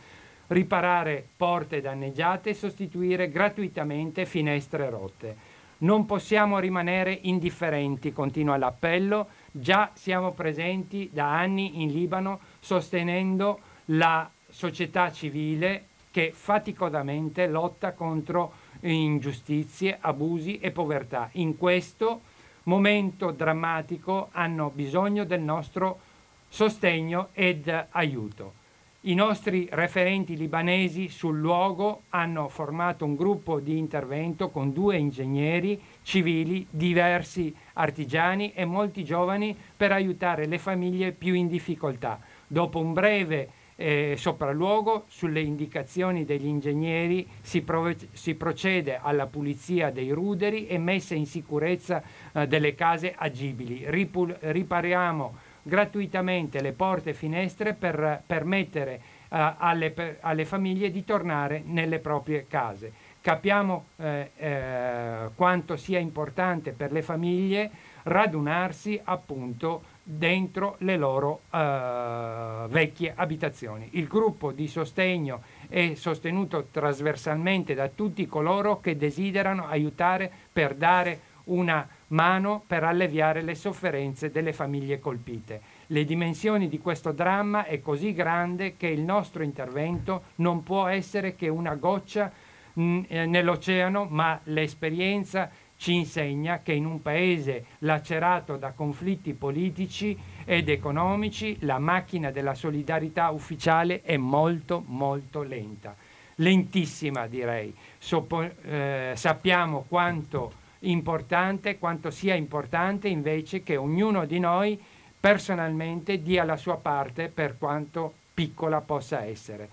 riparare 0.48 1.26
porte 1.34 1.80
danneggiate 1.80 2.50
e 2.50 2.54
sostituire 2.54 3.30
gratuitamente 3.30 4.26
finestre 4.26 4.90
rotte. 4.90 5.56
Non 5.78 6.04
possiamo 6.04 6.58
rimanere 6.58 7.18
indifferenti, 7.22 8.12
continua 8.12 8.58
l'appello, 8.58 9.28
già 9.50 9.92
siamo 9.94 10.32
presenti 10.32 11.08
da 11.10 11.38
anni 11.38 11.82
in 11.82 11.90
Libano 11.90 12.40
sostenendo 12.60 13.60
la 13.86 14.28
società 14.50 15.10
civile 15.10 15.84
che 16.18 16.32
faticosamente 16.34 17.46
lotta 17.46 17.92
contro 17.92 18.52
ingiustizie, 18.80 19.98
abusi 20.00 20.58
e 20.58 20.72
povertà. 20.72 21.28
In 21.34 21.56
questo 21.56 22.22
momento 22.64 23.30
drammatico 23.30 24.30
hanno 24.32 24.72
bisogno 24.74 25.22
del 25.22 25.42
nostro 25.42 26.00
sostegno 26.48 27.28
ed 27.34 27.72
aiuto. 27.90 28.54
I 29.02 29.14
nostri 29.14 29.68
referenti 29.70 30.36
libanesi 30.36 31.08
sul 31.08 31.38
luogo 31.38 32.02
hanno 32.08 32.48
formato 32.48 33.04
un 33.04 33.14
gruppo 33.14 33.60
di 33.60 33.78
intervento 33.78 34.48
con 34.50 34.72
due 34.72 34.96
ingegneri 34.96 35.80
civili, 36.02 36.66
diversi 36.68 37.54
artigiani 37.74 38.52
e 38.54 38.64
molti 38.64 39.04
giovani 39.04 39.56
per 39.76 39.92
aiutare 39.92 40.46
le 40.46 40.58
famiglie 40.58 41.12
più 41.12 41.34
in 41.34 41.46
difficoltà. 41.46 42.18
Dopo 42.44 42.80
un 42.80 42.92
breve 42.92 43.50
eh, 43.80 44.14
sopralluogo, 44.16 45.04
sulle 45.06 45.40
indicazioni 45.40 46.24
degli 46.24 46.46
ingegneri 46.46 47.24
si, 47.40 47.62
prove- 47.62 48.08
si, 48.10 48.34
procede 48.34 48.98
alla 49.00 49.26
pulizia 49.26 49.90
dei 49.92 50.10
ruderi 50.10 50.66
e 50.66 50.78
messa 50.78 51.14
in 51.14 51.26
sicurezza 51.26 52.02
eh, 52.32 52.48
delle 52.48 52.74
case 52.74 53.14
agibili. 53.16 53.84
Ripul- 53.86 54.36
ripariamo 54.40 55.36
gratuitamente 55.62 56.60
le 56.60 56.72
porte 56.72 57.10
e 57.10 57.14
finestre 57.14 57.72
per 57.72 58.20
permettere 58.26 58.94
eh, 59.28 59.54
alle, 59.58 59.90
per, 59.92 60.18
alle, 60.22 60.44
famiglie 60.44 60.90
di 60.90 61.04
tornare 61.04 61.62
nelle 61.64 62.00
proprie 62.00 62.46
case. 62.48 62.90
Capiamo 63.20 63.86
eh, 63.96 64.30
eh, 64.36 65.28
quanto 65.36 65.76
sia 65.76 66.00
importante 66.00 66.72
per 66.72 66.90
le 66.90 67.02
famiglie 67.02 67.70
radunarsi 68.02 69.00
appunto 69.04 69.82
dentro 70.10 70.76
le 70.78 70.96
loro 70.96 71.42
uh, 71.50 72.66
vecchie 72.68 73.12
abitazioni. 73.14 73.90
Il 73.92 74.06
gruppo 74.06 74.52
di 74.52 74.66
sostegno 74.66 75.42
è 75.68 75.92
sostenuto 75.96 76.68
trasversalmente 76.70 77.74
da 77.74 77.88
tutti 77.88 78.26
coloro 78.26 78.80
che 78.80 78.96
desiderano 78.96 79.66
aiutare 79.66 80.32
per 80.50 80.74
dare 80.74 81.20
una 81.44 81.86
mano 82.08 82.62
per 82.66 82.84
alleviare 82.84 83.42
le 83.42 83.54
sofferenze 83.54 84.30
delle 84.30 84.54
famiglie 84.54 84.98
colpite. 84.98 85.60
Le 85.88 86.04
dimensioni 86.06 86.68
di 86.68 86.78
questo 86.78 87.12
dramma 87.12 87.66
è 87.66 87.82
così 87.82 88.14
grande 88.14 88.78
che 88.78 88.86
il 88.86 89.02
nostro 89.02 89.42
intervento 89.42 90.22
non 90.36 90.62
può 90.62 90.86
essere 90.86 91.34
che 91.34 91.48
una 91.48 91.74
goccia 91.74 92.32
mh, 92.72 93.00
eh, 93.08 93.26
nell'oceano, 93.26 94.06
ma 94.08 94.40
l'esperienza 94.44 95.50
ci 95.78 95.94
insegna 95.94 96.58
che 96.58 96.72
in 96.72 96.84
un 96.84 97.00
paese 97.00 97.64
lacerato 97.78 98.56
da 98.56 98.72
conflitti 98.72 99.32
politici 99.32 100.16
ed 100.44 100.68
economici 100.68 101.56
la 101.60 101.78
macchina 101.78 102.30
della 102.32 102.54
solidarietà 102.54 103.30
ufficiale 103.30 104.02
è 104.02 104.16
molto 104.16 104.82
molto 104.86 105.42
lenta, 105.42 105.94
lentissima 106.36 107.28
direi. 107.28 107.72
Soppo, 107.96 108.42
eh, 108.42 109.12
sappiamo 109.14 109.84
quanto 109.88 110.52
importante, 110.80 111.78
quanto 111.78 112.10
sia 112.10 112.34
importante 112.34 113.08
invece 113.08 113.62
che 113.62 113.76
ognuno 113.76 114.24
di 114.24 114.40
noi 114.40 114.80
personalmente 115.20 116.22
dia 116.22 116.42
la 116.42 116.56
sua 116.56 116.76
parte 116.76 117.28
per 117.28 117.56
quanto 117.56 118.14
piccola 118.34 118.80
possa 118.80 119.24
essere. 119.24 119.68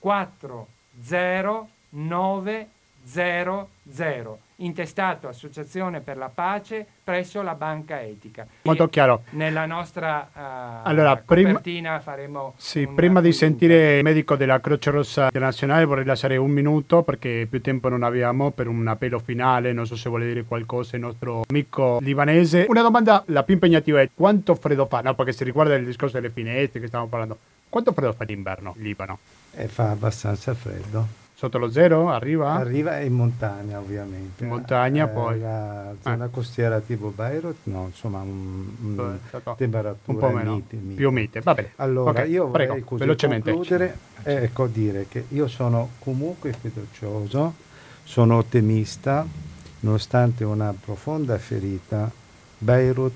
4 0.00 0.66
0 1.02 1.68
9 1.92 2.68
0 3.08 3.68
0 3.90 4.38
intestato 4.60 5.28
Associazione 5.28 6.00
per 6.00 6.16
la 6.16 6.30
Pace 6.32 6.86
presso 7.04 7.42
la 7.42 7.54
Banca 7.54 8.02
Etica. 8.02 8.46
Molto 8.62 8.84
e 8.84 8.90
chiaro. 8.90 9.22
Nella 9.30 9.66
nostra 9.66 10.30
uh, 10.32 10.88
allora, 10.88 11.16
copertina 11.16 11.62
prima, 11.62 12.00
faremo... 12.00 12.54
Sì, 12.56 12.86
prima 12.86 13.20
di 13.20 13.32
sentire 13.32 13.98
il 13.98 14.02
medico 14.02 14.36
della 14.36 14.60
Croce 14.60 14.90
Rossa 14.90 15.24
Internazionale 15.24 15.84
vorrei 15.84 16.04
lasciare 16.04 16.36
un 16.36 16.50
minuto 16.50 17.02
perché 17.02 17.46
più 17.48 17.60
tempo 17.60 17.88
non 17.88 18.02
abbiamo 18.02 18.50
per 18.50 18.66
un 18.68 18.86
appello 18.86 19.20
finale, 19.20 19.72
non 19.72 19.86
so 19.86 19.96
se 19.96 20.08
vuole 20.08 20.26
dire 20.26 20.44
qualcosa 20.44 20.96
il 20.96 21.02
nostro 21.02 21.44
amico 21.48 21.98
libanese. 22.00 22.66
Una 22.68 22.82
domanda, 22.82 23.22
la 23.26 23.44
più 23.44 23.54
impegnativa 23.54 24.00
è 24.00 24.10
quanto 24.12 24.54
freddo 24.54 24.86
fa? 24.86 25.00
No, 25.00 25.14
perché 25.14 25.32
si 25.32 25.44
riguarda 25.44 25.74
il 25.76 25.84
discorso 25.84 26.16
delle 26.16 26.30
finestre 26.30 26.80
che 26.80 26.88
stiamo 26.88 27.06
parlando. 27.06 27.38
Quanto 27.68 27.92
freddo 27.92 28.12
fa 28.12 28.24
d'inverno 28.24 28.74
in 28.76 28.82
Libano? 28.82 29.18
E 29.54 29.64
eh, 29.64 29.68
fa 29.68 29.90
abbastanza 29.90 30.52
freddo. 30.54 31.27
Sotto 31.38 31.58
lo 31.58 31.70
zero 31.70 32.10
arriva? 32.10 32.54
Arriva 32.54 32.98
in 32.98 33.12
montagna 33.12 33.78
ovviamente. 33.78 34.42
In 34.42 34.48
montagna 34.48 35.04
eh, 35.04 35.08
poi? 35.08 35.38
La 35.38 35.94
zona 36.00 36.24
eh. 36.24 36.30
costiera 36.30 36.80
tipo 36.80 37.12
Beirut, 37.14 37.58
no, 37.62 37.84
insomma 37.84 38.18
un, 38.22 38.66
un 38.82 39.18
temperatura 39.56 40.00
un 40.06 40.16
po' 40.16 40.30
meno, 40.30 40.54
mite, 40.56 40.74
mite. 40.74 40.94
più 40.96 41.12
mite, 41.12 41.40
va 41.40 41.54
bene. 41.54 41.70
Allora 41.76 42.10
okay, 42.10 42.28
io 42.28 42.48
vorrei 42.48 42.66
prego, 42.66 42.84
così 42.84 43.02
velocemente. 43.02 43.52
concludere, 43.52 43.98
ecco 44.24 44.66
dire 44.66 45.06
che 45.08 45.26
io 45.28 45.46
sono 45.46 45.90
comunque 46.00 46.52
fiducioso, 46.52 47.54
sono 48.02 48.38
ottimista, 48.38 49.24
nonostante 49.78 50.42
una 50.42 50.74
profonda 50.74 51.38
ferita, 51.38 52.10
Beirut 52.58 53.14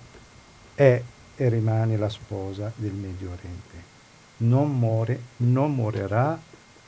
è 0.77 1.03
e 1.35 1.49
rimane 1.49 1.97
la 1.97 2.09
sposa 2.09 2.71
del 2.77 2.93
Medio 2.93 3.31
Oriente. 3.33 3.91
Non 4.37 4.79
muore, 4.79 5.19
non 5.39 5.75
morirà 5.75 6.39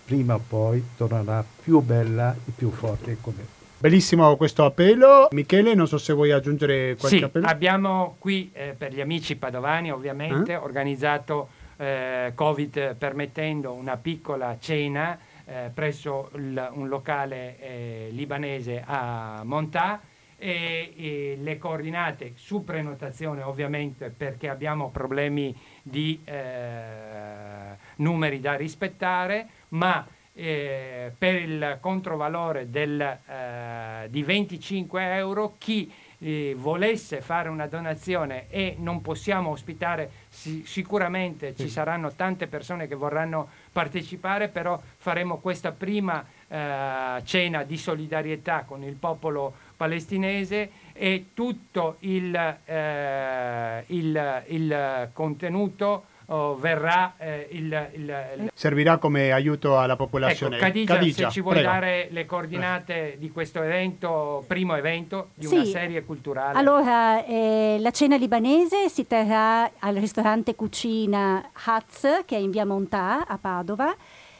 prima 0.04 0.34
o 0.34 0.40
poi 0.46 0.82
tornerà 0.96 1.44
più 1.62 1.80
bella 1.80 2.34
e 2.34 2.52
più 2.54 2.70
forte 2.70 3.16
come 3.20 3.62
Bellissimo 3.84 4.34
questo 4.36 4.64
appello. 4.64 5.28
Michele, 5.32 5.74
non 5.74 5.86
so 5.86 5.98
se 5.98 6.14
vuoi 6.14 6.30
aggiungere 6.30 6.96
qualche 6.96 7.18
sì, 7.18 7.22
appello. 7.22 7.46
abbiamo 7.46 8.16
qui 8.18 8.50
eh, 8.54 8.74
per 8.78 8.94
gli 8.94 9.00
amici 9.02 9.36
padovani 9.36 9.92
ovviamente 9.92 10.52
eh? 10.52 10.56
organizzato 10.56 11.48
eh, 11.76 12.32
Covid 12.34 12.94
permettendo 12.94 13.72
una 13.72 13.98
piccola 13.98 14.56
cena 14.58 15.18
eh, 15.44 15.70
presso 15.74 16.30
il, 16.36 16.70
un 16.72 16.88
locale 16.88 17.58
eh, 17.60 18.08
libanese 18.12 18.82
a 18.86 19.42
Montà 19.44 20.00
e, 20.36 20.92
e, 20.96 21.38
le 21.40 21.58
coordinate 21.58 22.32
su 22.36 22.64
prenotazione 22.64 23.42
ovviamente 23.42 24.08
perché 24.08 24.48
abbiamo 24.48 24.90
problemi 24.90 25.54
di 25.82 26.20
eh, 26.24 27.76
numeri 27.96 28.40
da 28.40 28.54
rispettare 28.54 29.46
ma 29.74 30.06
eh, 30.36 31.12
per 31.16 31.34
il 31.36 31.78
controvalore 31.80 32.68
del, 32.68 33.00
eh, 33.00 34.08
di 34.08 34.22
25 34.22 35.14
euro 35.14 35.54
chi 35.58 35.90
eh, 36.18 36.54
volesse 36.56 37.20
fare 37.20 37.48
una 37.48 37.66
donazione 37.66 38.46
e 38.48 38.76
non 38.78 39.00
possiamo 39.00 39.50
ospitare, 39.50 40.10
si, 40.28 40.64
sicuramente 40.66 41.54
ci 41.54 41.68
saranno 41.68 42.12
tante 42.14 42.46
persone 42.46 42.88
che 42.88 42.94
vorranno 42.94 43.48
partecipare, 43.70 44.48
però 44.48 44.80
faremo 44.96 45.38
questa 45.38 45.70
prima 45.70 46.24
eh, 46.48 47.20
cena 47.24 47.62
di 47.62 47.76
solidarietà 47.76 48.64
con 48.66 48.82
il 48.82 48.94
popolo 48.94 49.54
palestinese 49.76 50.70
e 50.92 51.26
tutto 51.34 51.96
il, 52.00 52.34
eh, 52.64 53.84
il, 53.86 54.42
il 54.48 55.10
contenuto 55.12 56.04
oh, 56.26 56.56
verrà 56.56 57.14
eh, 57.18 57.48
il, 57.50 57.88
il, 57.94 58.00
il, 58.36 58.50
Servirà 58.54 58.98
come 58.98 59.32
aiuto 59.32 59.78
alla 59.78 59.96
popolazione. 59.96 60.56
Ecco, 60.56 60.64
Khadija, 60.64 60.94
Khadija, 60.94 61.26
se 61.28 61.32
ci 61.32 61.40
vuoi 61.40 61.54
prego. 61.54 61.70
dare 61.70 62.08
le 62.10 62.26
coordinate 62.26 63.16
di 63.18 63.30
questo 63.30 63.62
evento, 63.62 64.44
primo 64.46 64.76
evento 64.76 65.30
di 65.34 65.46
sì. 65.46 65.54
una 65.54 65.64
serie 65.64 66.04
culturale. 66.04 66.58
Allora, 66.58 67.24
eh, 67.24 67.76
la 67.80 67.90
cena 67.90 68.16
libanese 68.16 68.88
si 68.88 69.06
terrà 69.06 69.70
al 69.78 69.94
ristorante 69.96 70.54
Cucina 70.54 71.50
Hatz, 71.52 72.24
che 72.24 72.36
è 72.36 72.38
in 72.38 72.50
via 72.50 72.64
Montà 72.64 73.26
a 73.26 73.38
Padova, 73.38 73.94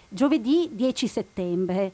giovedì 0.09 0.71
10 0.73 1.07
settembre. 1.07 1.93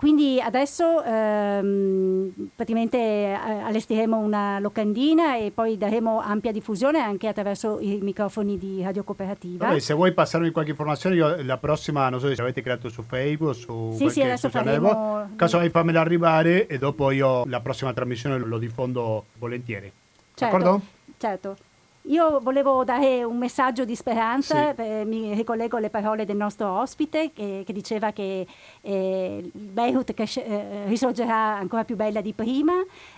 Quindi 0.00 0.40
adesso 0.40 1.04
ehm, 1.04 2.32
praticamente 2.56 2.96
eh, 2.96 3.34
allestiremo 3.34 4.16
una 4.16 4.58
locandina 4.58 5.36
e 5.36 5.50
poi 5.50 5.76
daremo 5.76 6.20
ampia 6.20 6.52
diffusione 6.52 7.00
anche 7.00 7.28
attraverso 7.28 7.78
i 7.80 7.98
microfoni 8.00 8.56
di 8.56 8.82
Radio 8.82 9.04
Cooperativa. 9.04 9.66
Vabbè, 9.66 9.78
se 9.78 9.92
vuoi 9.92 10.14
passarmi 10.14 10.52
qualche 10.52 10.70
informazione, 10.70 11.16
io 11.16 11.42
la 11.42 11.58
prossima, 11.58 12.08
non 12.08 12.18
so 12.18 12.34
se 12.34 12.40
avete 12.40 12.62
creato 12.62 12.88
su 12.88 13.02
Facebook, 13.02 13.54
su 13.54 13.92
sì, 13.94 14.08
sì, 14.08 14.22
adesso 14.22 14.48
faremo... 14.48 15.28
Caso 15.36 15.60
fammela 15.68 16.00
arrivare 16.00 16.66
e 16.66 16.78
dopo 16.78 17.10
io 17.10 17.44
la 17.44 17.60
prossima 17.60 17.92
trasmissione 17.92 18.38
lo 18.38 18.56
diffondo 18.56 19.26
volentieri. 19.36 19.92
Certo, 20.32 20.56
D'accordo? 20.56 20.82
Certo. 21.18 21.56
Io 22.04 22.40
volevo 22.40 22.82
dare 22.82 23.22
un 23.24 23.36
messaggio 23.36 23.84
di 23.84 23.94
speranza, 23.94 24.74
sì. 24.74 24.80
eh, 24.80 25.04
mi 25.04 25.34
ricollego 25.34 25.76
alle 25.76 25.90
parole 25.90 26.24
del 26.24 26.36
nostro 26.36 26.80
ospite 26.80 27.30
che, 27.32 27.62
che 27.64 27.72
diceva 27.74 28.10
che 28.12 28.46
eh, 28.80 29.50
Beirut 29.52 30.14
cresce, 30.14 30.44
eh, 30.44 30.86
risorgerà 30.86 31.58
ancora 31.58 31.84
più 31.84 31.96
bella 31.96 32.22
di 32.22 32.32
prima 32.32 32.72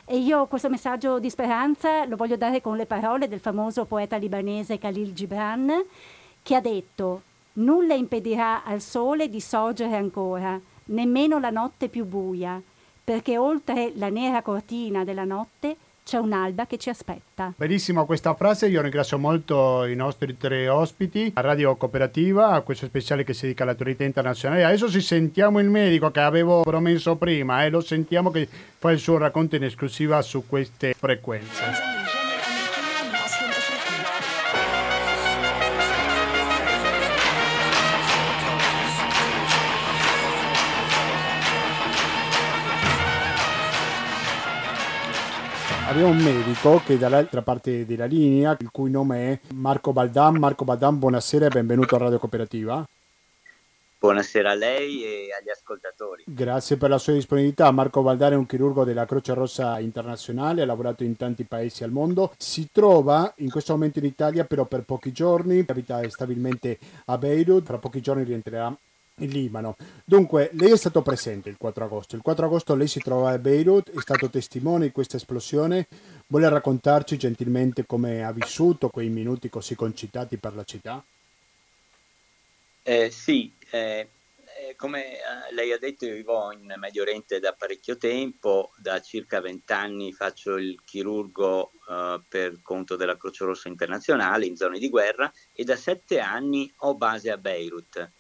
e 0.04 0.18
io 0.18 0.46
questo 0.46 0.68
messaggio 0.68 1.20
di 1.20 1.30
speranza 1.30 2.04
lo 2.06 2.16
voglio 2.16 2.36
dare 2.36 2.60
con 2.60 2.76
le 2.76 2.86
parole 2.86 3.28
del 3.28 3.38
famoso 3.38 3.84
poeta 3.84 4.16
libanese 4.16 4.78
Khalil 4.78 5.12
Gibran 5.12 5.84
che 6.42 6.54
ha 6.56 6.60
detto 6.60 7.22
nulla 7.54 7.94
impedirà 7.94 8.64
al 8.64 8.80
sole 8.80 9.28
di 9.28 9.40
sorgere 9.40 9.94
ancora, 9.94 10.58
nemmeno 10.86 11.38
la 11.38 11.50
notte 11.50 11.88
più 11.88 12.04
buia, 12.04 12.60
perché 13.04 13.38
oltre 13.38 13.92
la 13.94 14.08
nera 14.08 14.42
cortina 14.42 15.04
della 15.04 15.24
notte 15.24 15.76
c'è 16.04 16.18
un'alba 16.18 16.66
che 16.66 16.78
ci 16.78 16.88
aspetta. 16.88 17.52
Benissimo 17.56 18.06
questa 18.06 18.34
frase, 18.34 18.68
io 18.68 18.82
ringrazio 18.82 19.18
molto 19.18 19.84
i 19.84 19.94
nostri 19.94 20.36
tre 20.36 20.68
ospiti, 20.68 21.30
a 21.34 21.40
Radio 21.40 21.76
Cooperativa, 21.76 22.50
a 22.50 22.60
questo 22.60 22.86
speciale 22.86 23.24
che 23.24 23.34
si 23.34 23.42
dedica 23.42 23.62
all'autorità 23.62 24.04
internazionale. 24.04 24.64
Adesso 24.64 24.90
ci 24.90 25.00
sentiamo 25.00 25.60
il 25.60 25.70
medico 25.70 26.10
che 26.10 26.20
avevo 26.20 26.62
promesso 26.62 27.16
prima 27.16 27.62
e 27.62 27.66
eh? 27.66 27.70
lo 27.70 27.80
sentiamo 27.80 28.30
che 28.30 28.48
fa 28.78 28.90
il 28.90 28.98
suo 28.98 29.18
racconto 29.18 29.56
in 29.56 29.64
esclusiva 29.64 30.20
su 30.22 30.44
queste 30.46 30.94
frequenze. 30.94 32.01
Abbiamo 45.92 46.12
un 46.12 46.22
medico 46.22 46.80
che 46.86 46.94
è 46.94 46.96
dall'altra 46.96 47.42
parte 47.42 47.84
della 47.84 48.06
linea, 48.06 48.56
il 48.58 48.70
cui 48.70 48.90
nome 48.90 49.32
è 49.32 49.52
Marco 49.52 49.92
Baldan. 49.92 50.38
Marco 50.38 50.64
Baldan, 50.64 50.98
buonasera 50.98 51.46
e 51.46 51.50
benvenuto 51.50 51.96
a 51.96 51.98
Radio 51.98 52.18
Cooperativa. 52.18 52.82
Buonasera 53.98 54.52
a 54.52 54.54
lei 54.54 55.04
e 55.04 55.28
agli 55.38 55.50
ascoltatori. 55.50 56.24
Grazie 56.26 56.78
per 56.78 56.88
la 56.88 56.96
sua 56.96 57.12
disponibilità. 57.12 57.70
Marco 57.72 58.00
Valdare 58.00 58.36
è 58.36 58.38
un 58.38 58.46
chirurgo 58.46 58.84
della 58.84 59.04
Croce 59.04 59.34
Rossa 59.34 59.78
Internazionale, 59.80 60.62
ha 60.62 60.66
lavorato 60.66 61.04
in 61.04 61.14
tanti 61.14 61.44
paesi 61.44 61.84
al 61.84 61.90
mondo. 61.90 62.32
Si 62.38 62.70
trova 62.72 63.30
in 63.36 63.50
questo 63.50 63.74
momento 63.74 63.98
in 63.98 64.06
Italia 64.06 64.44
però 64.44 64.64
per 64.64 64.84
pochi 64.84 65.12
giorni, 65.12 65.62
abita 65.68 66.00
stabilmente 66.08 66.78
a 67.04 67.18
Beirut, 67.18 67.66
tra 67.66 67.76
pochi 67.76 68.00
giorni 68.00 68.24
rientrerà 68.24 68.74
in 69.18 69.30
Libano. 69.30 69.76
Dunque, 70.04 70.50
lei 70.54 70.72
è 70.72 70.76
stato 70.76 71.02
presente 71.02 71.48
il 71.48 71.56
4 71.58 71.84
agosto. 71.84 72.16
Il 72.16 72.22
4 72.22 72.46
agosto 72.46 72.74
lei 72.74 72.88
si 72.88 73.00
trovava 73.00 73.30
a 73.30 73.38
Beirut, 73.38 73.90
è 73.90 74.00
stato 74.00 74.30
testimone 74.30 74.86
di 74.86 74.92
questa 74.92 75.16
esplosione. 75.16 75.86
Vuole 76.26 76.48
raccontarci 76.48 77.16
gentilmente 77.18 77.84
come 77.84 78.24
ha 78.24 78.32
vissuto 78.32 78.88
quei 78.88 79.08
minuti 79.08 79.48
così 79.48 79.74
concitati 79.74 80.38
per 80.38 80.54
la 80.54 80.64
città? 80.64 81.04
Eh, 82.84 83.10
sì, 83.10 83.52
eh, 83.70 84.08
eh 84.58 84.74
come 84.76 85.12
eh, 85.12 85.18
lei 85.52 85.72
ha 85.72 85.78
detto, 85.78 86.06
io 86.06 86.14
vivo 86.14 86.50
in 86.50 86.74
Medio 86.78 87.02
Oriente 87.02 87.38
da 87.38 87.52
parecchio 87.52 87.96
tempo, 87.96 88.72
da 88.76 89.00
circa 89.00 89.40
vent'anni 89.40 90.12
faccio 90.12 90.56
il 90.56 90.80
chirurgo 90.84 91.70
eh, 91.88 92.20
per 92.28 92.60
conto 92.62 92.96
della 92.96 93.16
Croce 93.16 93.44
Rossa 93.44 93.68
Internazionale 93.68 94.46
in 94.46 94.56
zone 94.56 94.80
di 94.80 94.88
guerra 94.88 95.30
e 95.52 95.62
da 95.62 95.76
sette 95.76 96.18
anni 96.18 96.72
ho 96.78 96.96
base 96.96 97.30
a 97.30 97.36
Beirut 97.36 98.10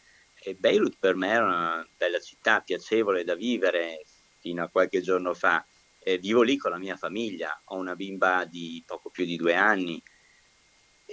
e 0.42 0.54
Beirut 0.54 0.96
per 0.98 1.14
me 1.14 1.28
era 1.28 1.44
una 1.44 1.88
bella 1.96 2.18
città, 2.18 2.60
piacevole 2.60 3.24
da 3.24 3.34
vivere 3.34 4.04
fino 4.38 4.62
a 4.62 4.68
qualche 4.68 5.00
giorno 5.00 5.34
fa. 5.34 5.64
Eh, 5.98 6.18
vivo 6.18 6.42
lì 6.42 6.56
con 6.56 6.72
la 6.72 6.78
mia 6.78 6.96
famiglia, 6.96 7.62
ho 7.66 7.76
una 7.76 7.94
bimba 7.94 8.44
di 8.44 8.82
poco 8.84 9.08
più 9.08 9.24
di 9.24 9.36
due 9.36 9.54
anni 9.54 10.02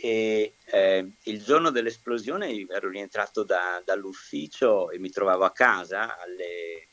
e 0.01 0.55
eh, 0.65 1.11
il 1.23 1.43
giorno 1.43 1.71
dell'esplosione 1.71 2.65
ero 2.69 2.89
rientrato 2.89 3.43
da, 3.43 3.81
dall'ufficio 3.83 4.89
e 4.91 4.97
mi 4.97 5.09
trovavo 5.09 5.43
a 5.43 5.51
casa 5.51 6.17
alle 6.17 6.87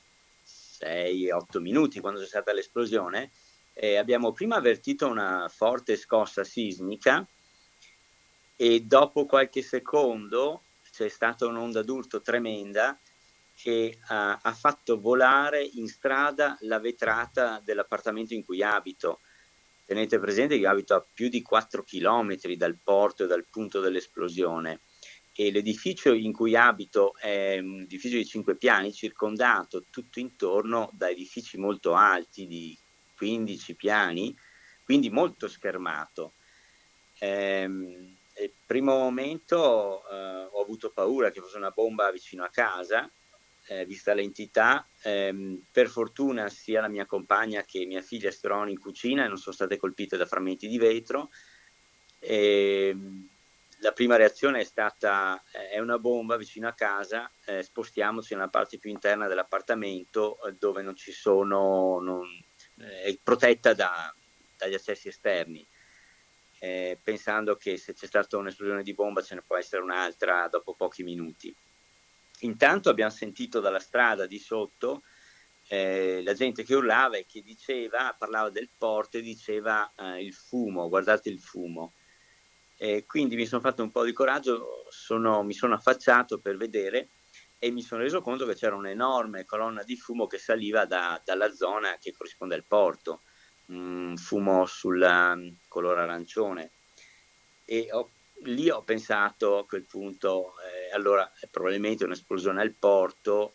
6-8 0.45 1.61
minuti 1.61 2.01
quando 2.01 2.21
c'è 2.21 2.27
stata 2.27 2.53
l'esplosione 2.53 3.31
e 3.73 3.97
abbiamo 3.97 4.33
prima 4.33 4.57
avvertito 4.57 5.07
una 5.07 5.49
forte 5.49 5.97
scossa 5.97 6.43
sismica 6.43 7.27
e 8.57 8.81
dopo 8.81 9.25
qualche 9.25 9.63
secondo 9.63 10.63
c'è 10.97 11.09
stata 11.09 11.47
un'onda 11.47 11.83
d'urto 11.83 12.23
tremenda 12.23 12.99
che 13.55 13.99
ha, 14.07 14.39
ha 14.41 14.53
fatto 14.55 14.99
volare 14.99 15.63
in 15.63 15.89
strada 15.89 16.57
la 16.61 16.79
vetrata 16.79 17.61
dell'appartamento 17.63 18.33
in 18.33 18.43
cui 18.43 18.63
abito. 18.63 19.21
Tenete 19.85 20.19
presente 20.19 20.55
che 20.55 20.63
io 20.63 20.71
abito 20.71 20.95
a 20.95 21.07
più 21.13 21.29
di 21.29 21.43
4 21.43 21.83
km 21.83 22.35
dal 22.57 22.79
porto 22.83 23.25
e 23.25 23.27
dal 23.27 23.45
punto 23.45 23.81
dell'esplosione 23.81 24.81
e 25.35 25.51
l'edificio 25.51 26.15
in 26.15 26.33
cui 26.33 26.57
abito 26.57 27.15
è 27.19 27.59
un 27.59 27.83
edificio 27.83 28.17
di 28.17 28.25
5 28.25 28.57
piani 28.57 28.91
circondato 28.91 29.85
tutto 29.91 30.19
intorno 30.19 30.89
da 30.95 31.11
edifici 31.11 31.59
molto 31.59 31.93
alti 31.93 32.47
di 32.47 32.77
15 33.19 33.75
piani, 33.75 34.35
quindi 34.83 35.11
molto 35.11 35.47
schermato. 35.47 36.33
Ehm, 37.19 38.16
il 38.45 38.53
primo 38.67 38.97
momento 38.99 40.03
eh, 40.11 40.49
ho 40.51 40.61
avuto 40.61 40.91
paura 40.91 41.31
che 41.31 41.41
fosse 41.41 41.57
una 41.57 41.71
bomba 41.71 42.11
vicino 42.11 42.45
a 42.45 42.51
casa, 42.51 43.11
eh, 43.69 43.85
vista 43.87 44.13
l'entità. 44.15 44.87
Eh, 45.03 45.61
per 45.71 45.89
fortuna 45.89 46.49
sia 46.49 46.81
la 46.81 46.89
mia 46.89 47.07
compagna 47.07 47.63
che 47.63 47.85
mia 47.87 48.03
figlia 48.03 48.31
si 48.31 48.41
trovano 48.41 48.71
in 48.71 48.79
cucina 48.79 49.25
e 49.25 49.29
non 49.29 49.39
sono 49.39 49.55
state 49.55 49.77
colpite 49.77 50.17
da 50.17 50.27
frammenti 50.27 50.69
di 50.69 50.79
vetro. 50.79 51.31
E, 52.19 52.89
ehm, 52.91 53.29
la 53.81 53.93
prima 53.93 54.17
reazione 54.17 54.61
è 54.61 54.65
stata 54.65 55.43
eh, 55.53 55.71
è 55.71 55.79
una 55.79 55.99
bomba 55.99 56.37
vicino 56.37 56.67
a 56.69 56.73
casa, 56.73 57.31
eh, 57.45 57.63
spostiamoci 57.63 58.35
nella 58.35 58.49
parte 58.49 58.79
più 58.79 58.91
interna 58.91 59.29
dell'appartamento 59.29 60.43
eh, 60.43 60.55
dove 60.59 60.83
non 60.83 60.97
ci 60.97 61.13
sono, 61.13 62.01
non, 62.01 62.27
è 62.77 63.17
protetta 63.23 63.75
da, 63.75 64.13
dagli 64.57 64.75
accessi 64.75 65.09
esterni 65.09 65.67
eh, 66.59 66.99
pensando 67.03 67.57
che 67.57 67.77
se 67.77 67.93
c'è 67.93 68.07
stata 68.07 68.37
un'esplosione 68.37 68.83
di 68.83 68.95
bomba 68.95 69.23
ce 69.23 69.35
ne 69.35 69.43
può 69.43 69.57
essere 69.57 69.83
un'altra 69.83 70.49
dopo 70.49 70.75
pochi 70.75 71.03
minuti. 71.03 71.55
Intanto 72.41 72.91
abbiamo 72.91 73.11
sentito 73.11 73.61
dalla 73.61 73.79
strada 73.79 74.27
di 74.27 74.39
sotto 74.39 75.03
eh, 75.69 76.23
la 76.23 76.35
gente 76.35 76.63
che 76.63 76.75
urlava 76.75 77.17
e 77.17 77.27
che 77.27 77.43
diceva, 77.43 78.15
parlava 78.17 78.51
del 78.51 78.71
porto 78.77 79.19
e 79.19 79.23
diceva 79.23 79.93
eh, 79.97 80.23
il 80.23 80.33
fumo, 80.33 80.89
guardate 80.89 81.29
il 81.29 81.41
fumo. 81.41 81.95
E 82.79 83.05
quindi 83.07 83.37
mi 83.37 83.47
sono 83.47 83.63
fatto 83.63 83.83
un 83.83 83.91
po' 83.91 84.05
di 84.05 84.13
coraggio, 84.13 84.85
sono, 84.91 85.43
mi 85.43 85.55
sono 85.55 85.75
affacciato 85.75 86.39
per 86.39 86.57
vedere 86.57 87.09
e 87.59 87.71
mi 87.71 87.81
sono 87.81 88.03
reso 88.03 88.21
conto 88.21 88.45
che 88.45 88.55
c'era 88.55 88.77
un'enorme 88.77 89.47
colonna 89.47 89.83
di 89.83 89.97
fumo 89.97 90.27
che 90.27 90.39
saliva 90.39 90.85
da, 90.85 91.21
dalla 91.25 91.51
zona 91.53 91.97
che 91.99 92.13
corrisponde 92.13 92.55
al 92.55 92.67
porto 92.67 93.23
un 93.67 94.17
fumo 94.17 94.67
sul 94.67 95.01
um, 95.01 95.57
colore 95.69 96.01
arancione 96.01 96.71
e 97.65 97.89
ho, 97.91 98.11
lì 98.45 98.71
ho 98.71 98.83
pensato 98.83 99.59
a 99.59 99.67
quel 99.67 99.85
punto, 99.85 100.55
eh, 100.61 100.95
allora 100.95 101.33
è 101.39 101.49
probabilmente 101.49 102.05
un'esplosione 102.05 102.61
al 102.61 102.73
porto 102.73 103.55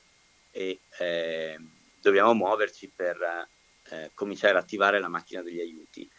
e 0.51 0.82
eh, 0.99 1.57
dobbiamo 2.01 2.34
muoverci 2.34 2.91
per 2.93 3.47
eh, 3.89 4.12
cominciare 4.14 4.57
ad 4.57 4.64
attivare 4.64 4.99
la 4.99 5.07
macchina 5.07 5.41
degli 5.41 5.62
aiuti. 5.62 6.09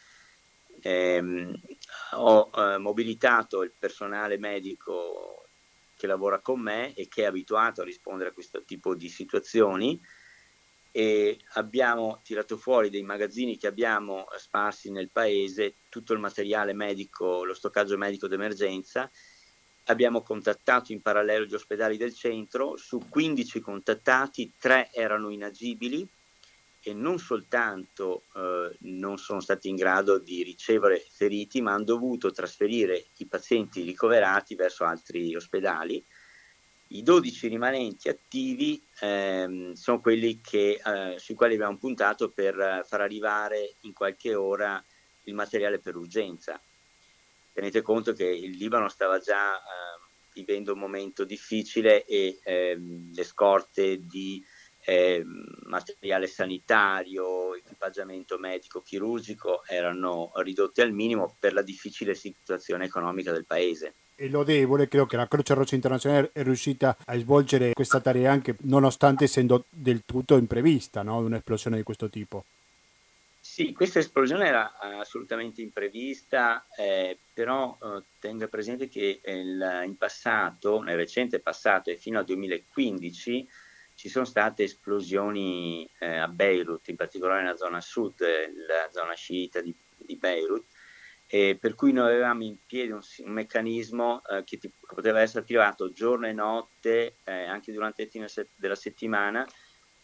Ehm, 0.81 1.55
ho 2.13 2.51
eh, 2.57 2.79
mobilitato 2.79 3.63
il 3.63 3.73
personale 3.79 4.39
medico 4.39 5.45
che 5.95 6.07
lavora 6.07 6.41
con 6.41 6.61
me 6.61 6.95
e 6.95 7.07
che 7.09 7.23
è 7.23 7.27
abituato 7.27 7.83
a 7.83 7.85
rispondere 7.85 8.31
a 8.31 8.33
questo 8.33 8.65
tipo 8.65 8.95
di 8.95 9.09
situazioni 9.09 10.01
e 10.93 11.39
abbiamo 11.55 12.21
tirato 12.23 12.57
fuori 12.57 12.91
dei 12.91 13.03
magazzini 13.03 13.57
che 13.57 13.67
abbiamo 13.67 14.27
sparsi 14.37 14.91
nel 14.91 15.11
paese, 15.11 15.75
tutto 15.89 16.13
il 16.13 16.21
materiale 16.21 16.75
medico, 16.75 17.45
lo 17.45 17.55
stoccaggio 17.55 17.97
medico 17.97 18.29
d'emergenza 18.29 19.11
abbiamo 19.87 20.23
contattato 20.23 20.93
in 20.93 21.01
parallelo 21.01 21.45
gli 21.45 21.55
ospedali 21.55 21.97
del 21.97 22.15
centro, 22.15 22.77
su 22.77 23.03
15 23.09 23.61
contattati 23.61 24.53
3 24.59 24.91
erano 24.93 25.31
inagibili 25.31 26.07
e 26.85 26.95
non 26.95 27.19
soltanto 27.19 28.25
eh, 28.35 28.77
non 28.81 29.17
sono 29.17 29.41
stati 29.41 29.69
in 29.69 29.77
grado 29.77 30.19
di 30.19 30.43
ricevere 30.43 31.05
feriti, 31.09 31.61
ma 31.61 31.73
hanno 31.73 31.85
dovuto 31.85 32.33
trasferire 32.33 33.07
i 33.19 33.27
pazienti 33.27 33.83
ricoverati 33.83 34.55
verso 34.55 34.85
altri 34.85 35.35
ospedali. 35.35 36.05
I 36.95 37.03
12 37.03 37.49
rimanenti 37.49 38.11
attivi 38.11 38.83
ehm, 39.01 39.73
sono 39.73 40.01
quelli 40.01 40.43
che, 40.43 40.79
eh, 40.85 41.19
sui 41.19 41.35
quali 41.35 41.55
abbiamo 41.55 41.79
puntato 41.79 42.29
per 42.29 42.85
far 42.87 43.01
arrivare 43.01 43.77
in 43.81 43.95
qualche 43.95 44.35
ora 44.35 44.83
il 45.25 45.35
materiale 45.35 45.79
per 45.79 45.97
urgenza. 45.97 46.61
Tenete 47.55 47.81
conto 47.81 48.13
che 48.13 48.27
il 48.27 48.59
Libano 48.59 48.89
stava 48.91 49.19
già 49.21 49.57
eh, 49.57 49.61
vivendo 50.35 50.75
un 50.75 50.81
momento 50.81 51.25
difficile 51.25 52.05
e 52.05 52.39
ehm, 52.43 53.15
le 53.15 53.25
scorte 53.25 54.07
di 54.07 54.45
eh, 54.85 55.25
materiale 55.65 56.27
sanitario, 56.27 57.55
equipaggiamento 57.55 58.37
medico, 58.37 58.83
chirurgico 58.83 59.65
erano 59.67 60.33
ridotte 60.37 60.83
al 60.83 60.93
minimo 60.93 61.37
per 61.39 61.55
la 61.55 61.63
difficile 61.63 62.15
situazione 62.15 62.85
economica 62.85 63.33
del 63.33 63.47
paese. 63.47 63.95
È 64.23 64.29
lodevole, 64.29 64.87
credo 64.87 65.07
che 65.07 65.17
la 65.17 65.27
Croce 65.27 65.53
Rossa 65.53 65.75
Internazionale 65.75 66.31
è 66.33 66.45
riuscita 66.45 66.97
a 67.07 67.19
svolgere 67.19 67.73
questa 67.73 67.99
tarea 67.99 68.31
anche 68.31 68.55
nonostante 68.61 69.25
essendo 69.25 69.65
del 69.69 70.05
tutto 70.07 70.37
imprevista, 70.37 71.03
no? 71.03 71.19
un'esplosione 71.19 71.77
di 71.77 71.83
questo 71.83 72.09
tipo. 72.09 72.45
Sì, 73.41 73.73
questa 73.73 73.99
esplosione 73.99 74.47
era 74.47 74.79
assolutamente 74.79 75.61
imprevista, 75.61 76.65
eh, 76.79 77.19
però 77.35 77.77
eh, 77.83 78.03
tenga 78.21 78.47
presente 78.47 78.89
che 78.89 79.21
il, 79.25 79.83
in 79.87 79.97
passato, 79.97 80.81
nel 80.83 80.95
recente 80.95 81.41
passato 81.41 81.91
e 81.91 81.97
fino 81.97 82.21
al 82.21 82.25
2015, 82.25 83.49
ci 83.97 84.09
sono 84.09 84.25
state 84.25 84.63
esplosioni 84.63 85.85
eh, 85.99 86.19
a 86.19 86.29
Beirut, 86.29 86.87
in 86.87 86.95
particolare 86.95 87.43
nella 87.43 87.57
zona 87.57 87.81
sud, 87.81 88.21
la 88.21 88.89
zona 88.93 89.15
sciita 89.15 89.61
di, 89.61 89.75
di 89.97 90.15
Beirut, 90.15 90.67
per 91.59 91.75
cui 91.75 91.93
noi 91.93 92.11
avevamo 92.11 92.45
in 92.45 92.57
piedi 92.67 92.91
un, 92.91 93.01
un 93.25 93.33
meccanismo 93.33 94.21
eh, 94.27 94.45
che, 94.45 94.59
ti, 94.59 94.71
poteva 94.87 95.21
essere 95.21 95.41
attivato 95.41 95.91
giorno 95.91 96.27
e 96.27 96.33
notte, 96.33 97.15
eh, 97.25 97.45
anche 97.45 97.73
durante 97.73 98.03
il 98.03 98.11
fine 98.11 98.29
se- 98.29 98.49
della 98.55 98.75
settimana, 98.75 99.47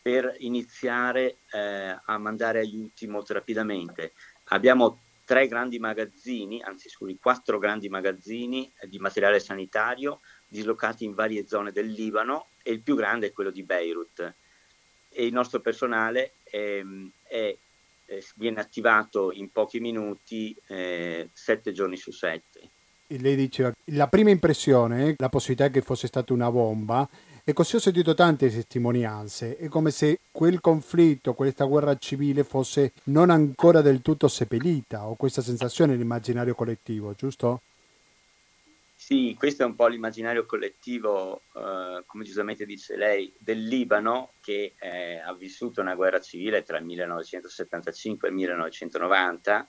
per 0.00 0.36
iniziare 0.38 1.36
eh, 1.52 1.98
a 2.02 2.16
mandare 2.16 2.60
aiuti 2.60 3.06
molto 3.06 3.34
rapidamente. 3.34 4.12
Abbiamo 4.44 5.00
tre 5.26 5.46
grandi 5.46 5.78
magazzini, 5.78 6.62
anzi 6.62 6.88
scusami, 6.88 7.18
quattro 7.20 7.58
grandi 7.58 7.90
magazzini 7.90 8.72
eh, 8.78 8.88
di 8.88 8.98
materiale 8.98 9.38
sanitario 9.38 10.20
dislocati 10.48 11.04
in 11.04 11.12
varie 11.12 11.46
zone 11.46 11.72
del 11.72 11.88
Libano 11.88 12.48
e 12.62 12.72
il 12.72 12.80
più 12.80 12.96
grande 12.96 13.26
è 13.26 13.32
quello 13.32 13.50
di 13.50 13.62
Beirut. 13.64 14.34
E 15.10 15.26
il 15.26 15.32
nostro 15.34 15.60
personale 15.60 16.36
ehm, 16.44 17.10
è, 17.22 17.54
è, 18.08 18.18
viene 18.36 18.60
attivato 18.60 19.30
in 19.32 19.50
pochi 19.50 19.80
minuti, 19.80 20.56
eh, 20.68 21.28
sette 21.32 21.72
giorni 21.72 21.96
su 21.96 22.10
sette. 22.10 22.70
Lei 23.08 23.36
diceva, 23.36 23.72
la 23.86 24.08
prima 24.08 24.30
impressione, 24.30 25.14
la 25.18 25.28
possibilità 25.28 25.70
che 25.70 25.82
fosse 25.82 26.06
stata 26.06 26.32
una 26.32 26.50
bomba, 26.50 27.08
e 27.44 27.52
così 27.54 27.76
ho 27.76 27.78
sentito 27.78 28.14
tante 28.14 28.50
testimonianze, 28.50 29.56
è 29.56 29.68
come 29.68 29.90
se 29.90 30.18
quel 30.30 30.60
conflitto, 30.60 31.32
questa 31.32 31.64
guerra 31.64 31.96
civile 31.96 32.44
fosse 32.44 32.92
non 33.04 33.30
ancora 33.30 33.80
del 33.80 34.02
tutto 34.02 34.28
seppellita, 34.28 35.06
ho 35.06 35.14
questa 35.14 35.40
sensazione 35.40 35.92
nell'immaginario 35.92 36.54
collettivo, 36.54 37.14
giusto? 37.14 37.62
Sì, 39.00 39.36
questo 39.38 39.62
è 39.62 39.64
un 39.64 39.76
po' 39.76 39.86
l'immaginario 39.86 40.44
collettivo, 40.44 41.42
eh, 41.54 42.02
come 42.04 42.24
giustamente 42.24 42.66
dice 42.66 42.96
lei, 42.96 43.32
del 43.38 43.62
Libano 43.62 44.32
che 44.40 44.74
eh, 44.76 45.18
ha 45.18 45.32
vissuto 45.34 45.80
una 45.80 45.94
guerra 45.94 46.20
civile 46.20 46.64
tra 46.64 46.78
il 46.78 46.84
1975 46.84 48.26
e 48.26 48.30
il 48.32 48.36
1990 48.36 49.68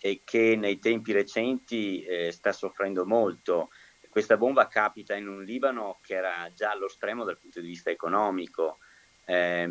e 0.00 0.20
che 0.24 0.54
nei 0.56 0.78
tempi 0.78 1.10
recenti 1.10 2.04
eh, 2.04 2.30
sta 2.30 2.52
soffrendo 2.52 3.04
molto 3.04 3.70
questa 4.08 4.36
bomba 4.36 4.68
capita 4.68 5.16
in 5.16 5.26
un 5.26 5.42
Libano 5.42 5.98
che 6.00 6.14
era 6.14 6.48
già 6.54 6.70
allo 6.70 6.88
stremo 6.88 7.24
dal 7.24 7.38
punto 7.38 7.60
di 7.60 7.66
vista 7.66 7.90
economico. 7.90 8.78
Eh, 9.24 9.66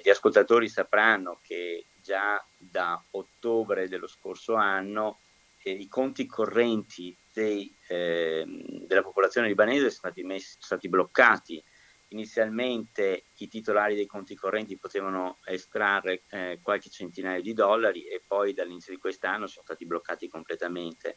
gli 0.00 0.08
ascoltatori 0.08 0.68
sapranno 0.68 1.40
che 1.42 1.86
già 2.00 2.42
da 2.56 3.02
ottobre 3.10 3.88
dello 3.88 4.06
scorso 4.06 4.54
anno 4.54 5.18
eh, 5.64 5.72
i 5.72 5.88
conti 5.88 6.24
correnti 6.26 7.16
dei, 7.32 7.74
eh, 7.88 8.44
della 8.86 9.02
popolazione 9.02 9.48
libanese 9.48 9.90
sono 9.90 10.12
stati, 10.12 10.22
messi, 10.22 10.56
stati 10.58 10.88
bloccati. 10.88 11.62
Inizialmente 12.08 13.24
i 13.38 13.48
titolari 13.48 13.94
dei 13.94 14.06
conti 14.06 14.34
correnti 14.34 14.76
potevano 14.76 15.38
estrarre 15.44 16.24
eh, 16.28 16.58
qualche 16.62 16.90
centinaio 16.90 17.40
di 17.40 17.54
dollari 17.54 18.06
e 18.06 18.22
poi 18.26 18.52
dall'inizio 18.52 18.92
di 18.92 19.00
quest'anno 19.00 19.46
sono 19.46 19.64
stati 19.64 19.86
bloccati 19.86 20.28
completamente. 20.28 21.16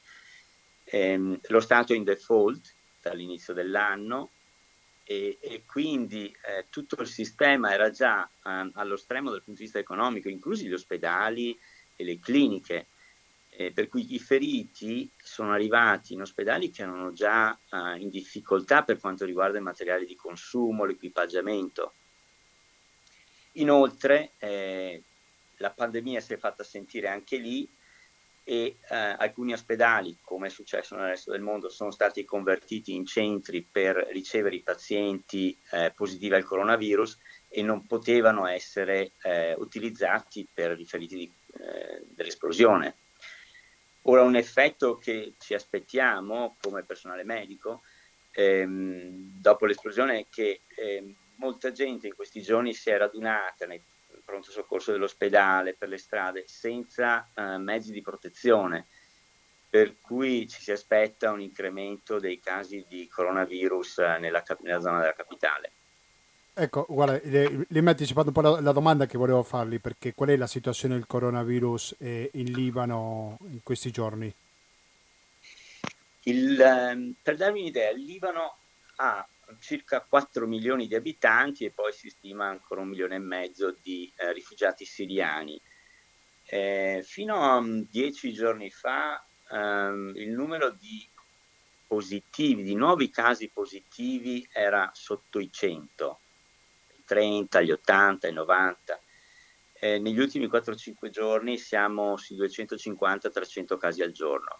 Ehm, 0.86 1.38
lo 1.48 1.60
Stato 1.60 1.94
è 1.94 1.98
in 1.98 2.04
default 2.04 2.74
dall'inizio 3.02 3.54
dell'anno 3.54 4.32
e, 5.04 5.38
e 5.42 5.64
quindi 5.66 6.28
eh, 6.28 6.68
tutto 6.70 7.02
il 7.02 7.08
sistema 7.08 7.74
era 7.74 7.90
già 7.90 8.26
eh, 8.26 8.72
allo 8.74 8.96
stremo 8.96 9.30
dal 9.30 9.44
punto 9.44 9.60
di 9.60 9.66
vista 9.66 9.80
economico, 9.80 10.30
inclusi 10.30 10.68
gli 10.68 10.74
ospedali 10.74 11.58
e 11.96 12.04
le 12.04 12.20
cliniche, 12.20 12.88
eh, 13.58 13.72
per 13.72 13.88
cui 13.88 14.14
i 14.14 14.20
feriti 14.20 15.10
sono 15.18 15.54
arrivati 15.54 16.14
in 16.14 16.22
ospedali 16.22 16.70
che 16.70 16.82
erano 16.82 17.14
già 17.14 17.58
eh, 17.70 17.98
in 18.00 18.10
difficoltà 18.10 18.84
per 18.84 19.00
quanto 19.00 19.26
riguarda 19.26 19.58
i 19.58 19.62
materiali 19.62 20.06
di 20.06 20.16
consumo, 20.16 20.84
l'equipaggiamento. 20.84 21.94
Inoltre 23.54 24.32
eh, 24.40 25.02
la 25.58 25.72
pandemia 25.72 26.20
si 26.20 26.34
è 26.34 26.38
fatta 26.38 26.64
sentire 26.64 27.08
anche 27.08 27.38
lì 27.38 27.68
e 28.44 28.78
eh, 28.90 28.96
alcuni 28.96 29.54
ospedali, 29.54 30.18
come 30.22 30.48
è 30.48 30.50
successo 30.50 30.96
nel 30.96 31.08
resto 31.08 31.32
del 31.32 31.42
mondo, 31.42 31.70
sono 31.70 31.92
stati 31.92 32.26
convertiti 32.26 32.94
in 32.94 33.06
centri 33.06 33.64
per 33.64 33.96
ricevere 34.12 34.56
i 34.56 34.62
pazienti 34.62 35.58
eh, 35.72 35.92
positivi 35.96 36.36
al 36.36 36.44
coronavirus 36.44 37.18
e 37.48 37.64
non 37.64 37.88
potevano 37.88 38.46
essere 38.46 39.14
eh, 39.24 39.56
utilizzati 39.58 40.46
per 40.54 40.78
i 40.78 40.86
feriti 40.86 41.16
di, 41.16 41.32
dell'esplosione. 42.14 42.98
Ora 44.08 44.22
un 44.22 44.36
effetto 44.36 44.98
che 44.98 45.34
ci 45.40 45.54
aspettiamo 45.54 46.58
come 46.62 46.84
personale 46.84 47.24
medico 47.24 47.82
ehm, 48.32 49.40
dopo 49.40 49.66
l'esplosione 49.66 50.20
è 50.20 50.26
che 50.30 50.62
ehm, 50.76 51.16
molta 51.38 51.72
gente 51.72 52.08
in 52.08 52.16
questi 52.16 52.42
giorni 52.42 52.74
si 52.74 52.90
è 52.92 52.98
radunata 52.98 53.66
nei 53.66 53.82
pronto 54.24 54.52
soccorso 54.52 54.92
dell'ospedale, 54.92 55.76
per 55.76 55.90
le 55.90 55.98
strade, 55.98 56.44
senza 56.48 57.30
eh, 57.34 57.58
mezzi 57.58 57.92
di 57.92 58.02
protezione, 58.02 58.88
per 59.70 60.00
cui 60.00 60.48
ci 60.48 60.62
si 60.62 60.72
aspetta 60.72 61.32
un 61.32 61.42
incremento 61.42 62.20
dei 62.20 62.40
casi 62.40 62.86
di 62.88 63.08
coronavirus 63.08 64.00
eh, 64.00 64.18
nella, 64.20 64.44
nella 64.62 64.80
zona 64.82 65.00
della 65.00 65.14
capitale. 65.14 65.72
Ecco, 66.58 66.86
guarda, 66.88 67.20
le 67.22 67.66
mi 67.68 67.88
ha 67.88 67.90
anticipato 67.90 68.28
un 68.28 68.34
po' 68.34 68.40
la, 68.40 68.62
la, 68.62 68.72
domanda 68.72 69.06
che 69.06 69.18
volevo 69.18 69.44
fargli, 69.44 69.80
perché 69.82 70.14
qual 70.14 70.30
è 70.30 70.38
la 70.38 70.48
situazione 70.48 70.94
del 70.94 71.06
coronavirus 71.06 71.98
eh, 72.00 72.30
in 72.36 72.54
Libano 72.54 73.38
in 73.52 73.62
questi 73.62 73.92
giorni? 73.92 74.34
Il, 76.24 76.60
ehm, 76.60 77.16
per 77.22 77.36
darvi 77.36 77.60
un'idea, 77.60 77.90
il 77.90 78.04
Libano 78.04 78.56
ha 78.96 79.28
circa 79.60 80.00
4 80.08 80.48
milioni 80.48 80.88
di 80.88 80.96
abitanti 80.96 81.66
e 81.66 81.72
poi 81.72 81.92
si 81.92 82.10
stima 82.10 82.48
ancora 82.48 82.82
un 82.82 82.88
milione 82.88 83.16
e 83.16 83.20
mezzo 83.20 83.76
di 83.82 84.12
eh, 84.16 84.32
rifugiati 84.32 84.86
siriani. 84.86 85.60
Eh, 86.46 87.02
fino 87.04 87.36
a 87.42 87.58
um, 87.58 87.86
dieci 87.90 88.32
giorni 88.32 88.70
fa 88.70 89.24
ehm, 89.52 90.14
il 90.16 90.30
numero 90.30 90.70
di 90.70 91.06
positivi, 91.88 92.64
di 92.64 92.76
nuovi 92.76 93.10
casi 93.10 93.50
positivi 93.50 94.48
era 94.52 94.90
sotto 94.94 95.40
i 95.40 95.52
100, 95.52 96.20
i 96.22 96.25
30, 97.06 97.62
gli 97.62 97.72
80, 97.72 98.28
i 98.28 98.34
90. 98.34 99.00
Eh, 99.74 100.00
negli 100.00 100.20
ultimi 100.20 100.48
4-5 100.48 101.10
giorni 101.10 101.58
siamo 101.58 102.18
sui 102.18 102.38
250-300 102.38 103.78
casi 103.78 104.02
al 104.02 104.12
giorno. 104.12 104.60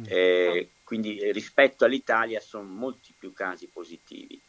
Mm. 0.00 0.04
Eh, 0.06 0.70
quindi 0.84 1.18
eh, 1.18 1.32
rispetto 1.32 1.84
all'Italia 1.84 2.40
sono 2.40 2.64
molti 2.64 3.14
più 3.18 3.32
casi 3.32 3.68
positivi 3.68 4.40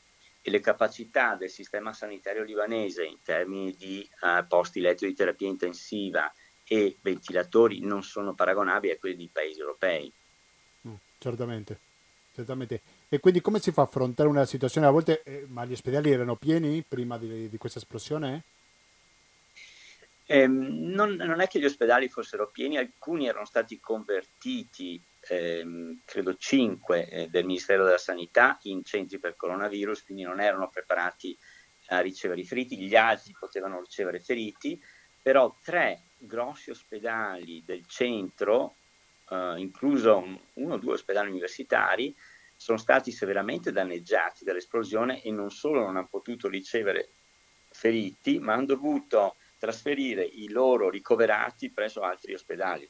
e 0.41 0.49
le 0.49 0.59
capacità 0.59 1.35
del 1.35 1.49
sistema 1.49 1.93
sanitario 1.93 2.43
libanese 2.43 3.05
in 3.05 3.21
termini 3.23 3.75
di 3.75 4.07
uh, 4.21 4.45
posti 4.47 4.79
letto 4.79 5.05
di 5.05 5.13
terapia 5.13 5.47
intensiva 5.47 6.31
e 6.67 6.97
ventilatori 7.01 7.81
non 7.81 8.01
sono 8.01 8.33
paragonabili 8.33 8.93
a 8.93 8.97
quelli 8.97 9.17
dei 9.17 9.29
paesi 9.31 9.59
europei. 9.59 10.11
Mm, 10.87 10.93
certamente, 11.19 11.79
certamente. 12.33 12.81
E 13.13 13.19
quindi 13.19 13.41
come 13.41 13.59
si 13.59 13.73
fa 13.73 13.81
a 13.81 13.83
affrontare 13.83 14.29
una 14.29 14.45
situazione? 14.45 14.87
A 14.87 14.89
volte, 14.89 15.21
eh, 15.23 15.43
ma 15.49 15.65
gli 15.65 15.73
ospedali 15.73 16.09
erano 16.09 16.37
pieni 16.37 16.81
prima 16.81 17.17
di, 17.17 17.49
di 17.49 17.57
questa 17.57 17.79
esplosione? 17.79 18.43
Eh, 20.25 20.47
non, 20.47 21.15
non, 21.15 21.41
è 21.41 21.47
che 21.47 21.59
gli 21.59 21.65
ospedali 21.65 22.07
fossero 22.07 22.49
pieni, 22.49 22.77
alcuni 22.77 23.27
erano 23.27 23.43
stati 23.43 23.81
convertiti 23.81 25.03
ehm, 25.27 26.03
credo 26.05 26.37
5 26.37 27.09
eh, 27.09 27.27
del 27.27 27.43
Ministero 27.43 27.83
della 27.83 27.97
Sanità 27.97 28.57
in 28.61 28.81
centri 28.85 29.19
per 29.19 29.35
coronavirus, 29.35 30.05
quindi 30.05 30.23
non 30.23 30.39
erano 30.39 30.69
preparati 30.69 31.37
a 31.87 31.99
ricevere 31.99 32.39
i 32.39 32.45
feriti, 32.45 32.79
gli 32.79 32.95
altri 32.95 33.35
potevano 33.37 33.81
ricevere 33.81 34.21
feriti, 34.21 34.81
però 35.21 35.53
tre 35.61 36.03
grossi 36.17 36.69
ospedali 36.69 37.61
del 37.65 37.85
centro, 37.87 38.75
eh, 39.29 39.55
incluso 39.57 40.15
un, 40.15 40.39
uno 40.53 40.75
o 40.75 40.77
due 40.77 40.93
ospedali 40.93 41.29
universitari, 41.29 42.15
sono 42.61 42.77
stati 42.77 43.11
severamente 43.11 43.71
danneggiati 43.71 44.43
dall'esplosione 44.43 45.23
e 45.23 45.31
non 45.31 45.49
solo 45.49 45.79
non 45.79 45.97
hanno 45.97 46.07
potuto 46.07 46.47
ricevere 46.47 47.09
feriti, 47.67 48.37
ma 48.37 48.53
hanno 48.53 48.67
dovuto 48.67 49.37
trasferire 49.57 50.23
i 50.23 50.47
loro 50.47 50.87
ricoverati 50.91 51.71
presso 51.71 52.01
altri 52.01 52.35
ospedali, 52.35 52.87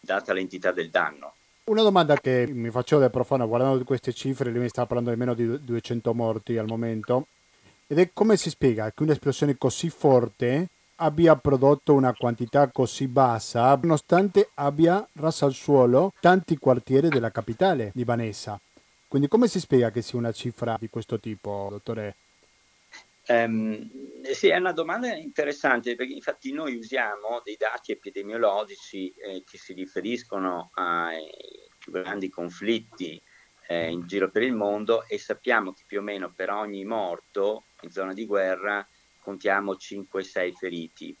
data 0.00 0.32
l'entità 0.32 0.72
del 0.72 0.88
danno. 0.88 1.34
Una 1.64 1.82
domanda 1.82 2.16
che 2.16 2.46
mi 2.50 2.70
facevo 2.70 3.02
da 3.02 3.10
profano 3.10 3.46
guardando 3.46 3.84
queste 3.84 4.14
cifre, 4.14 4.50
lei 4.50 4.62
mi 4.62 4.68
stava 4.70 4.86
parlando 4.86 5.10
di 5.10 5.18
meno 5.18 5.34
di 5.34 5.62
200 5.62 6.14
morti 6.14 6.56
al 6.56 6.66
momento, 6.66 7.26
ed 7.86 7.98
è 7.98 8.10
come 8.14 8.38
si 8.38 8.48
spiega 8.48 8.90
che 8.92 9.02
un'esplosione 9.02 9.58
così 9.58 9.90
forte 9.90 10.68
abbia 10.96 11.36
prodotto 11.36 11.92
una 11.92 12.14
quantità 12.14 12.68
così 12.68 13.08
bassa, 13.08 13.78
nonostante 13.82 14.48
abbia 14.54 15.06
raso 15.12 15.44
al 15.44 15.52
suolo 15.52 16.14
tanti 16.18 16.56
quartieri 16.56 17.10
della 17.10 17.30
capitale 17.30 17.90
libanesa. 17.92 18.58
Quindi 19.08 19.28
come 19.28 19.48
si 19.48 19.60
spiega 19.60 19.90
che 19.90 20.02
sia 20.02 20.18
una 20.18 20.32
cifra 20.32 20.76
di 20.78 20.88
questo 20.88 21.20
tipo, 21.20 21.68
dottore? 21.70 22.16
Um, 23.28 23.90
sì, 24.22 24.48
è 24.48 24.56
una 24.56 24.72
domanda 24.72 25.12
interessante 25.14 25.96
perché 25.96 26.12
infatti 26.12 26.52
noi 26.52 26.76
usiamo 26.76 27.40
dei 27.44 27.56
dati 27.58 27.90
epidemiologici 27.90 29.12
eh, 29.16 29.42
che 29.44 29.58
si 29.58 29.72
riferiscono 29.72 30.70
ai 30.74 31.26
più 31.76 31.90
grandi 31.90 32.28
conflitti 32.28 33.20
eh, 33.68 33.90
in 33.90 34.06
giro 34.06 34.30
per 34.30 34.42
il 34.42 34.54
mondo 34.54 35.06
e 35.06 35.18
sappiamo 35.18 35.72
che 35.72 35.82
più 35.86 35.98
o 35.98 36.02
meno 36.02 36.32
per 36.32 36.50
ogni 36.50 36.84
morto 36.84 37.64
in 37.82 37.90
zona 37.90 38.12
di 38.12 38.26
guerra 38.26 38.86
contiamo 39.20 39.72
5-6 39.72 40.52
feriti. 40.52 41.16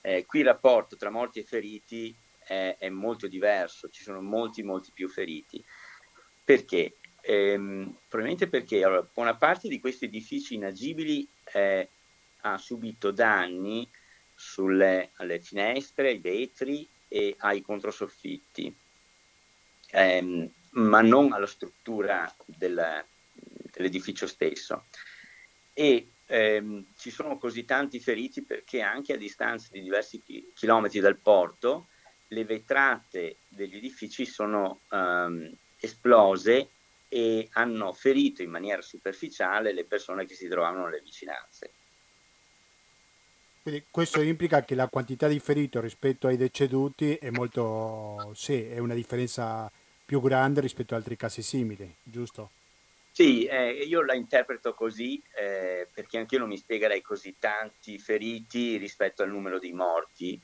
Eh, 0.00 0.24
qui 0.24 0.40
il 0.40 0.46
rapporto 0.46 0.96
tra 0.96 1.10
morti 1.10 1.40
e 1.40 1.44
feriti 1.44 2.14
è, 2.38 2.76
è, 2.78 2.88
molto 2.88 3.26
diverso, 3.26 3.88
ci 3.88 4.04
sono 4.04 4.20
molti 4.20 4.62
molti 4.62 4.92
più 4.92 5.08
feriti. 5.08 5.62
Perché? 6.48 6.96
Ehm, 7.20 7.94
probabilmente 8.08 8.48
perché 8.48 8.82
allora, 8.82 9.06
buona 9.12 9.36
parte 9.36 9.68
di 9.68 9.78
questi 9.78 10.06
edifici 10.06 10.54
inagibili 10.54 11.28
eh, 11.52 11.90
ha 12.40 12.56
subito 12.56 13.10
danni 13.10 13.86
sulle 14.34 15.10
finestre, 15.42 16.08
ai 16.08 16.18
vetri 16.20 16.88
e 17.06 17.34
ai 17.40 17.60
controsoffitti, 17.60 18.74
ehm, 19.90 20.50
ma 20.70 21.02
non 21.02 21.34
alla 21.34 21.46
struttura 21.46 22.34
del, 22.46 23.04
dell'edificio 23.70 24.26
stesso. 24.26 24.86
E 25.74 26.08
ehm, 26.28 26.86
ci 26.96 27.10
sono 27.10 27.36
così 27.36 27.66
tanti 27.66 28.00
feriti 28.00 28.42
perché 28.42 28.80
anche 28.80 29.12
a 29.12 29.18
distanza 29.18 29.68
di 29.70 29.82
diversi 29.82 30.22
chi- 30.22 30.50
chilometri 30.54 31.00
dal 31.00 31.18
porto 31.18 31.88
le 32.28 32.44
vetrate 32.46 33.36
degli 33.48 33.76
edifici 33.76 34.24
sono 34.24 34.80
ehm, 34.90 35.54
esplose 35.80 36.68
e 37.08 37.48
hanno 37.52 37.92
ferito 37.92 38.42
in 38.42 38.50
maniera 38.50 38.82
superficiale 38.82 39.72
le 39.72 39.84
persone 39.84 40.26
che 40.26 40.34
si 40.34 40.48
trovavano 40.48 40.84
nelle 40.84 41.00
vicinanze. 41.00 41.70
Quindi 43.62 43.84
questo 43.90 44.20
implica 44.22 44.64
che 44.64 44.74
la 44.74 44.88
quantità 44.88 45.28
di 45.28 45.38
feriti 45.40 45.78
rispetto 45.80 46.26
ai 46.26 46.36
deceduti 46.36 47.14
è 47.16 47.30
molto, 47.30 48.32
sì, 48.34 48.64
è 48.66 48.78
una 48.78 48.94
differenza 48.94 49.70
più 50.04 50.20
grande 50.22 50.62
rispetto 50.62 50.94
ad 50.94 51.00
altri 51.00 51.16
casi 51.16 51.42
simili, 51.42 51.94
giusto? 52.02 52.50
Sì, 53.10 53.44
eh, 53.44 53.72
io 53.72 54.02
la 54.02 54.14
interpreto 54.14 54.74
così 54.74 55.20
eh, 55.36 55.88
perché 55.92 56.18
anche 56.18 56.36
io 56.36 56.40
non 56.40 56.48
mi 56.48 56.56
spiegherei 56.56 57.02
così 57.02 57.36
tanti 57.38 57.98
feriti 57.98 58.76
rispetto 58.76 59.22
al 59.22 59.30
numero 59.30 59.58
di 59.58 59.72
morti 59.72 60.40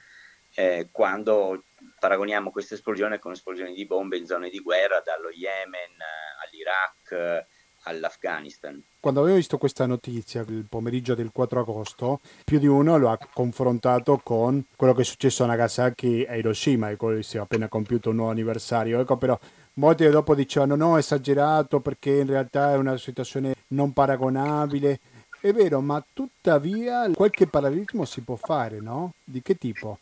eh, 0.55 0.89
quando 0.91 1.65
paragoniamo 1.99 2.51
questa 2.51 2.75
esplosione 2.75 3.19
con 3.19 3.33
esplosioni 3.33 3.75
di 3.75 3.87
bombe 3.87 4.17
in 4.17 4.27
zone 4.27 4.51
di 4.51 4.61
guerra 4.61 5.03
dallo 5.05 5.31
Yemen 5.31 5.97
all'Iraq 6.45 7.47
all'Afghanistan. 7.85 8.83
Quando 9.01 9.21
avevo 9.21 9.37
visto 9.37 9.59
questa 9.59 9.87
notizia 9.87 10.43
il 10.43 10.67
pomeriggio 10.69 11.15
del 11.15 11.31
4 11.33 11.61
agosto, 11.61 12.21
più 12.45 12.59
di 12.59 12.67
uno 12.67 12.97
lo 12.97 13.11
ha 13.11 13.19
confrontato 13.33 14.21
con 14.23 14.65
quello 14.77 14.95
che 14.95 15.03
è 15.03 15.05
successo 15.05 15.45
a 15.45 15.47
Nagasaki 15.47 16.25
e 16.25 16.39
Hiroshima, 16.39 16.91
e 16.91 16.97
cui 16.97 17.23
si 17.23 17.37
è 17.37 17.41
appena 17.41 17.69
compiuto 17.69 18.11
un 18.11 18.17
nuovo 18.17 18.31
anniversario. 18.31 19.01
Ecco, 19.01 19.17
però 19.17 19.39
molti 19.75 20.09
dopo 20.09 20.35
dicevano 20.35 20.77
no, 20.77 20.97
esagerato 20.97 21.81
perché 21.81 22.11
in 22.11 22.27
realtà 22.27 22.73
è 22.73 22.77
una 22.77 22.97
situazione 22.97 23.55
non 23.69 23.93
paragonabile. 23.93 25.01
È 25.41 25.53
vero, 25.53 25.81
ma 25.83 26.03
tuttavia 26.15 27.11
qualche 27.13 27.47
parallelismo 27.47 28.07
si 28.07 28.23
può 28.23 28.37
fare, 28.37 28.81
no? 28.81 29.13
Di 29.23 29.43
che 29.43 29.57
tipo? 29.57 29.99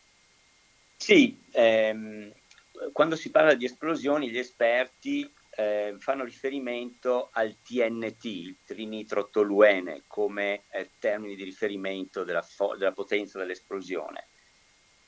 Sì, 1.03 1.37
ehm, 1.51 2.31
quando 2.93 3.17
si 3.17 3.29
parla 3.29 3.55
di 3.55 3.65
esplosioni 3.65 4.29
gli 4.29 4.37
esperti 4.37 5.29
eh, 5.49 5.95
fanno 5.99 6.23
riferimento 6.23 7.27
al 7.33 7.57
TNT, 7.61 8.23
il 8.23 8.57
trinitrotoluene, 8.63 10.05
come 10.07 10.63
eh, 10.69 10.91
termini 10.99 11.35
di 11.35 11.43
riferimento 11.43 12.23
della, 12.23 12.41
fo- 12.41 12.77
della 12.77 12.93
potenza 12.93 13.37
dell'esplosione. 13.37 14.29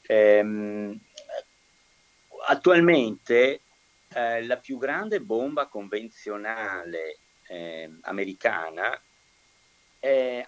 Ehm, 0.02 1.00
attualmente 2.46 3.62
eh, 4.10 4.46
la 4.46 4.58
più 4.58 4.78
grande 4.78 5.22
bomba 5.22 5.70
convenzionale 5.70 7.20
ehm, 7.48 8.00
americana 8.02 9.02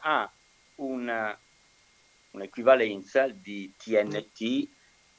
ha 0.02 0.30
una, 0.76 1.42
un'equivalenza 2.32 3.30
di 3.30 3.74
TNT 3.78 4.76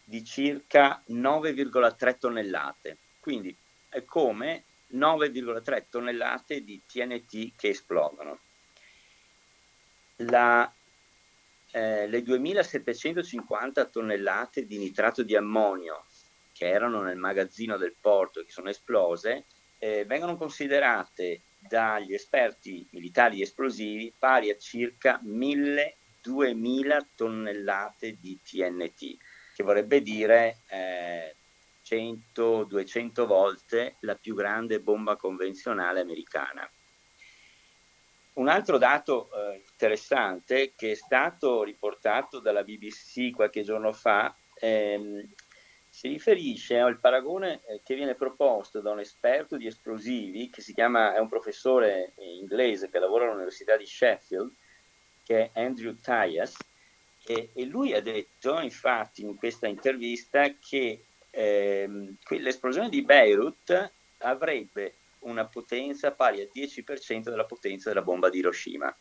di 0.09 0.25
circa 0.25 1.03
9,3 1.09 2.19
tonnellate. 2.19 2.97
Quindi 3.21 3.55
è 3.91 4.03
come 4.05 4.65
9,3 4.95 5.85
tonnellate 5.91 6.65
di 6.65 6.81
TNT 6.87 7.53
che 7.55 7.69
esplodono. 7.69 8.39
La, 10.23 10.73
eh, 11.73 12.07
le 12.07 12.23
2750 12.23 13.85
tonnellate 13.85 14.67
di 14.67 14.79
nitrato 14.79 15.23
di 15.23 15.37
ammonio 15.37 16.07
che 16.55 16.69
erano 16.69 17.03
nel 17.03 17.19
magazzino 17.19 17.77
del 17.77 17.95
porto 18.01 18.41
e 18.41 18.47
che 18.47 18.51
sono 18.51 18.71
esplose 18.71 19.45
eh, 19.79 20.07
vengono 20.07 20.37
considerate 20.37 21.43
dagli 21.59 22.15
esperti 22.15 22.87
militari 22.91 23.43
esplosivi 23.43 24.13
pari 24.19 24.51
a 24.51 24.57
circa 24.57 25.21
1000-2000 25.23 27.05
tonnellate 27.15 28.17
di 28.19 28.39
TNT, 28.43 29.17
che 29.59 29.65
vorrebbe 29.65 30.03
dire 30.03 30.59
eh, 30.69 31.35
100-200 31.85 33.27
volte 33.27 33.97
la 34.03 34.15
più 34.15 34.37
grande 34.37 34.79
bomba 34.79 35.17
convenzionale 35.17 35.99
americana. 35.99 36.71
Un 38.35 38.47
altro 38.47 38.79
dato 38.79 39.31
eh, 39.33 39.65
interessante 39.69 40.75
che 40.77 40.93
è 40.93 40.95
stato 40.95 41.65
riportato 41.65 42.39
dalla 42.39 42.63
BBC 42.63 43.35
qualche 43.35 43.65
giorno 43.65 43.93
fa 43.93 44.33
ehm, 44.61 45.29
si 45.91 46.07
riferisce 46.07 46.79
al 46.79 47.01
paragone 47.01 47.63
eh, 47.67 47.81
che 47.83 47.97
viene 47.97 48.15
proposto 48.15 48.81
da 48.81 48.93
un 48.93 49.01
esperto 49.01 49.57
di 49.57 49.67
esplosivi 49.67 50.51
che 50.51 50.63
si 50.63 50.73
chiama, 50.73 51.17
è 51.17 51.19
un 51.19 51.29
professore 51.29 52.13
inglese 52.19 52.91
che 52.91 53.01
lavora 53.01 53.25
all'Università 53.25 53.77
di 53.77 53.87
Sheffield, 53.87 54.53
che 55.25 55.51
è 55.51 55.61
Andrew 55.61 55.97
Tyas, 56.01 56.57
e, 57.29 57.51
e 57.53 57.65
lui 57.65 57.93
ha 57.93 58.01
detto 58.01 58.59
infatti 58.61 59.23
in 59.23 59.37
questa 59.37 59.67
intervista 59.67 60.51
che 60.59 61.05
ehm, 61.31 62.17
l'esplosione 62.39 62.89
di 62.89 63.03
Beirut 63.03 63.93
avrebbe 64.19 64.95
una 65.21 65.45
potenza 65.45 66.13
pari 66.13 66.41
al 66.41 66.51
10% 66.55 67.25
della 67.25 67.45
potenza 67.45 67.91
della 67.91 68.03
bomba 68.03 68.31
di 68.31 68.39
Hiroshima. 68.39 68.95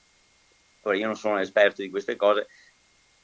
Ora 0.82 0.98
io 0.98 1.06
non 1.06 1.16
sono 1.16 1.36
un 1.36 1.40
esperto 1.40 1.82
di 1.82 1.90
queste 1.90 2.16
cose, 2.16 2.48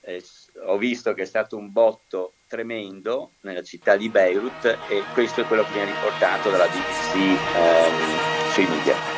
eh, 0.01 0.24
ho 0.66 0.78
visto 0.78 1.14
che 1.14 1.24
è 1.24 1.26
stato 1.26 1.58
un 1.58 1.72
botto 1.72 2.34
tremendo 2.47 3.34
nella 3.41 3.64
città 3.64 3.97
di 3.97 4.10
Beirut 4.10 4.66
e 4.89 5.04
questo 5.14 5.41
è 5.41 5.45
quello 5.45 5.64
che 5.64 5.74
viene 5.74 5.91
riportato 5.91 6.49
dalla 6.49 6.68
BBC 6.68 7.16
ehm, 7.56 8.51
sui 8.51 8.68
media. 8.68 9.12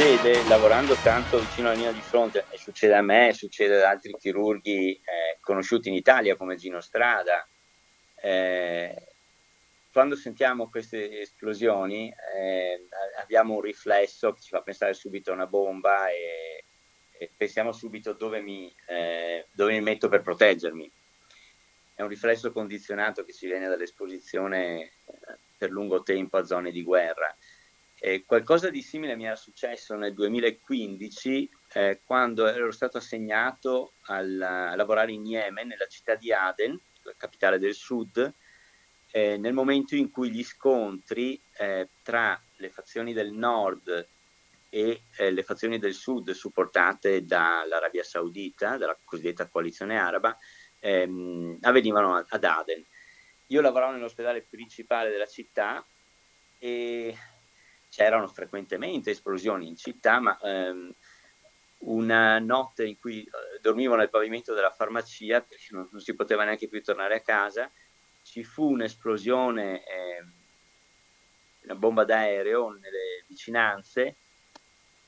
Succede 0.00 0.48
lavorando 0.48 0.94
tanto 1.02 1.38
vicino 1.38 1.68
alla 1.68 1.76
linea 1.76 1.92
di 1.92 2.00
fronte, 2.00 2.46
e 2.50 2.56
succede 2.56 2.94
a 2.94 3.02
me, 3.02 3.34
succede 3.34 3.76
ad 3.76 3.82
altri 3.82 4.16
chirurghi 4.16 4.92
eh, 4.94 5.36
conosciuti 5.42 5.90
in 5.90 5.94
Italia 5.94 6.36
come 6.36 6.56
Gino 6.56 6.80
Strada, 6.80 7.46
eh, 8.22 8.94
quando 9.92 10.16
sentiamo 10.16 10.70
queste 10.70 11.20
esplosioni 11.20 12.10
eh, 12.34 12.86
abbiamo 13.20 13.56
un 13.56 13.60
riflesso 13.60 14.32
che 14.32 14.40
ci 14.40 14.48
fa 14.48 14.62
pensare 14.62 14.94
subito 14.94 15.32
a 15.32 15.34
una 15.34 15.46
bomba 15.46 16.08
e, 16.08 16.64
e 17.18 17.30
pensiamo 17.36 17.70
subito 17.70 18.14
dove 18.14 18.40
mi, 18.40 18.74
eh, 18.86 19.48
dove 19.52 19.72
mi 19.72 19.82
metto 19.82 20.08
per 20.08 20.22
proteggermi. 20.22 20.90
È 21.94 22.00
un 22.00 22.08
riflesso 22.08 22.52
condizionato 22.52 23.22
che 23.22 23.34
ci 23.34 23.46
viene 23.46 23.68
dall'esposizione 23.68 24.80
eh, 24.80 24.92
per 25.58 25.68
lungo 25.68 26.02
tempo 26.02 26.38
a 26.38 26.44
zone 26.46 26.70
di 26.70 26.82
guerra. 26.82 27.36
E 28.02 28.24
qualcosa 28.24 28.70
di 28.70 28.80
simile 28.80 29.14
mi 29.14 29.26
era 29.26 29.36
successo 29.36 29.94
nel 29.94 30.14
2015 30.14 31.50
eh, 31.74 32.00
quando 32.02 32.46
ero 32.46 32.70
stato 32.70 32.96
assegnato 32.96 33.92
al, 34.06 34.40
a 34.40 34.74
lavorare 34.74 35.12
in 35.12 35.26
Yemen, 35.26 35.68
nella 35.68 35.86
città 35.86 36.14
di 36.14 36.32
Aden, 36.32 36.80
la 37.02 37.12
capitale 37.14 37.58
del 37.58 37.74
sud, 37.74 38.34
eh, 39.10 39.36
nel 39.36 39.52
momento 39.52 39.96
in 39.96 40.10
cui 40.10 40.30
gli 40.30 40.42
scontri 40.42 41.38
eh, 41.58 41.90
tra 42.02 42.42
le 42.56 42.70
fazioni 42.70 43.12
del 43.12 43.32
nord 43.32 44.08
e 44.70 45.02
eh, 45.18 45.30
le 45.30 45.42
fazioni 45.42 45.78
del 45.78 45.94
sud 45.94 46.30
supportate 46.30 47.26
dall'Arabia 47.26 48.02
Saudita, 48.02 48.78
dalla 48.78 48.98
cosiddetta 49.04 49.48
coalizione 49.48 49.98
araba, 49.98 50.38
ehm, 50.78 51.58
avvenivano 51.60 52.24
ad 52.26 52.44
Aden. 52.44 52.82
Io 53.48 53.60
lavoravo 53.60 53.92
nell'ospedale 53.92 54.46
principale 54.48 55.10
della 55.10 55.26
città 55.26 55.84
e 56.58 57.14
c'erano 57.90 58.28
frequentemente 58.28 59.10
esplosioni 59.10 59.66
in 59.66 59.76
città, 59.76 60.20
ma 60.20 60.38
ehm, 60.40 60.94
una 61.80 62.38
notte 62.38 62.86
in 62.86 62.98
cui 62.98 63.22
eh, 63.22 63.60
dormivo 63.60 63.96
nel 63.96 64.10
pavimento 64.10 64.54
della 64.54 64.70
farmacia 64.70 65.40
perché 65.40 65.66
non, 65.70 65.88
non, 65.90 66.00
si 66.00 66.14
poteva 66.14 66.44
neanche 66.44 66.68
più 66.68 66.82
tornare 66.82 67.16
a 67.16 67.20
casa, 67.20 67.70
ci 68.22 68.44
fu 68.44 68.70
un'esplosione, 68.70 69.84
eh, 69.84 70.24
una 71.62 71.74
bomba 71.74 72.04
d'aereo 72.04 72.70
nelle 72.70 73.24
vicinanze 73.26 74.16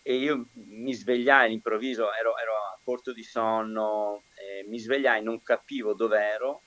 e 0.02 0.14
io 0.14 0.48
mi 0.54 0.92
svegliai 0.92 1.46
all'improvviso, 1.46 2.12
ero, 2.12 2.36
ero 2.36 2.54
a 2.54 2.78
corto 2.82 3.12
di 3.12 3.22
sonno, 3.22 4.24
eh, 4.34 4.66
mi 4.68 4.78
svegliai, 4.78 5.22
non 5.22 5.42
capivo 5.42 5.94
dove 5.94 6.18
ero, 6.18 6.62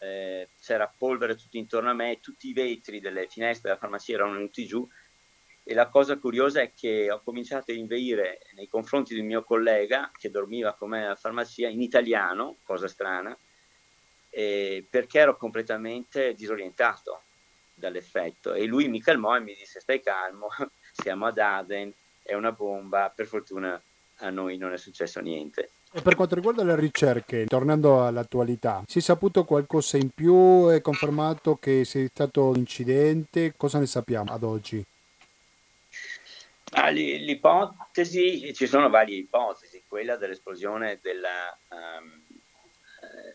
eh, 0.00 0.48
c'era 0.60 0.92
polvere 0.96 1.36
tutto 1.36 1.56
intorno 1.56 1.90
a 1.90 1.94
me, 1.94 2.18
tutti 2.20 2.48
i 2.48 2.52
vetri 2.52 2.98
delle 2.98 3.28
finestre 3.28 3.68
della 3.68 3.80
farmacia 3.80 4.14
erano 4.14 4.32
venuti 4.32 4.66
giù 4.66 4.86
e 5.64 5.74
la 5.74 5.88
cosa 5.88 6.18
curiosa 6.18 6.60
è 6.60 6.72
che 6.74 7.10
ho 7.10 7.20
cominciato 7.22 7.70
a 7.70 7.74
inveire 7.74 8.40
nei 8.54 8.68
confronti 8.68 9.14
del 9.14 9.24
mio 9.24 9.44
collega 9.44 10.10
che 10.12 10.30
dormiva 10.30 10.74
con 10.74 10.90
me 10.90 11.04
alla 11.04 11.14
farmacia 11.14 11.68
in 11.68 11.80
italiano, 11.80 12.56
cosa 12.64 12.88
strana, 12.88 13.36
eh, 14.30 14.84
perché 14.88 15.20
ero 15.20 15.36
completamente 15.36 16.34
disorientato 16.34 17.22
dall'effetto 17.74 18.54
e 18.54 18.64
lui 18.64 18.88
mi 18.88 19.00
calmò 19.00 19.36
e 19.36 19.40
mi 19.40 19.54
disse 19.54 19.80
stai 19.80 20.02
calmo, 20.02 20.48
siamo 20.92 21.26
ad 21.26 21.38
Aden, 21.38 21.92
è 22.22 22.34
una 22.34 22.52
bomba, 22.52 23.12
per 23.14 23.26
fortuna 23.26 23.80
a 24.16 24.30
noi 24.30 24.56
non 24.56 24.72
è 24.72 24.78
successo 24.78 25.20
niente. 25.20 25.70
E 25.94 26.00
per 26.00 26.14
quanto 26.14 26.34
riguarda 26.34 26.64
le 26.64 26.74
ricerche, 26.74 27.44
tornando 27.44 28.04
all'attualità, 28.04 28.82
si 28.86 28.98
è 28.98 29.02
saputo 29.02 29.44
qualcosa 29.44 29.98
in 29.98 30.08
più? 30.08 30.68
È 30.68 30.80
confermato 30.80 31.56
che 31.56 31.84
sia 31.84 32.06
stato 32.08 32.46
un 32.46 32.56
incidente? 32.56 33.52
Cosa 33.56 33.78
ne 33.78 33.86
sappiamo 33.86 34.32
ad 34.32 34.42
oggi? 34.42 34.82
Ah, 36.74 36.88
l'ipotesi, 36.88 38.54
ci 38.54 38.66
sono 38.66 38.88
varie 38.88 39.18
ipotesi, 39.18 39.84
quella 39.86 40.16
dell'esplosione 40.16 40.98
del 41.02 41.22
um, 41.68 42.22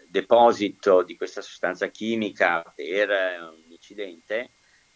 deposito 0.07 1.03
di 1.03 1.15
questa 1.15 1.41
sostanza 1.41 1.87
chimica 1.89 2.63
per 2.75 3.09
un 3.09 3.69
incidente 3.69 4.49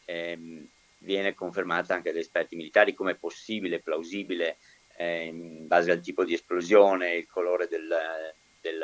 ehm, 0.05 0.67
viene 0.99 1.35
confermata 1.35 1.93
anche 1.93 2.11
dagli 2.11 2.21
esperti 2.21 2.55
militari 2.55 2.95
come 2.95 3.13
possibile, 3.13 3.79
plausibile, 3.79 4.57
eh, 4.97 5.25
in 5.25 5.67
base 5.67 5.91
al 5.91 6.01
tipo 6.01 6.23
di 6.23 6.33
esplosione, 6.33 7.15
il 7.15 7.27
colore 7.27 7.67
del, 7.67 7.95
del, 8.59 8.83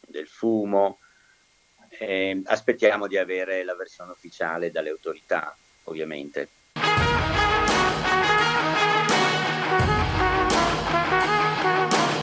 del 0.00 0.26
fumo. 0.26 0.98
Eh, 1.88 2.42
aspettiamo 2.46 3.06
di 3.06 3.16
avere 3.16 3.62
la 3.62 3.74
versione 3.76 4.10
ufficiale 4.10 4.72
dalle 4.72 4.90
autorità, 4.90 5.56
ovviamente. 5.84 6.48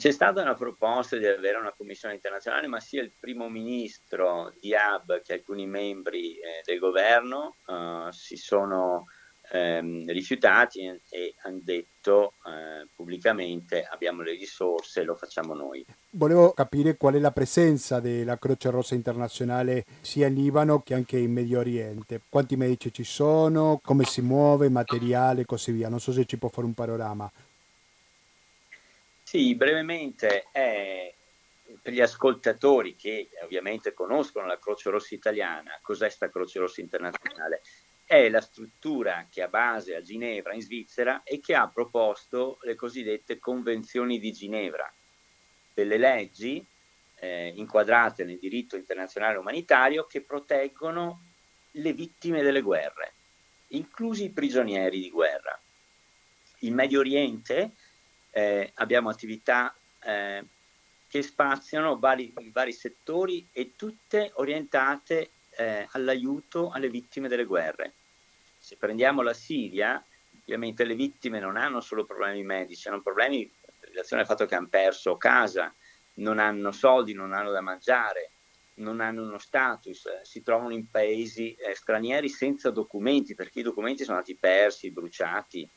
C'è 0.05 0.11
stata 0.11 0.43
una 0.43 0.53
proposta 0.53 1.17
di 1.17 1.25
avere 1.25 1.57
una 1.57 1.73
commissione 1.75 2.13
internazionale, 2.13 2.67
ma 2.67 2.79
sia 2.79 3.01
il 3.01 3.11
primo 3.19 3.49
ministro 3.49 4.53
Diab 4.61 5.23
che 5.23 5.33
alcuni 5.33 5.65
membri 5.65 6.35
eh, 6.35 6.61
del 6.63 6.77
governo 6.77 7.55
eh, 7.65 8.09
si 8.11 8.35
sono 8.35 9.05
ehm, 9.51 10.05
rifiutati 10.11 10.81
e 11.09 11.33
hanno 11.41 11.61
detto 11.63 12.33
eh, 12.45 12.87
pubblicamente 12.95 13.83
abbiamo 13.83 14.21
le 14.21 14.33
risorse, 14.33 15.01
lo 15.01 15.15
facciamo 15.15 15.55
noi. 15.55 15.83
Volevo 16.11 16.51
capire 16.51 16.97
qual 16.97 17.15
è 17.15 17.19
la 17.19 17.31
presenza 17.31 17.99
della 17.99 18.37
Croce 18.37 18.69
Rossa 18.69 18.93
internazionale 18.93 19.85
sia 20.01 20.27
in 20.27 20.35
Libano 20.35 20.83
che 20.83 20.93
anche 20.93 21.17
in 21.17 21.33
Medio 21.33 21.57
Oriente. 21.57 22.21
Quanti 22.29 22.55
medici 22.55 22.93
ci 22.93 23.03
sono, 23.03 23.79
come 23.83 24.03
si 24.03 24.21
muove, 24.21 24.69
materiale 24.69 25.41
e 25.41 25.45
così 25.45 25.71
via. 25.71 25.89
Non 25.89 25.99
so 25.99 26.11
se 26.11 26.25
ci 26.25 26.37
può 26.37 26.49
fare 26.49 26.67
un 26.67 26.75
panorama. 26.75 27.31
Sì, 29.27 29.55
brevemente 29.55 30.49
è 30.51 31.11
per 31.81 31.93
gli 31.93 31.99
ascoltatori 31.99 32.95
che 32.95 33.31
ovviamente 33.41 33.91
conoscono 33.91 34.45
la 34.45 34.59
Croce 34.59 34.91
Rossa 34.91 35.15
italiana, 35.15 35.79
cos'è 35.81 36.09
sta 36.09 36.29
Croce 36.29 36.59
Rossa 36.59 36.81
internazionale? 36.81 37.63
È 38.05 38.29
la 38.29 38.39
struttura 38.39 39.25
che 39.27 39.41
ha 39.41 39.47
base 39.47 39.95
a 39.95 40.01
Ginevra 40.01 40.53
in 40.53 40.61
Svizzera 40.61 41.23
e 41.23 41.39
che 41.39 41.55
ha 41.55 41.67
proposto 41.67 42.59
le 42.61 42.75
cosiddette 42.75 43.39
convenzioni 43.39 44.19
di 44.19 44.31
Ginevra, 44.31 44.93
delle 45.73 45.97
leggi 45.97 46.63
eh, 47.15 47.51
inquadrate 47.55 48.25
nel 48.25 48.37
diritto 48.37 48.75
internazionale 48.75 49.39
umanitario 49.39 50.05
che 50.05 50.21
proteggono 50.21 51.23
le 51.71 51.93
vittime 51.93 52.43
delle 52.43 52.61
guerre, 52.61 53.13
inclusi 53.69 54.25
i 54.25 54.31
prigionieri 54.31 55.01
di 55.01 55.09
guerra. 55.09 55.59
In 56.59 56.75
Medio 56.75 56.99
Oriente 56.99 57.73
eh, 58.37 58.69
abbiamo 58.75 59.07
attività 59.07 59.73
eh, 60.03 60.43
che 61.07 61.21
spaziano 61.21 61.97
vari, 61.97 62.33
vari, 62.51 62.73
settori 62.73 63.47
e 63.53 63.77
tutte 63.77 64.31
orientate 64.35 65.29
eh, 65.51 65.87
all'aiuto 65.91 66.69
alle 66.69 66.89
vittime 66.89 67.29
delle 67.29 67.45
guerre. 67.45 67.93
Se 68.59 68.75
prendiamo 68.75 69.21
la 69.21 69.33
Siria, 69.33 70.03
ovviamente 70.41 70.83
le 70.83 70.95
vittime 70.95 71.39
non 71.39 71.55
hanno 71.55 71.79
solo 71.79 72.03
problemi 72.03 72.43
medici, 72.43 72.89
hanno 72.89 73.01
problemi 73.01 73.39
in 73.39 73.49
relazione 73.79 74.23
al 74.23 74.27
fatto 74.27 74.45
che 74.45 74.55
hanno 74.55 74.67
perso 74.67 75.15
casa, 75.15 75.73
non 76.15 76.37
hanno 76.37 76.73
soldi, 76.73 77.13
non 77.13 77.31
hanno 77.31 77.51
da 77.51 77.61
mangiare, 77.61 78.31
non 78.75 78.99
hanno 78.99 79.23
uno 79.23 79.37
status, 79.37 80.23
si 80.23 80.43
trovano 80.43 80.73
in 80.73 80.89
paesi 80.89 81.53
eh, 81.53 81.73
stranieri 81.73 82.27
senza 82.27 82.69
documenti, 82.69 83.33
perché 83.33 83.61
i 83.61 83.63
documenti 83.63 84.03
sono 84.03 84.17
stati 84.17 84.35
persi, 84.35 84.91
bruciati, 84.91 85.69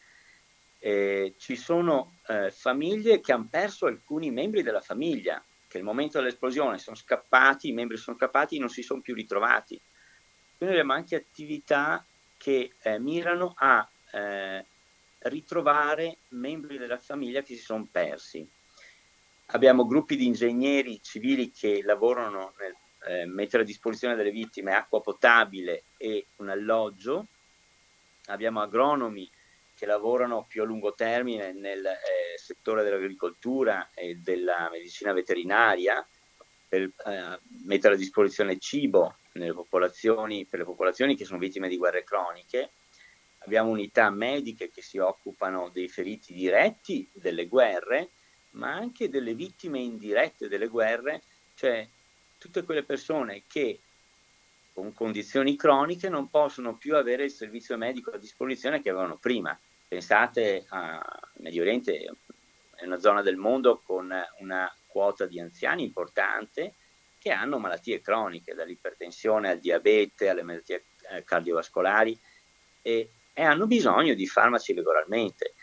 eh, 0.78 1.34
ci 1.38 1.56
sono 1.56 2.18
eh, 2.26 2.50
famiglie 2.50 3.20
che 3.20 3.32
hanno 3.32 3.48
perso 3.50 3.86
alcuni 3.86 4.30
membri 4.30 4.62
della 4.62 4.80
famiglia, 4.80 5.42
che 5.66 5.78
al 5.78 5.84
momento 5.84 6.18
dell'esplosione 6.18 6.78
sono 6.78 6.96
scappati, 6.96 7.68
i 7.68 7.72
membri 7.72 7.96
sono 7.96 8.16
scappati 8.16 8.56
e 8.56 8.60
non 8.60 8.68
si 8.68 8.82
sono 8.82 9.00
più 9.00 9.14
ritrovati. 9.14 9.80
Quindi 10.56 10.74
abbiamo 10.76 10.94
anche 10.94 11.16
attività 11.16 12.04
che 12.36 12.74
eh, 12.80 12.98
mirano 12.98 13.54
a 13.56 13.88
eh, 14.12 14.64
ritrovare 15.20 16.18
membri 16.28 16.78
della 16.78 16.98
famiglia 16.98 17.42
che 17.42 17.54
si 17.54 17.62
sono 17.62 17.86
persi. 17.90 18.48
Abbiamo 19.50 19.86
gruppi 19.86 20.16
di 20.16 20.26
ingegneri 20.26 21.00
civili 21.02 21.50
che 21.50 21.82
lavorano 21.82 22.54
nel 22.58 22.74
eh, 23.06 23.26
mettere 23.26 23.62
a 23.62 23.66
disposizione 23.66 24.16
delle 24.16 24.30
vittime 24.30 24.74
acqua 24.74 25.00
potabile 25.00 25.84
e 25.96 26.26
un 26.36 26.48
alloggio. 26.48 27.26
Abbiamo 28.26 28.60
agronomi 28.60 29.28
che 29.78 29.86
lavorano 29.86 30.44
più 30.44 30.62
a 30.62 30.64
lungo 30.64 30.92
termine 30.94 31.52
nel 31.52 31.86
eh, 31.86 32.36
settore 32.36 32.82
dell'agricoltura 32.82 33.90
e 33.94 34.16
della 34.16 34.68
medicina 34.72 35.12
veterinaria 35.12 36.04
per 36.68 36.82
eh, 36.82 37.38
mettere 37.64 37.94
a 37.94 37.96
disposizione 37.96 38.58
cibo 38.58 39.18
popolazioni, 39.54 40.46
per 40.46 40.58
le 40.58 40.64
popolazioni 40.64 41.14
che 41.14 41.24
sono 41.24 41.38
vittime 41.38 41.68
di 41.68 41.76
guerre 41.76 42.02
croniche. 42.02 42.72
Abbiamo 43.44 43.70
unità 43.70 44.10
mediche 44.10 44.68
che 44.68 44.82
si 44.82 44.98
occupano 44.98 45.70
dei 45.72 45.88
feriti 45.88 46.34
diretti 46.34 47.08
delle 47.12 47.46
guerre, 47.46 48.10
ma 48.50 48.72
anche 48.72 49.08
delle 49.08 49.34
vittime 49.34 49.78
indirette 49.78 50.48
delle 50.48 50.66
guerre, 50.66 51.22
cioè 51.54 51.86
tutte 52.36 52.64
quelle 52.64 52.82
persone 52.82 53.44
che 53.46 53.78
con 54.72 54.92
condizioni 54.92 55.56
croniche 55.56 56.08
non 56.08 56.28
possono 56.28 56.76
più 56.76 56.96
avere 56.96 57.24
il 57.24 57.30
servizio 57.30 57.76
medico 57.76 58.10
a 58.10 58.18
disposizione 58.18 58.82
che 58.82 58.90
avevano 58.90 59.16
prima. 59.16 59.58
Pensate 59.88 60.66
al 60.68 61.00
Medio 61.36 61.62
Oriente, 61.62 62.14
è 62.74 62.84
una 62.84 62.98
zona 62.98 63.22
del 63.22 63.36
mondo 63.36 63.80
con 63.80 64.12
una 64.40 64.76
quota 64.86 65.24
di 65.24 65.40
anziani 65.40 65.82
importante 65.82 66.74
che 67.18 67.30
hanno 67.30 67.58
malattie 67.58 68.02
croniche, 68.02 68.54
dall'ipertensione 68.54 69.48
al 69.48 69.58
diabete, 69.58 70.28
alle 70.28 70.42
malattie 70.42 70.84
eh, 71.10 71.24
cardiovascolari 71.24 72.18
e, 72.82 73.10
e, 73.32 73.42
hanno 73.42 73.66
bisogno 73.66 74.12
di 74.12 74.26
farmaci 74.26 74.74
regolarmente. 74.74 75.54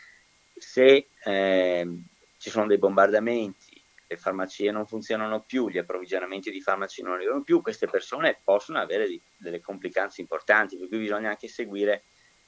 Se 0.56 1.06
eh, 1.22 2.02
ci 2.36 2.50
sono 2.50 2.66
dei 2.66 2.78
bombardamenti, 2.78 3.80
le 4.08 4.16
farmacie 4.16 4.72
non 4.72 4.88
funzionano 4.88 5.42
più, 5.42 5.68
gli 5.68 5.78
approvvigionamenti 5.78 6.50
di 6.50 6.60
farmaci 6.60 7.00
non 7.00 7.12
arrivano 7.12 7.42
più, 7.42 7.62
queste 7.62 7.86
persone 7.86 8.40
possono 8.42 8.80
avere 8.80 9.06
di, 9.06 9.20
delle 9.36 9.60
complicanze 9.60 10.20
importanti, 10.20 10.76
per 10.76 10.88
cui 10.88 10.98
bisogna 10.98 11.28
anche 11.28 11.46
seguire 11.46 12.02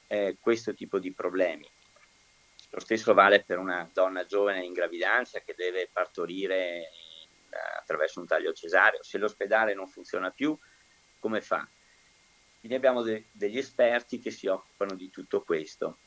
eh, 0.09 0.37
questo 0.39 0.73
tipo 0.73 0.99
di 0.99 1.13
problemi. 1.13 1.69
Lo 2.71 2.79
stesso 2.79 3.13
vale 3.13 3.43
per 3.43 3.57
una 3.57 3.89
donna 3.93 4.25
giovane 4.25 4.65
in 4.65 4.73
gravidanza 4.73 5.39
che 5.39 5.53
deve 5.55 5.89
partorire 5.91 6.77
in, 6.77 7.29
attraverso 7.79 8.19
un 8.19 8.27
taglio 8.27 8.53
cesareo. 8.53 9.03
Se 9.03 9.17
l'ospedale 9.17 9.73
non 9.73 9.87
funziona 9.87 10.31
più, 10.31 10.57
come 11.19 11.41
fa? 11.41 11.67
Quindi 12.59 12.77
abbiamo 12.77 13.01
de- 13.01 13.25
degli 13.31 13.57
esperti 13.57 14.19
che 14.19 14.31
si 14.31 14.47
occupano 14.47 14.95
di 14.95 15.09
tutto 15.09 15.41
questo. 15.43 15.97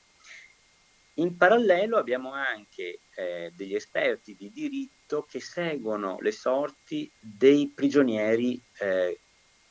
In 1.14 1.36
parallelo 1.36 1.98
abbiamo 1.98 2.32
anche 2.32 3.00
eh, 3.14 3.52
degli 3.54 3.74
esperti 3.74 4.34
di 4.34 4.50
diritto 4.50 5.26
che 5.28 5.40
seguono 5.40 6.18
le 6.20 6.32
sorti 6.32 7.10
dei 7.20 7.70
prigionieri 7.74 8.60
eh, 8.78 9.18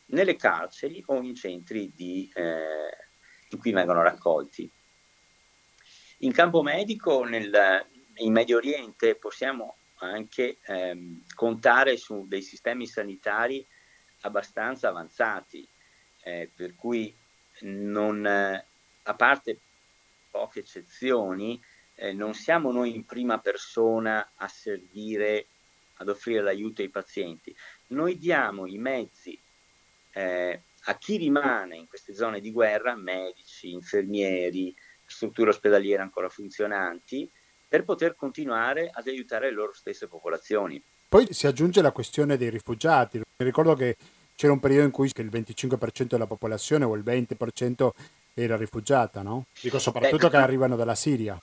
nelle 0.07 0.35
carceri 0.35 1.03
o 1.07 1.19
in 1.21 1.33
centri 1.35 1.91
di, 1.95 2.31
eh, 2.35 3.10
in 3.55 3.59
cui 3.59 3.71
vengono 3.71 4.01
raccolti. 4.01 4.69
In 6.19 6.31
campo 6.31 6.61
medico, 6.61 7.23
nel, 7.23 7.85
in 8.15 8.31
Medio 8.31 8.57
Oriente, 8.57 9.15
possiamo 9.15 9.75
anche 9.99 10.57
ehm, 10.63 11.23
contare 11.33 11.97
su 11.97 12.27
dei 12.27 12.41
sistemi 12.41 12.87
sanitari 12.87 13.65
abbastanza 14.21 14.89
avanzati, 14.89 15.67
eh, 16.23 16.49
per 16.53 16.75
cui 16.75 17.15
non, 17.61 18.25
eh, 18.25 18.65
a 19.03 19.13
parte 19.15 19.59
poche 20.29 20.59
eccezioni, 20.59 21.61
eh, 21.95 22.13
non 22.13 22.33
siamo 22.33 22.71
noi 22.71 22.95
in 22.95 23.05
prima 23.05 23.39
persona 23.39 24.31
a 24.35 24.47
servire, 24.47 25.47
ad 25.95 26.09
offrire 26.09 26.41
l'aiuto 26.41 26.81
ai 26.81 26.89
pazienti. 26.89 27.55
Noi 27.87 28.17
diamo 28.17 28.65
i 28.65 28.77
mezzi 28.77 29.39
eh, 30.13 30.61
a 30.85 30.97
chi 30.97 31.17
rimane 31.17 31.75
in 31.75 31.87
queste 31.87 32.13
zone 32.13 32.39
di 32.39 32.51
guerra, 32.51 32.95
medici, 32.95 33.71
infermieri, 33.71 34.75
strutture 35.05 35.49
ospedaliere 35.49 36.01
ancora 36.01 36.29
funzionanti, 36.29 37.29
per 37.67 37.83
poter 37.83 38.15
continuare 38.15 38.89
ad 38.91 39.07
aiutare 39.07 39.49
le 39.49 39.55
loro 39.55 39.73
stesse 39.73 40.07
popolazioni. 40.07 40.81
Poi 41.07 41.33
si 41.33 41.47
aggiunge 41.47 41.81
la 41.81 41.91
questione 41.91 42.37
dei 42.37 42.49
rifugiati. 42.49 43.17
Mi 43.17 43.45
ricordo 43.45 43.75
che 43.75 43.95
c'era 44.35 44.53
un 44.53 44.59
periodo 44.59 44.85
in 44.85 44.91
cui 44.91 45.11
il 45.13 45.29
25% 45.29 46.03
della 46.03 46.25
popolazione 46.25 46.85
o 46.85 46.95
il 46.95 47.03
20% 47.03 47.89
era 48.33 48.55
rifugiata, 48.55 49.21
no? 49.21 49.45
Dico 49.59 49.77
soprattutto 49.77 50.27
Beh, 50.27 50.31
che 50.31 50.37
arrivano 50.37 50.75
dalla 50.75 50.95
Siria. 50.95 51.41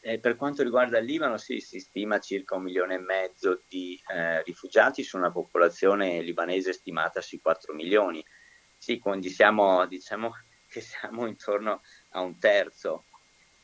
Eh, 0.00 0.18
per 0.18 0.36
quanto 0.36 0.62
riguarda 0.62 0.98
il 0.98 1.04
Libano, 1.04 1.36
sì, 1.36 1.60
si 1.60 1.78
stima 1.78 2.18
circa 2.18 2.56
un 2.56 2.62
milione 2.62 2.94
e 2.94 2.98
mezzo 2.98 3.62
di 3.68 4.00
eh, 4.12 4.42
rifugiati 4.42 5.04
su 5.04 5.16
una 5.16 5.30
popolazione 5.30 6.22
libanese 6.22 6.72
stimata 6.72 7.20
sui 7.20 7.40
4 7.40 7.72
milioni. 7.74 8.24
Sì, 8.82 8.98
quindi 8.98 9.30
siamo, 9.30 9.86
diciamo 9.86 10.32
che 10.66 10.80
siamo 10.80 11.26
intorno 11.28 11.82
a 12.10 12.20
un 12.20 12.36
terzo 12.40 13.04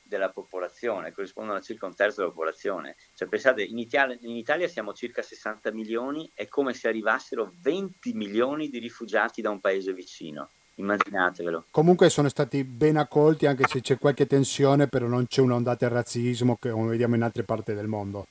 della 0.01 0.31
popolazione, 0.31 1.11
corrispondono 1.11 1.59
a 1.59 1.61
circa 1.61 1.87
un 1.87 1.95
terzo 1.97 2.21
della 2.21 2.33
popolazione. 2.33 2.95
Cioè, 3.15 3.27
pensate, 3.27 3.65
in 3.65 3.79
Italia, 3.79 4.17
in 4.21 4.37
Italia, 4.37 4.69
siamo 4.69 4.93
circa 4.93 5.21
60 5.21 5.73
milioni, 5.73 6.31
è 6.35 6.47
come 6.47 6.73
se 6.73 6.87
arrivassero 6.87 7.53
20 7.61 8.13
milioni 8.13 8.69
di 8.69 8.79
rifugiati 8.79 9.43
da 9.43 9.51
un 9.51 9.59
paese 9.59 9.93
vicino. 9.93 10.51
Immaginatevelo. 10.77 11.65
Comunque 11.73 12.11
sono 12.11 12.29
stati 12.29 12.63
ben 12.63 12.97
accolti, 12.97 13.47
anche 13.47 13.67
se 13.67 13.81
c'è 13.81 13.99
qualche 13.99 14.29
tensione, 14.29 14.87
però 14.87 15.09
non 15.09 15.27
c'è 15.27 15.41
un'ondata 15.41 15.89
di 15.89 15.95
razzismo 15.95 16.57
che 16.61 16.71
come 16.71 16.91
vediamo 16.91 17.17
in 17.17 17.23
altre 17.23 17.43
parti 17.43 17.75
del 17.75 17.89
mondo. 17.89 18.29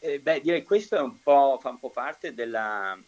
Eh, 0.00 0.18
beh, 0.18 0.40
direi 0.40 0.60
che 0.60 0.66
questo 0.66 0.96
è 0.96 1.00
un 1.00 1.20
po', 1.22 1.58
fa 1.60 1.68
un 1.68 1.78
po' 1.78 1.90
parte 1.90 2.34
della 2.34 2.98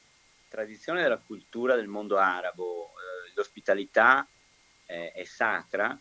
tradizione 0.51 1.03
della 1.03 1.23
cultura 1.25 1.77
del 1.77 1.87
mondo 1.87 2.19
arabo. 2.19 2.89
Eh, 2.89 3.33
l'ospitalità 3.35 4.27
eh, 4.87 5.13
è 5.13 5.25
sacra 5.25 5.99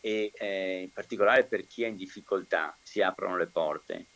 e 0.00 0.32
eh, 0.34 0.80
in 0.82 0.92
particolare 0.92 1.44
per 1.44 1.66
chi 1.66 1.84
è 1.84 1.86
in 1.86 1.96
difficoltà 1.96 2.76
si 2.82 3.00
aprono 3.00 3.36
le 3.36 3.46
porte. 3.46 4.06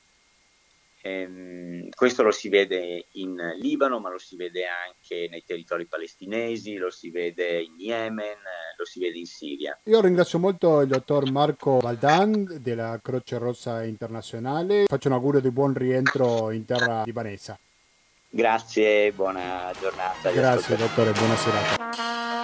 Ehm, 1.03 1.89
questo 1.95 2.23
lo 2.23 2.31
si 2.31 2.51
vede 2.51 3.07
in 3.13 3.35
Libano, 3.59 4.01
ma 4.01 4.11
lo 4.11 4.19
si 4.19 4.37
vede 4.37 4.65
anche 4.67 5.29
nei 5.31 5.43
territori 5.45 5.87
palestinesi, 5.87 6.77
lo 6.77 6.91
si 6.91 7.11
vede 7.11 7.63
in 7.63 7.79
Yemen, 7.79 8.37
eh, 8.37 8.77
lo 8.77 8.85
si 8.85 9.01
vede 9.01 9.19
in 9.19 9.27
Siria. 9.27 9.79
Io 9.85 10.01
ringrazio 10.01 10.39
molto 10.39 10.81
il 10.83 10.89
dottor 10.89 11.31
Marco 11.31 11.79
Valdan 11.79 12.59
della 12.61 13.01
Croce 13.03 13.39
Rossa 13.39 13.83
Internazionale. 13.83 14.85
Faccio 14.87 15.09
un 15.09 15.15
augurio 15.15 15.41
di 15.41 15.51
buon 15.51 15.73
rientro 15.73 16.51
in 16.51 16.67
terra 16.67 17.03
libanesa. 17.05 17.59
Grazie, 18.33 19.11
buona 19.13 19.73
giornata. 19.79 20.31
Grazie 20.31 20.77
dottore, 20.77 21.11
buona 21.11 21.37
serata. 21.37 22.40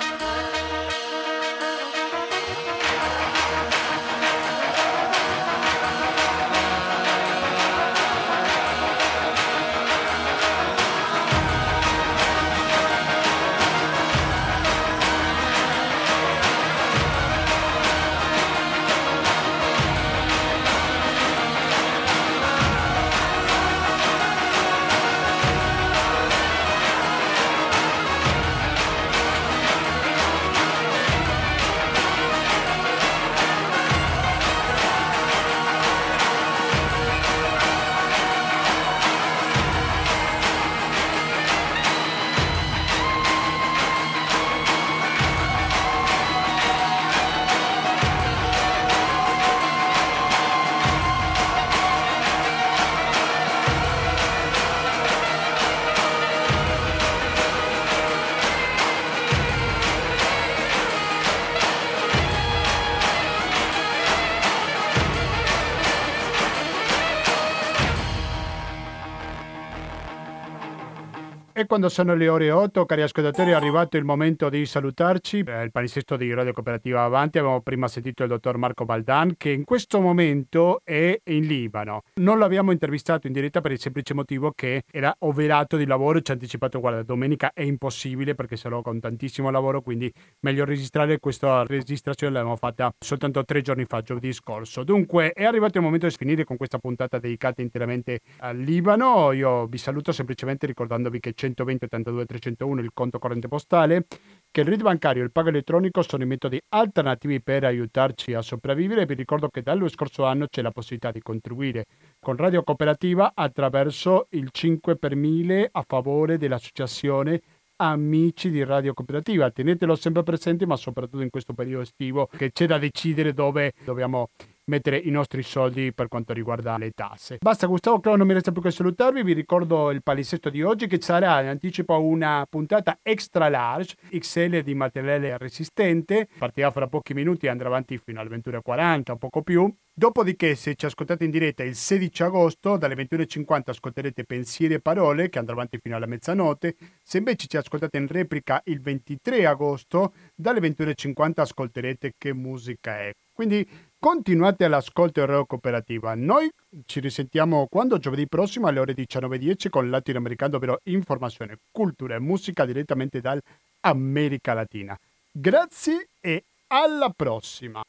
Quando 71.66 71.88
sono 71.88 72.14
le 72.14 72.28
ore 72.28 72.50
8, 72.52 72.86
cari 72.86 73.02
ascoltatori, 73.02 73.50
è 73.50 73.54
arrivato 73.54 73.96
il 73.96 74.04
momento 74.04 74.48
di 74.48 74.64
salutarci. 74.66 75.38
Il 75.38 75.70
palinsesto 75.72 76.16
di 76.16 76.32
Radio 76.32 76.52
Cooperativa 76.52 77.02
Avanti, 77.02 77.38
abbiamo 77.38 77.60
prima 77.60 77.88
sentito 77.88 78.22
il 78.22 78.28
dottor 78.28 78.56
Marco 78.56 78.84
Baldan, 78.84 79.34
che 79.36 79.50
in 79.50 79.64
questo 79.64 80.00
momento 80.00 80.80
è 80.84 81.18
in 81.24 81.46
Libano. 81.46 82.02
Non 82.20 82.38
l'abbiamo 82.38 82.70
intervistato 82.70 83.26
in 83.26 83.32
diretta 83.32 83.60
per 83.60 83.72
il 83.72 83.80
semplice 83.80 84.14
motivo 84.14 84.52
che 84.54 84.84
era 84.88 85.12
overato 85.20 85.76
di 85.76 85.86
lavoro, 85.86 86.20
ci 86.20 86.30
ha 86.30 86.34
anticipato, 86.34 86.78
guarda, 86.78 87.02
domenica 87.02 87.50
è 87.52 87.62
impossibile 87.62 88.36
perché 88.36 88.56
sarò 88.56 88.80
con 88.80 89.00
tantissimo 89.00 89.50
lavoro, 89.50 89.80
quindi 89.80 90.12
meglio 90.40 90.64
registrare 90.64 91.18
questa 91.18 91.64
registrazione, 91.64 92.34
l'abbiamo 92.34 92.56
fatta 92.56 92.92
soltanto 92.96 93.44
tre 93.44 93.60
giorni 93.62 93.86
fa, 93.86 94.02
giovedì 94.02 94.32
scorso. 94.32 94.84
Dunque, 94.84 95.32
è 95.32 95.44
arrivato 95.44 95.78
il 95.78 95.84
momento 95.84 96.06
di 96.06 96.14
finire 96.16 96.44
con 96.44 96.56
questa 96.56 96.78
puntata 96.78 97.18
dedicata 97.18 97.60
interamente 97.60 98.20
al 98.38 98.56
Libano. 98.56 99.32
Io 99.32 99.66
vi 99.66 99.78
saluto 99.78 100.12
semplicemente 100.12 100.66
ricordandovi 100.66 101.18
che 101.18 101.34
c'è 101.34 101.46
120 101.56 101.84
82 101.86 102.26
301 102.26 102.80
il 102.82 102.90
conto 102.92 103.18
corrente 103.18 103.48
postale, 103.48 104.06
che 104.50 104.60
il 104.60 104.68
RID 104.68 104.82
bancario 104.82 105.22
e 105.22 105.24
il 105.24 105.32
pago 105.32 105.48
elettronico 105.48 106.02
sono 106.02 106.22
i 106.22 106.26
metodi 106.26 106.60
alternativi 106.68 107.40
per 107.40 107.64
aiutarci 107.64 108.34
a 108.34 108.42
sopravvivere. 108.42 109.06
Vi 109.06 109.14
ricordo 109.14 109.48
che 109.48 109.62
dallo 109.62 109.88
scorso 109.88 110.24
anno 110.24 110.46
c'è 110.48 110.62
la 110.62 110.70
possibilità 110.70 111.10
di 111.10 111.20
contribuire 111.20 111.86
con 112.20 112.36
Radio 112.36 112.62
Cooperativa 112.62 113.32
attraverso 113.34 114.26
il 114.30 114.48
5 114.52 114.96
per 114.96 115.16
1000 115.16 115.68
a 115.72 115.84
favore 115.86 116.36
dell'associazione 116.36 117.40
amici 117.76 118.50
di 118.50 118.62
Radio 118.64 118.94
Cooperativa. 118.94 119.50
Tenetelo 119.50 119.94
sempre 119.96 120.22
presente, 120.22 120.66
ma 120.66 120.76
soprattutto 120.76 121.22
in 121.22 121.30
questo 121.30 121.52
periodo 121.52 121.82
estivo 121.82 122.26
che 122.26 122.52
c'è 122.52 122.66
da 122.66 122.78
decidere 122.78 123.32
dove 123.32 123.72
dobbiamo 123.84 124.30
mettere 124.66 124.98
i 124.98 125.10
nostri 125.10 125.42
soldi 125.42 125.92
per 125.92 126.08
quanto 126.08 126.32
riguarda 126.32 126.76
le 126.78 126.90
tasse. 126.90 127.38
Basta 127.40 127.66
Gustavo, 127.66 128.00
Claudio, 128.00 128.18
non 128.18 128.26
mi 128.26 128.34
resta 128.34 128.52
più 128.52 128.62
che 128.62 128.70
salutarvi, 128.70 129.22
vi 129.22 129.32
ricordo 129.32 129.90
il 129.90 130.02
palinsesto 130.02 130.50
di 130.50 130.62
oggi 130.62 130.86
che 130.86 131.00
sarà 131.00 131.40
in 131.40 131.48
anticipo 131.48 132.00
una 132.00 132.46
puntata 132.48 132.98
extra 133.02 133.48
large, 133.48 133.94
XL 134.10 134.62
di 134.62 134.74
materiale 134.74 135.38
resistente, 135.38 136.28
partirà 136.38 136.70
fra 136.70 136.86
pochi 136.88 137.14
minuti 137.14 137.46
e 137.46 137.48
andrà 137.48 137.68
avanti 137.68 137.98
fino 137.98 138.20
alle 138.20 138.36
21.40, 138.36 139.12
un 139.12 139.18
poco 139.18 139.42
più. 139.42 139.72
Dopodiché, 139.98 140.56
se 140.56 140.74
ci 140.74 140.84
ascoltate 140.84 141.24
in 141.24 141.30
diretta 141.30 141.62
il 141.62 141.74
16 141.74 142.22
agosto, 142.24 142.76
dalle 142.76 142.94
21.50 142.94 143.62
ascolterete 143.70 144.24
Pensieri 144.24 144.74
e 144.74 144.80
Parole, 144.80 145.30
che 145.30 145.38
andrà 145.38 145.54
avanti 145.54 145.78
fino 145.80 145.96
alla 145.96 146.04
mezzanotte. 146.04 146.76
Se 147.02 147.16
invece 147.16 147.46
ci 147.46 147.56
ascoltate 147.56 147.96
in 147.96 148.06
replica 148.06 148.60
il 148.66 148.82
23 148.82 149.46
agosto, 149.46 150.12
dalle 150.34 150.60
21.50 150.60 151.40
ascolterete 151.40 152.12
Che 152.18 152.34
musica 152.34 152.98
è. 152.98 153.12
Quindi 153.32 153.66
continuate 154.06 154.62
all'ascolto 154.62 155.20
Ero 155.20 155.46
Cooperativa. 155.46 156.14
Noi 156.14 156.48
ci 156.84 157.00
risentiamo 157.00 157.66
quando 157.68 157.98
giovedì 157.98 158.28
prossimo 158.28 158.68
alle 158.68 158.78
ore 158.78 158.94
19.10 158.94 159.68
con 159.68 159.90
Latinoamericano, 159.90 160.54
ovvero 160.54 160.78
informazione, 160.84 161.58
cultura 161.72 162.14
e 162.14 162.20
musica 162.20 162.64
direttamente 162.64 163.20
dall'America 163.20 164.54
Latina. 164.54 164.96
Grazie 165.28 166.10
e 166.20 166.44
alla 166.68 167.10
prossima! 167.16 167.82